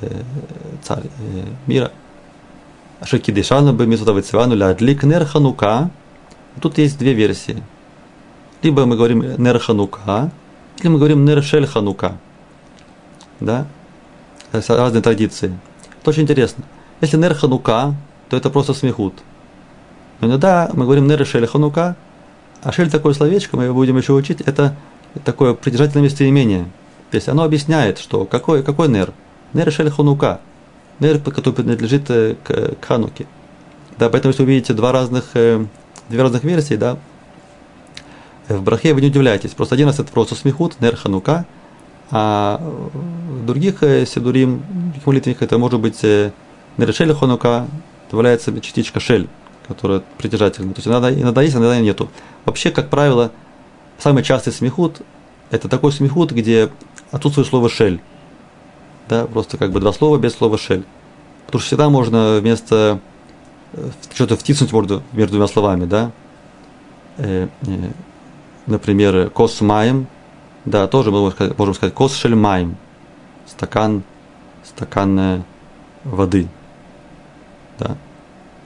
э, 0.01 0.23
царь 0.83 1.05
э, 1.05 1.45
мира. 1.67 1.93
Шекидешану 3.05 3.75
бы 3.75 3.87
Мисутавы 3.87 4.23
Цивану 4.23 4.55
Лядлик 4.55 5.03
Нер 5.03 5.27
Ханука. 5.27 5.91
Тут 6.63 6.79
есть 6.79 6.99
две 6.99 7.13
версии. 7.13 7.63
Либо 8.63 8.87
мы 8.87 8.97
говорим 8.97 9.21
Нер 9.37 9.59
Ханука, 9.59 10.31
или 10.79 10.89
мы 10.89 10.97
говорим 10.97 11.27
Нер 11.27 11.43
Шель 11.43 11.67
Ханука. 11.67 12.17
Да? 13.41 13.67
Разные 14.53 15.03
традиции. 15.03 15.59
Это 16.01 16.11
очень 16.11 16.23
интересно. 16.23 16.65
Если 17.01 17.17
Нер 17.17 17.35
Ханука, 17.35 17.95
то 18.29 18.37
это 18.37 18.51
просто 18.51 18.75
смехут. 18.75 19.15
Но 20.21 20.29
иногда 20.29 20.71
мы 20.73 20.85
говорим 20.85 21.07
нер 21.07 21.25
шель 21.25 21.47
ханука, 21.47 21.97
а 22.63 22.73
шель 22.73 22.91
такое 22.91 23.15
словечко, 23.15 23.57
мы 23.57 23.65
его 23.65 23.75
будем 23.75 23.97
еще 23.97 24.13
учить, 24.13 24.41
это 24.41 24.77
такое 25.25 25.55
придержательное 25.55 26.05
местоимение. 26.05 26.65
То 27.11 27.15
есть 27.15 27.29
оно 27.29 27.45
объясняет, 27.45 27.99
что 27.99 28.25
какой, 28.25 28.63
какой 28.63 28.89
нер? 28.89 29.13
Нер 29.53 29.71
шель 29.73 29.91
ханука. 29.91 30.41
Нер, 30.99 31.21
который 31.21 31.53
принадлежит 31.53 32.11
э, 32.11 32.35
к, 32.43 32.75
к 32.81 32.85
хануке. 32.85 33.27
Да, 33.99 34.11
поэтому 34.11 34.33
если 34.33 34.43
вы 34.43 34.51
видите 34.51 34.75
два 34.75 34.91
разных, 34.91 35.25
э, 35.35 35.65
две 36.09 36.23
разных 36.23 36.43
версии, 36.43 36.75
да, 36.75 36.99
в 38.49 38.63
брахе 38.63 38.95
вы 38.95 39.01
не 39.01 39.07
удивляйтесь. 39.07 39.53
Просто 39.53 39.77
один 39.77 39.87
раз 39.87 40.01
это 40.01 40.11
просто 40.11 40.35
смехут, 40.35 40.81
нер 40.81 40.97
ханука, 40.97 41.47
а 42.11 42.61
в 42.61 43.47
других 43.47 43.83
э, 43.83 44.07
седурим, 44.07 44.63
в 45.03 45.07
молитвенниках 45.07 45.43
это 45.43 45.59
может 45.59 45.81
быть 45.81 46.03
нер 46.03 46.93
шель 46.93 47.15
ханука, 47.15 47.67
добавляется 48.11 48.59
частичка 48.61 49.01
шель 49.01 49.29
которая 49.69 50.03
притяжательная. 50.17 50.73
То 50.73 50.79
есть 50.79 50.89
иногда, 50.89 51.13
иногда 51.13 51.43
есть, 51.43 51.55
иногда 51.55 51.79
нету. 51.79 52.09
Вообще, 52.47 52.71
как 52.71 52.89
правило, 52.89 53.31
самый 53.99 54.23
частый 54.25 54.53
смехут– 54.53 55.03
это 55.51 55.69
такой 55.69 55.93
смехут, 55.93 56.33
где 56.33 56.71
отсутствует 57.11 57.49
слово 57.49 57.69
«шель». 57.69 58.01
Да, 59.09 59.27
просто 59.27 59.57
как 59.57 59.73
бы 59.73 59.81
два 59.81 59.93
слова 59.93 60.19
без 60.19 60.35
слова 60.35 60.59
«шель». 60.59 60.85
Потому 61.47 61.61
что 61.61 61.69
всегда 61.69 61.89
можно 61.89 62.39
вместо 62.41 63.01
э, 63.73 63.91
что-то 64.13 64.37
втиснуть 64.37 64.73
между, 64.73 65.03
между 65.13 65.33
двумя 65.33 65.49
словами, 65.49 65.85
да. 65.85 66.13
Э, 67.19 67.49
э, 67.67 67.91
например, 68.67 69.31
כוס 69.31 69.61
מים, 69.61 70.07
да, 70.65 70.87
тоже 70.87 71.11
можем 71.11 71.33
сказать, 71.33 71.59
можем 71.59 71.75
сказать 71.75 71.95
כוס 71.95 72.15
של 72.15 72.35
מים, 72.35 72.77
стакан, 73.47 74.03
стакан 74.65 75.45
воды, 76.05 76.49
да. 77.79 77.97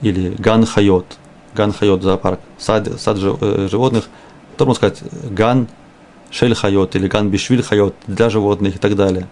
Или 0.01 0.29
גן 0.37 0.65
חיות, 0.65 1.17
גן 1.53 1.71
חיות 1.71 2.03
зоопарк, 2.03 2.39
сад, 2.57 2.99
сад 2.99 3.17
э, 3.19 3.67
животных, 3.69 4.09
то 4.57 4.65
можно 4.65 4.89
сказать 4.89 5.01
גן 5.29 5.67
של 6.29 6.55
חיות 6.55 6.95
или 6.95 7.07
גן 7.07 7.29
בשביל 7.29 7.63
חיות 7.63 7.95
для 8.07 8.29
животных 8.29 8.75
и 8.75 8.79
так 8.79 8.95
далее. 8.95 9.27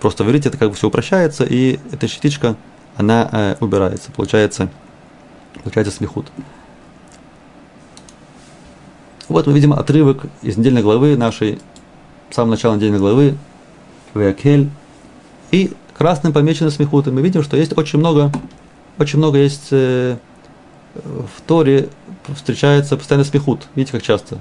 Просто 0.00 0.24
в 0.24 0.28
это 0.28 0.56
как 0.56 0.70
бы 0.70 0.74
все 0.74 0.88
упрощается, 0.88 1.44
и 1.44 1.78
эта 1.92 2.08
частичка, 2.08 2.56
она 2.96 3.28
э, 3.32 3.56
убирается, 3.60 4.12
получается, 4.12 4.68
получается 5.62 5.92
смехут. 5.92 6.26
Вот 9.28 9.46
мы 9.46 9.52
видим 9.52 9.72
отрывок 9.72 10.26
из 10.42 10.56
недельной 10.56 10.82
главы 10.82 11.16
нашей, 11.16 11.58
в 12.30 12.34
самом 12.34 12.50
начале 12.50 12.76
недельной 12.76 12.98
главы, 12.98 13.36
Веакель, 14.14 14.70
и 15.50 15.72
красным 15.96 16.32
помечено 16.32 16.70
смехут. 16.70 17.06
И 17.06 17.10
мы 17.10 17.22
видим, 17.22 17.42
что 17.42 17.56
есть 17.56 17.76
очень 17.76 17.98
много 17.98 18.32
очень 18.98 19.18
много 19.18 19.38
есть 19.38 19.68
э, 19.72 20.16
в 20.94 21.40
Торе 21.46 21.88
встречается 22.34 22.96
постоянно 22.96 23.24
смехут. 23.24 23.66
Видите, 23.74 23.92
как 23.92 24.02
часто? 24.02 24.38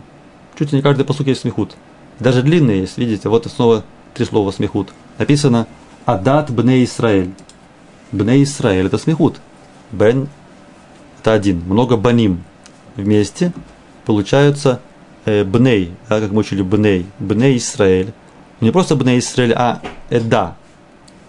Чуть 0.57 0.71
ли 0.71 0.77
не 0.77 0.81
каждый 0.83 1.05
посук 1.05 1.27
есть 1.27 1.41
смехут. 1.41 1.75
Даже 2.19 2.43
длинные 2.43 2.81
есть, 2.81 2.97
видите, 2.97 3.29
вот 3.29 3.47
снова 3.47 3.83
три 4.13 4.25
слова 4.25 4.51
смехут. 4.51 4.89
Написано 5.17 5.67
Адат 6.05 6.51
Бне 6.51 6.83
Исраэль. 6.83 7.33
Бне 8.11 8.43
Исраэль 8.43 8.85
это 8.85 8.99
смехут. 8.99 9.41
Бен 9.91 10.29
это 11.19 11.33
один. 11.33 11.63
Много 11.65 11.97
баним 11.97 12.43
вместе 12.95 13.51
получаются 14.05 14.81
э, 15.25 15.43
бней, 15.43 15.93
да, 16.09 16.19
как 16.19 16.31
мы 16.31 16.39
учили 16.39 16.61
бней, 16.61 17.05
бней 17.19 17.57
Исраэль. 17.57 18.13
Не 18.61 18.71
просто 18.71 18.95
бней 18.95 19.19
Исраэль, 19.19 19.53
а 19.53 19.81
эда. 20.09 20.55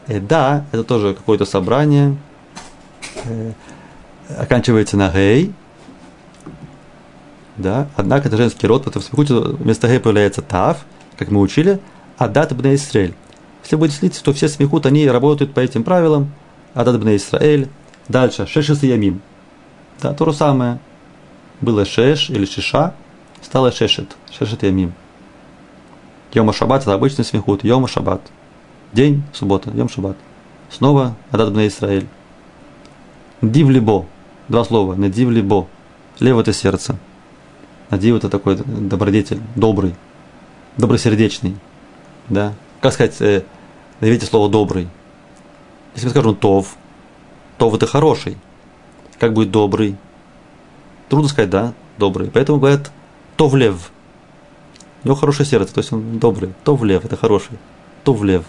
Эда 0.06 0.66
это 0.72 0.84
тоже 0.84 1.14
какое-то 1.14 1.44
собрание, 1.44 2.16
Э, 3.24 3.52
оканчивается 4.38 4.96
на 4.96 5.10
гей, 5.10 5.52
да, 7.58 7.88
однако 7.94 8.28
это 8.28 8.38
женский 8.38 8.66
род, 8.66 8.84
потому 8.84 9.04
что 9.04 9.56
вместо 9.58 9.86
гей 9.86 10.00
появляется 10.00 10.40
тав, 10.40 10.78
как 11.18 11.30
мы 11.30 11.40
учили, 11.40 11.78
а 12.16 12.28
дат 12.28 12.56
бне 12.56 12.74
Исраэль. 12.74 13.14
Если 13.62 13.76
будет 13.76 13.92
слиться, 13.92 14.24
то 14.24 14.32
все 14.32 14.48
смехут, 14.48 14.86
они 14.86 15.06
работают 15.08 15.52
по 15.52 15.60
этим 15.60 15.84
правилам, 15.84 16.32
Адат 16.72 16.98
бне 16.98 17.16
Исраэль. 17.16 17.68
Дальше, 18.08 18.46
шешес 18.46 18.82
ямим. 18.82 19.20
Да, 20.02 20.12
то 20.12 20.24
же 20.24 20.32
самое. 20.32 20.78
Было 21.60 21.84
шеш 21.84 22.30
или 22.30 22.44
шиша, 22.44 22.94
стало 23.42 23.72
шешет, 23.72 24.16
шешет 24.30 24.62
ямим. 24.62 24.92
Йома 26.32 26.52
шаббат 26.52 26.82
это 26.82 26.94
обычный 26.94 27.24
смехут, 27.24 27.64
йома 27.64 27.88
шаббат. 27.88 28.20
День, 28.92 29.22
суббота, 29.32 29.70
йом 29.70 29.88
шаббат. 29.88 30.16
Снова 30.70 31.16
Адат 31.30 31.52
бне 31.52 31.68
Исраэль. 31.68 32.06
Дивлибо. 33.40 34.06
Два 34.48 34.64
слова. 34.64 34.94
Надивлибо. 34.94 35.68
Лево 36.20 36.40
это 36.40 36.52
сердце. 36.52 36.98
Надив 37.90 38.16
это 38.16 38.28
такой 38.28 38.56
добродетель, 38.56 39.40
добрый, 39.54 39.94
добросердечный. 40.76 41.56
Да? 42.28 42.54
Как 42.80 42.92
сказать, 42.92 43.20
э, 43.20 43.44
назовите 44.00 44.26
слово 44.26 44.48
добрый. 44.48 44.88
Если 45.94 46.06
мы 46.06 46.10
скажем 46.10 46.34
тов, 46.34 46.76
тов 47.58 47.74
это 47.74 47.86
хороший. 47.86 48.36
Как 49.18 49.32
будет 49.32 49.50
добрый? 49.50 49.96
Трудно 51.08 51.28
сказать, 51.28 51.50
да, 51.50 51.74
добрый. 51.98 52.30
Поэтому 52.30 52.58
говорят 52.58 52.90
товлев. 53.36 53.90
У 55.02 55.08
него 55.08 55.16
хорошее 55.16 55.46
сердце, 55.46 55.74
то 55.74 55.78
есть 55.78 55.92
он 55.92 56.18
добрый. 56.18 56.52
Товлев 56.64 57.04
это 57.04 57.16
хороший. 57.16 57.58
Товлев. 58.04 58.44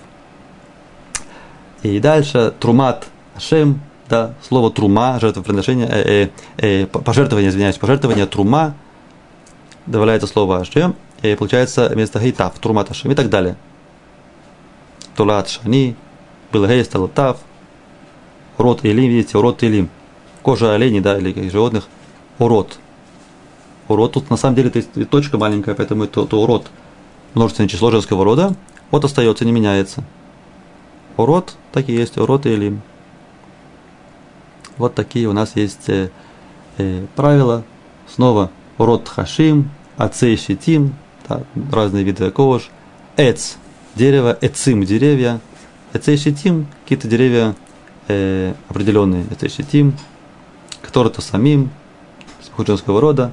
И 1.83 1.99
дальше 1.99 2.53
трумат 2.59 3.07
Ашем 3.35 3.81
да, 4.09 4.33
слово 4.41 4.71
трума, 4.71 5.19
жертвоприношение, 5.19 5.87
э, 5.87 6.29
э, 6.57 6.83
э, 6.83 6.85
пожертвование, 6.85 7.49
извиняюсь, 7.49 7.77
пожертвование, 7.77 8.25
трума, 8.25 8.75
добавляется 9.85 10.27
слово 10.27 10.59
Ашем, 10.59 10.95
и 11.21 11.35
получается 11.35 11.89
вместо 11.89 12.19
гейтав, 12.19 12.57
трума 12.59 12.85
Ашем 12.87 13.11
и 13.11 13.15
так 13.15 13.29
далее. 13.29 13.55
Тулат 15.15 15.49
шани, 15.49 15.95
был 16.51 16.67
гей, 16.67 16.83
стал 16.83 17.07
тав, 17.07 17.37
урод 18.57 18.83
илим, 18.85 19.09
видите, 19.09 19.37
урод 19.37 19.63
илим. 19.63 19.89
Кожа 20.41 20.75
оленей, 20.75 20.99
да, 20.99 21.17
или 21.17 21.49
животных, 21.49 21.87
урод. 22.39 22.77
Урод 23.87 24.13
тут 24.13 24.29
на 24.29 24.37
самом 24.37 24.55
деле 24.55 24.69
то 24.69 24.77
есть 24.77 25.09
точка 25.09 25.37
маленькая, 25.37 25.75
поэтому 25.75 26.05
это, 26.05 26.23
это 26.23 26.37
урод. 26.37 26.67
Множественное 27.33 27.69
число 27.69 27.91
женского 27.91 28.23
рода, 28.23 28.55
вот 28.91 29.03
остается, 29.03 29.45
не 29.45 29.51
меняется. 29.51 30.03
Урод, 31.17 31.55
так 31.71 31.89
и 31.89 31.93
есть, 31.93 32.17
урод 32.17 32.45
и 32.45 32.53
илим. 32.53 32.81
Вот 34.77 34.95
такие 34.95 35.27
у 35.27 35.33
нас 35.33 35.55
есть 35.55 35.87
э, 35.89 36.09
э, 36.77 37.05
правила. 37.15 37.63
Снова 38.07 38.51
урод 38.77 39.07
хашим, 39.07 39.69
ацей 39.97 40.35
щитим, 40.35 40.95
да, 41.27 41.43
разные 41.71 42.03
виды 42.03 42.29
кож. 42.31 42.69
Эц– 43.17 43.55
дерево, 43.95 44.37
эцим– 44.41 44.83
деревья. 44.85 45.39
Эцей 45.93 46.17
щитим– 46.17 46.67
какие-то 46.83 47.07
деревья 47.07 47.55
э, 48.07 48.53
определенные. 48.67 49.25
Эцей 49.31 49.49
щитим, 49.49 49.93
которые-то 50.81 51.21
самим, 51.21 51.71
женского 52.63 53.01
рода 53.01 53.31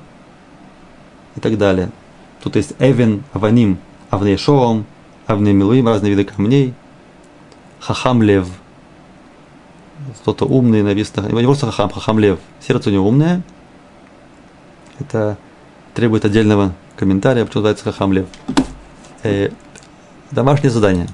и 1.37 1.41
так 1.41 1.59
далее. 1.59 1.91
Тут 2.43 2.57
есть 2.57 2.75
эвен, 2.79 3.23
аваним, 3.33 3.79
авней 4.11 4.37
шоам, 4.37 4.87
авней 5.27 5.53
милуим, 5.53 5.87
разные 5.87 6.11
виды 6.11 6.25
камней. 6.25 6.75
Хахам 7.79 8.23
лев– 8.23 8.49
кто-то 10.23 10.45
умный 10.45 10.83
написано, 10.83 11.27
не 11.27 11.45
просто 11.45 11.67
хахам, 11.67 11.91
хахам 11.91 12.19
лев, 12.19 12.39
сердце 12.61 12.91
у 12.91 12.93
него 12.93 13.09
умное, 13.09 13.43
это 14.99 15.37
требует 15.95 16.25
отдельного 16.25 16.73
комментария, 16.97 17.45
почему 17.45 17.63
называется 17.63 17.85
хахам 17.85 18.13
лев. 18.13 18.27
Э, 19.23 19.51
домашнее 20.31 20.71
задание. 20.71 21.09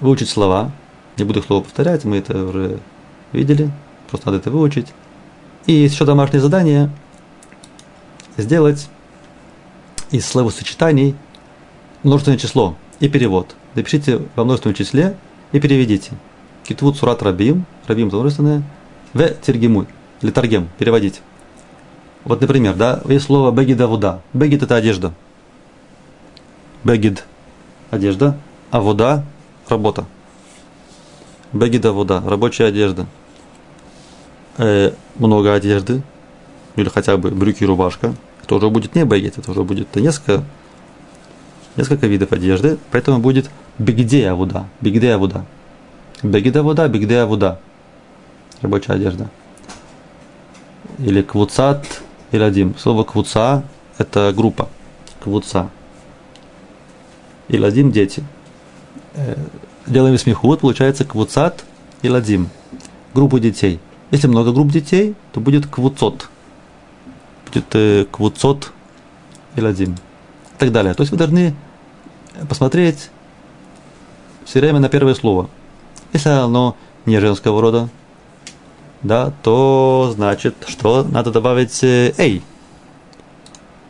Выучить 0.00 0.28
слова, 0.28 0.70
не 1.16 1.24
буду 1.24 1.40
их 1.40 1.46
слова 1.46 1.62
повторять, 1.62 2.04
мы 2.04 2.18
это 2.18 2.44
уже 2.44 2.80
видели, 3.32 3.70
просто 4.12 4.26
надо 4.26 4.42
это 4.42 4.50
выучить. 4.50 4.88
И 5.64 5.72
еще 5.72 6.04
домашнее 6.04 6.40
задание 6.40 6.90
сделать 8.36 8.88
из 10.10 10.26
словосочетаний 10.26 11.16
множественное 12.02 12.38
число 12.38 12.76
и 13.00 13.08
перевод. 13.08 13.56
Напишите 13.74 14.20
во 14.36 14.44
множественном 14.44 14.74
числе 14.74 15.16
и 15.52 15.60
переведите. 15.60 16.12
Китвуд 16.62 16.98
сурат 16.98 17.22
рабим, 17.22 17.64
рабим 17.86 18.08
множественное, 18.08 18.62
в 19.14 19.26
тергемуй, 19.40 19.86
или 20.20 20.30
таргем, 20.30 20.68
переводить. 20.78 21.22
Вот, 22.24 22.40
например, 22.42 22.74
да, 22.74 23.00
есть 23.08 23.24
слово 23.24 23.50
бегида 23.50 23.88
вода. 23.88 24.20
Бегид– 24.34 24.62
это 24.64 24.76
одежда. 24.76 25.14
Бегид– 26.84 27.24
одежда, 27.90 28.38
а 28.70 28.82
вода– 28.82 29.24
работа. 29.68 30.04
Бегида 31.54 31.92
вода– 31.92 32.22
рабочая 32.26 32.66
одежда. 32.66 33.06
Э, 34.58 34.92
много 35.16 35.54
одежды, 35.54 36.02
или 36.76 36.88
хотя 36.88 37.16
бы 37.16 37.30
брюки 37.30 37.64
и 37.64 37.66
рубашка. 37.66 38.14
Это 38.42 38.56
уже 38.56 38.68
будет 38.68 38.94
не 38.94 39.04
бегид, 39.04 39.38
это 39.38 39.50
уже 39.50 39.62
будет 39.62 39.94
несколько, 39.96 40.42
несколько 41.76 42.06
видов 42.06 42.32
одежды, 42.32 42.78
поэтому 42.90 43.18
будет– 43.18 43.50
Бигде 43.78 44.28
авуда. 44.28 44.66
Бигде 44.80 45.12
авуда. 45.12 45.46
Бегиде 46.22 46.58
авуда, 46.58 46.88
бигде 46.88 47.18
авуда. 47.18 47.58
Рабочая 48.60 48.92
одежда. 48.92 49.28
Или 50.98 51.22
квуцат 51.22 52.02
иладим. 52.32 52.76
Слово 52.78 53.04
квуца– 53.04 53.64
это 53.98 54.32
группа. 54.36 54.68
Квуца. 55.20 55.70
Иладим– 57.48 57.90
дети. 57.92 58.22
Э, 59.14 59.36
делаем 59.86 60.18
смехут, 60.18 60.60
получается 60.60 61.04
квуцат 61.04 61.64
иладим. 62.02 62.50
Группу 63.14 63.38
детей. 63.38 63.80
Если 64.12 64.28
много 64.28 64.52
групп 64.52 64.70
детей, 64.70 65.14
то 65.32 65.40
будет 65.40 65.66
квуцот. 65.66 66.28
Будет 67.46 67.74
э, 67.74 68.04
квуцот 68.10 68.72
иладим. 69.56 69.94
И 69.94 70.58
так 70.58 70.70
далее. 70.70 70.94
То 70.94 71.00
есть 71.00 71.10
вы 71.10 71.18
должны 71.18 71.54
посмотреть 72.48 73.10
все 74.44 74.60
время 74.60 74.80
на 74.80 74.90
первое 74.90 75.14
слово. 75.14 75.48
Если 76.12 76.28
оно 76.28 76.76
не 77.06 77.18
женского 77.20 77.62
рода, 77.62 77.88
да, 79.02 79.32
то 79.42 80.12
значит, 80.14 80.56
что 80.68 81.04
надо 81.04 81.32
добавить 81.32 81.82
э, 81.82 82.12
«эй». 82.18 82.42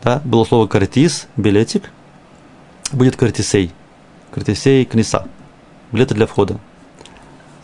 Да, 0.05 0.23
было 0.25 0.45
слово 0.45 0.68
«картис», 0.68 1.27
билетик, 1.37 1.91
будет 2.93 3.16
«картисей». 3.16 3.73
«Картисей»– 4.31 4.85
книса, 4.87 5.27
билеты 5.91 6.14
для 6.14 6.27
входа. 6.27 6.59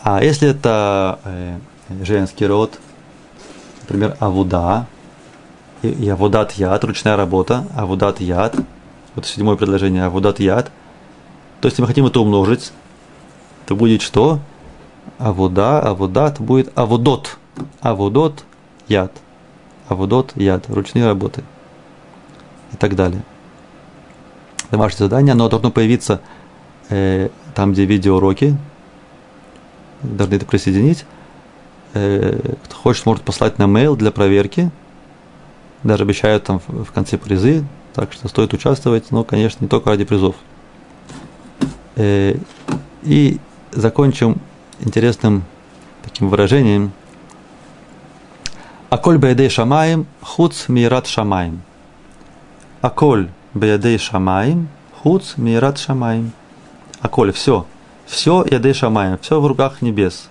А 0.02 0.22
если 0.22 0.48
это 0.48 1.20
э, 1.24 1.58
женский 2.02 2.46
род, 2.46 2.78
например, 3.82 4.16
авуда, 4.20 4.86
и, 5.82 5.88
и 5.88 6.08
авудат 6.08 6.52
яд, 6.52 6.84
ручная 6.84 7.16
работа, 7.16 7.66
авудат 7.74 8.20
яд, 8.20 8.56
вот 9.14 9.26
седьмое 9.26 9.56
предложение, 9.56 10.04
авудат 10.04 10.40
яд– 10.40 10.70
то 11.60 11.66
если 11.66 11.82
мы 11.82 11.88
хотим 11.88 12.06
это 12.06 12.20
умножить, 12.20 12.72
то 13.66 13.74
будет 13.74 14.02
что? 14.02 14.38
Авуда, 15.18 15.80
авудат 15.80 16.40
будет 16.40 16.70
авудот. 16.78 17.36
Авудот, 17.80 18.44
яд. 18.86 19.12
Авудот, 19.88 20.36
яд. 20.36 20.68
Ручные 20.68 21.06
работы. 21.06 21.42
И 22.72 22.76
так 22.76 22.94
далее. 22.94 23.22
Домашнее 24.70 25.08
задание, 25.08 25.32
оно 25.32 25.48
должно 25.48 25.70
появиться 25.70 26.20
э, 26.90 27.30
там, 27.54 27.72
где 27.72 27.84
видеоуроки. 27.84 28.56
Должны 30.02 30.34
это 30.34 30.46
присоединить. 30.46 31.04
Э, 31.94 32.54
кто 32.64 32.76
хочет, 32.76 33.06
может 33.06 33.22
послать 33.22 33.58
на 33.58 33.64
mail 33.64 33.96
для 33.96 34.10
проверки. 34.10 34.70
Даже 35.82 36.02
обещают 36.02 36.44
там 36.44 36.60
в 36.66 36.92
конце 36.92 37.18
призы. 37.18 37.64
Так 37.94 38.12
что 38.12 38.28
стоит 38.28 38.52
участвовать, 38.52 39.10
но, 39.10 39.24
конечно, 39.24 39.64
не 39.64 39.68
только 39.68 39.90
ради 39.90 40.04
призов. 40.04 40.36
Э, 41.96 42.36
и 43.02 43.38
закончим 43.72 44.40
интересным 44.80 45.44
таким 46.02 46.28
выражением. 46.28 46.92
Аколь 48.90 49.18
беядей 49.18 49.50
шамаем, 49.50 50.06
хуц 50.20 50.68
мират 50.68 51.06
шамаем. 51.06 51.62
Аколь 52.80 53.28
беядей 53.54 53.98
шамаем, 53.98 54.68
хуц 55.02 55.36
мират 55.36 55.78
шамаем. 55.78 56.32
Аколь, 57.00 57.32
все. 57.32 57.66
Все 58.06 58.44
ядей 58.50 58.72
шамаем, 58.72 59.18
все 59.18 59.40
в 59.40 59.46
руках 59.46 59.82
небес. 59.82 60.30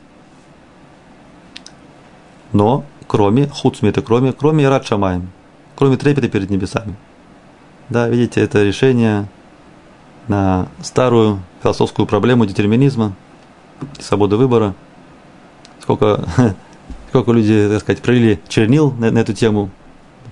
Но, 2.57 2.85
кроме, 3.05 3.47
хуц 3.47 3.83
это 3.83 4.01
кроме, 4.01 4.33
кроме 4.33 4.63
ират 4.63 4.87
шамаем, 4.87 5.29
кроме 5.75 5.95
трепета 5.95 6.27
перед 6.27 6.49
небесами. 6.49 6.95
Да, 7.89 8.09
видите, 8.09 8.41
это 8.41 8.63
решение 8.63 9.27
на 10.27 10.67
старую 10.81 11.39
философскую 11.61 12.07
проблему 12.07 12.47
детерминизма, 12.47 13.13
свободы 13.99 14.37
выбора. 14.37 14.73
Сколько, 15.79 16.25
сколько 17.09 17.31
люди, 17.31 17.69
так 17.69 17.81
сказать, 17.81 18.01
пролили 18.01 18.39
чернил 18.47 18.91
на, 18.93 19.11
на 19.11 19.19
эту 19.19 19.33
тему. 19.33 19.69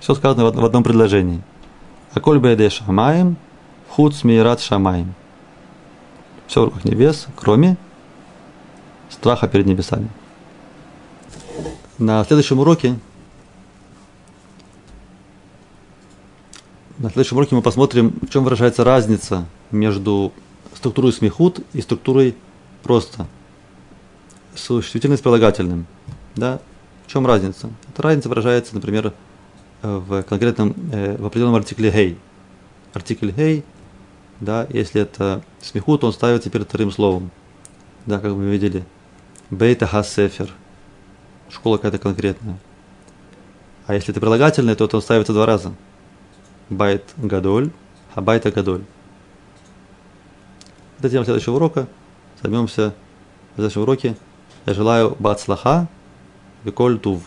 Все 0.00 0.12
сказано 0.16 0.50
в, 0.50 0.52
в 0.52 0.64
одном 0.64 0.82
предложении. 0.82 1.40
Аколь 2.12 2.40
бейде 2.40 2.70
шамаем, 2.70 3.36
худ 3.88 4.16
смират 4.16 4.60
шамаем. 4.60 5.14
Все 6.48 6.62
в 6.62 6.64
руках 6.64 6.84
небес, 6.84 7.28
кроме 7.36 7.76
страха 9.10 9.46
перед 9.46 9.66
небесами. 9.66 10.08
На 11.98 12.24
следующем 12.24 12.58
уроке 12.58 12.98
на 16.98 17.10
следующем 17.10 17.36
уроке 17.36 17.54
мы 17.54 17.62
посмотрим, 17.62 18.18
в 18.22 18.28
чем 18.30 18.44
выражается 18.44 18.84
разница 18.84 19.46
между 19.70 20.32
структурой 20.74 21.12
смехут 21.12 21.60
и 21.72 21.80
структурой 21.80 22.34
просто. 22.82 23.26
Существительным 24.54 25.18
с 25.18 25.20
прилагательным. 25.20 25.86
Да? 26.34 26.60
В 27.06 27.10
чем 27.10 27.26
разница? 27.26 27.70
Эта 27.92 28.02
разница 28.02 28.28
выражается, 28.28 28.74
например, 28.74 29.12
в 29.82 30.22
конкретном, 30.22 30.74
э, 30.92 31.16
в 31.16 31.26
определенном 31.26 31.56
артикле 31.56 31.90
«хей». 31.90 32.18
Артикль 32.94 33.30
«хей», 33.32 33.64
да, 34.40 34.66
если 34.70 35.00
это 35.00 35.42
смехут, 35.60 36.04
он 36.04 36.12
ставится 36.12 36.50
перед 36.50 36.68
вторым 36.68 36.90
словом. 36.90 37.30
Да, 38.04 38.18
как 38.18 38.32
мы 38.32 38.46
видели. 38.46 38.84
Бейта 39.50 39.86
хасефер. 39.86 40.52
Школа 41.50 41.76
какая-то 41.76 41.98
конкретная. 41.98 42.58
А 43.86 43.94
если 43.94 44.10
это 44.10 44.20
прилагательное, 44.20 44.74
то 44.74 44.88
он 44.92 45.02
ставится 45.02 45.32
два 45.32 45.46
раза. 45.46 45.72
Байт 46.70 47.04
гадоль, 47.16 47.70
а 48.14 48.20
байта 48.20 48.50
гадоль. 48.50 48.84
Это 50.98 51.10
тема 51.10 51.24
следующего 51.24 51.56
урока. 51.56 51.86
Займемся 52.42 52.94
в 53.52 53.56
следующем 53.56 53.82
уроке 53.82 54.16
Я 54.66 54.74
желаю 54.74 55.16
бацлаха, 55.18 55.88
виколь 56.64 56.98
тув. 56.98 57.22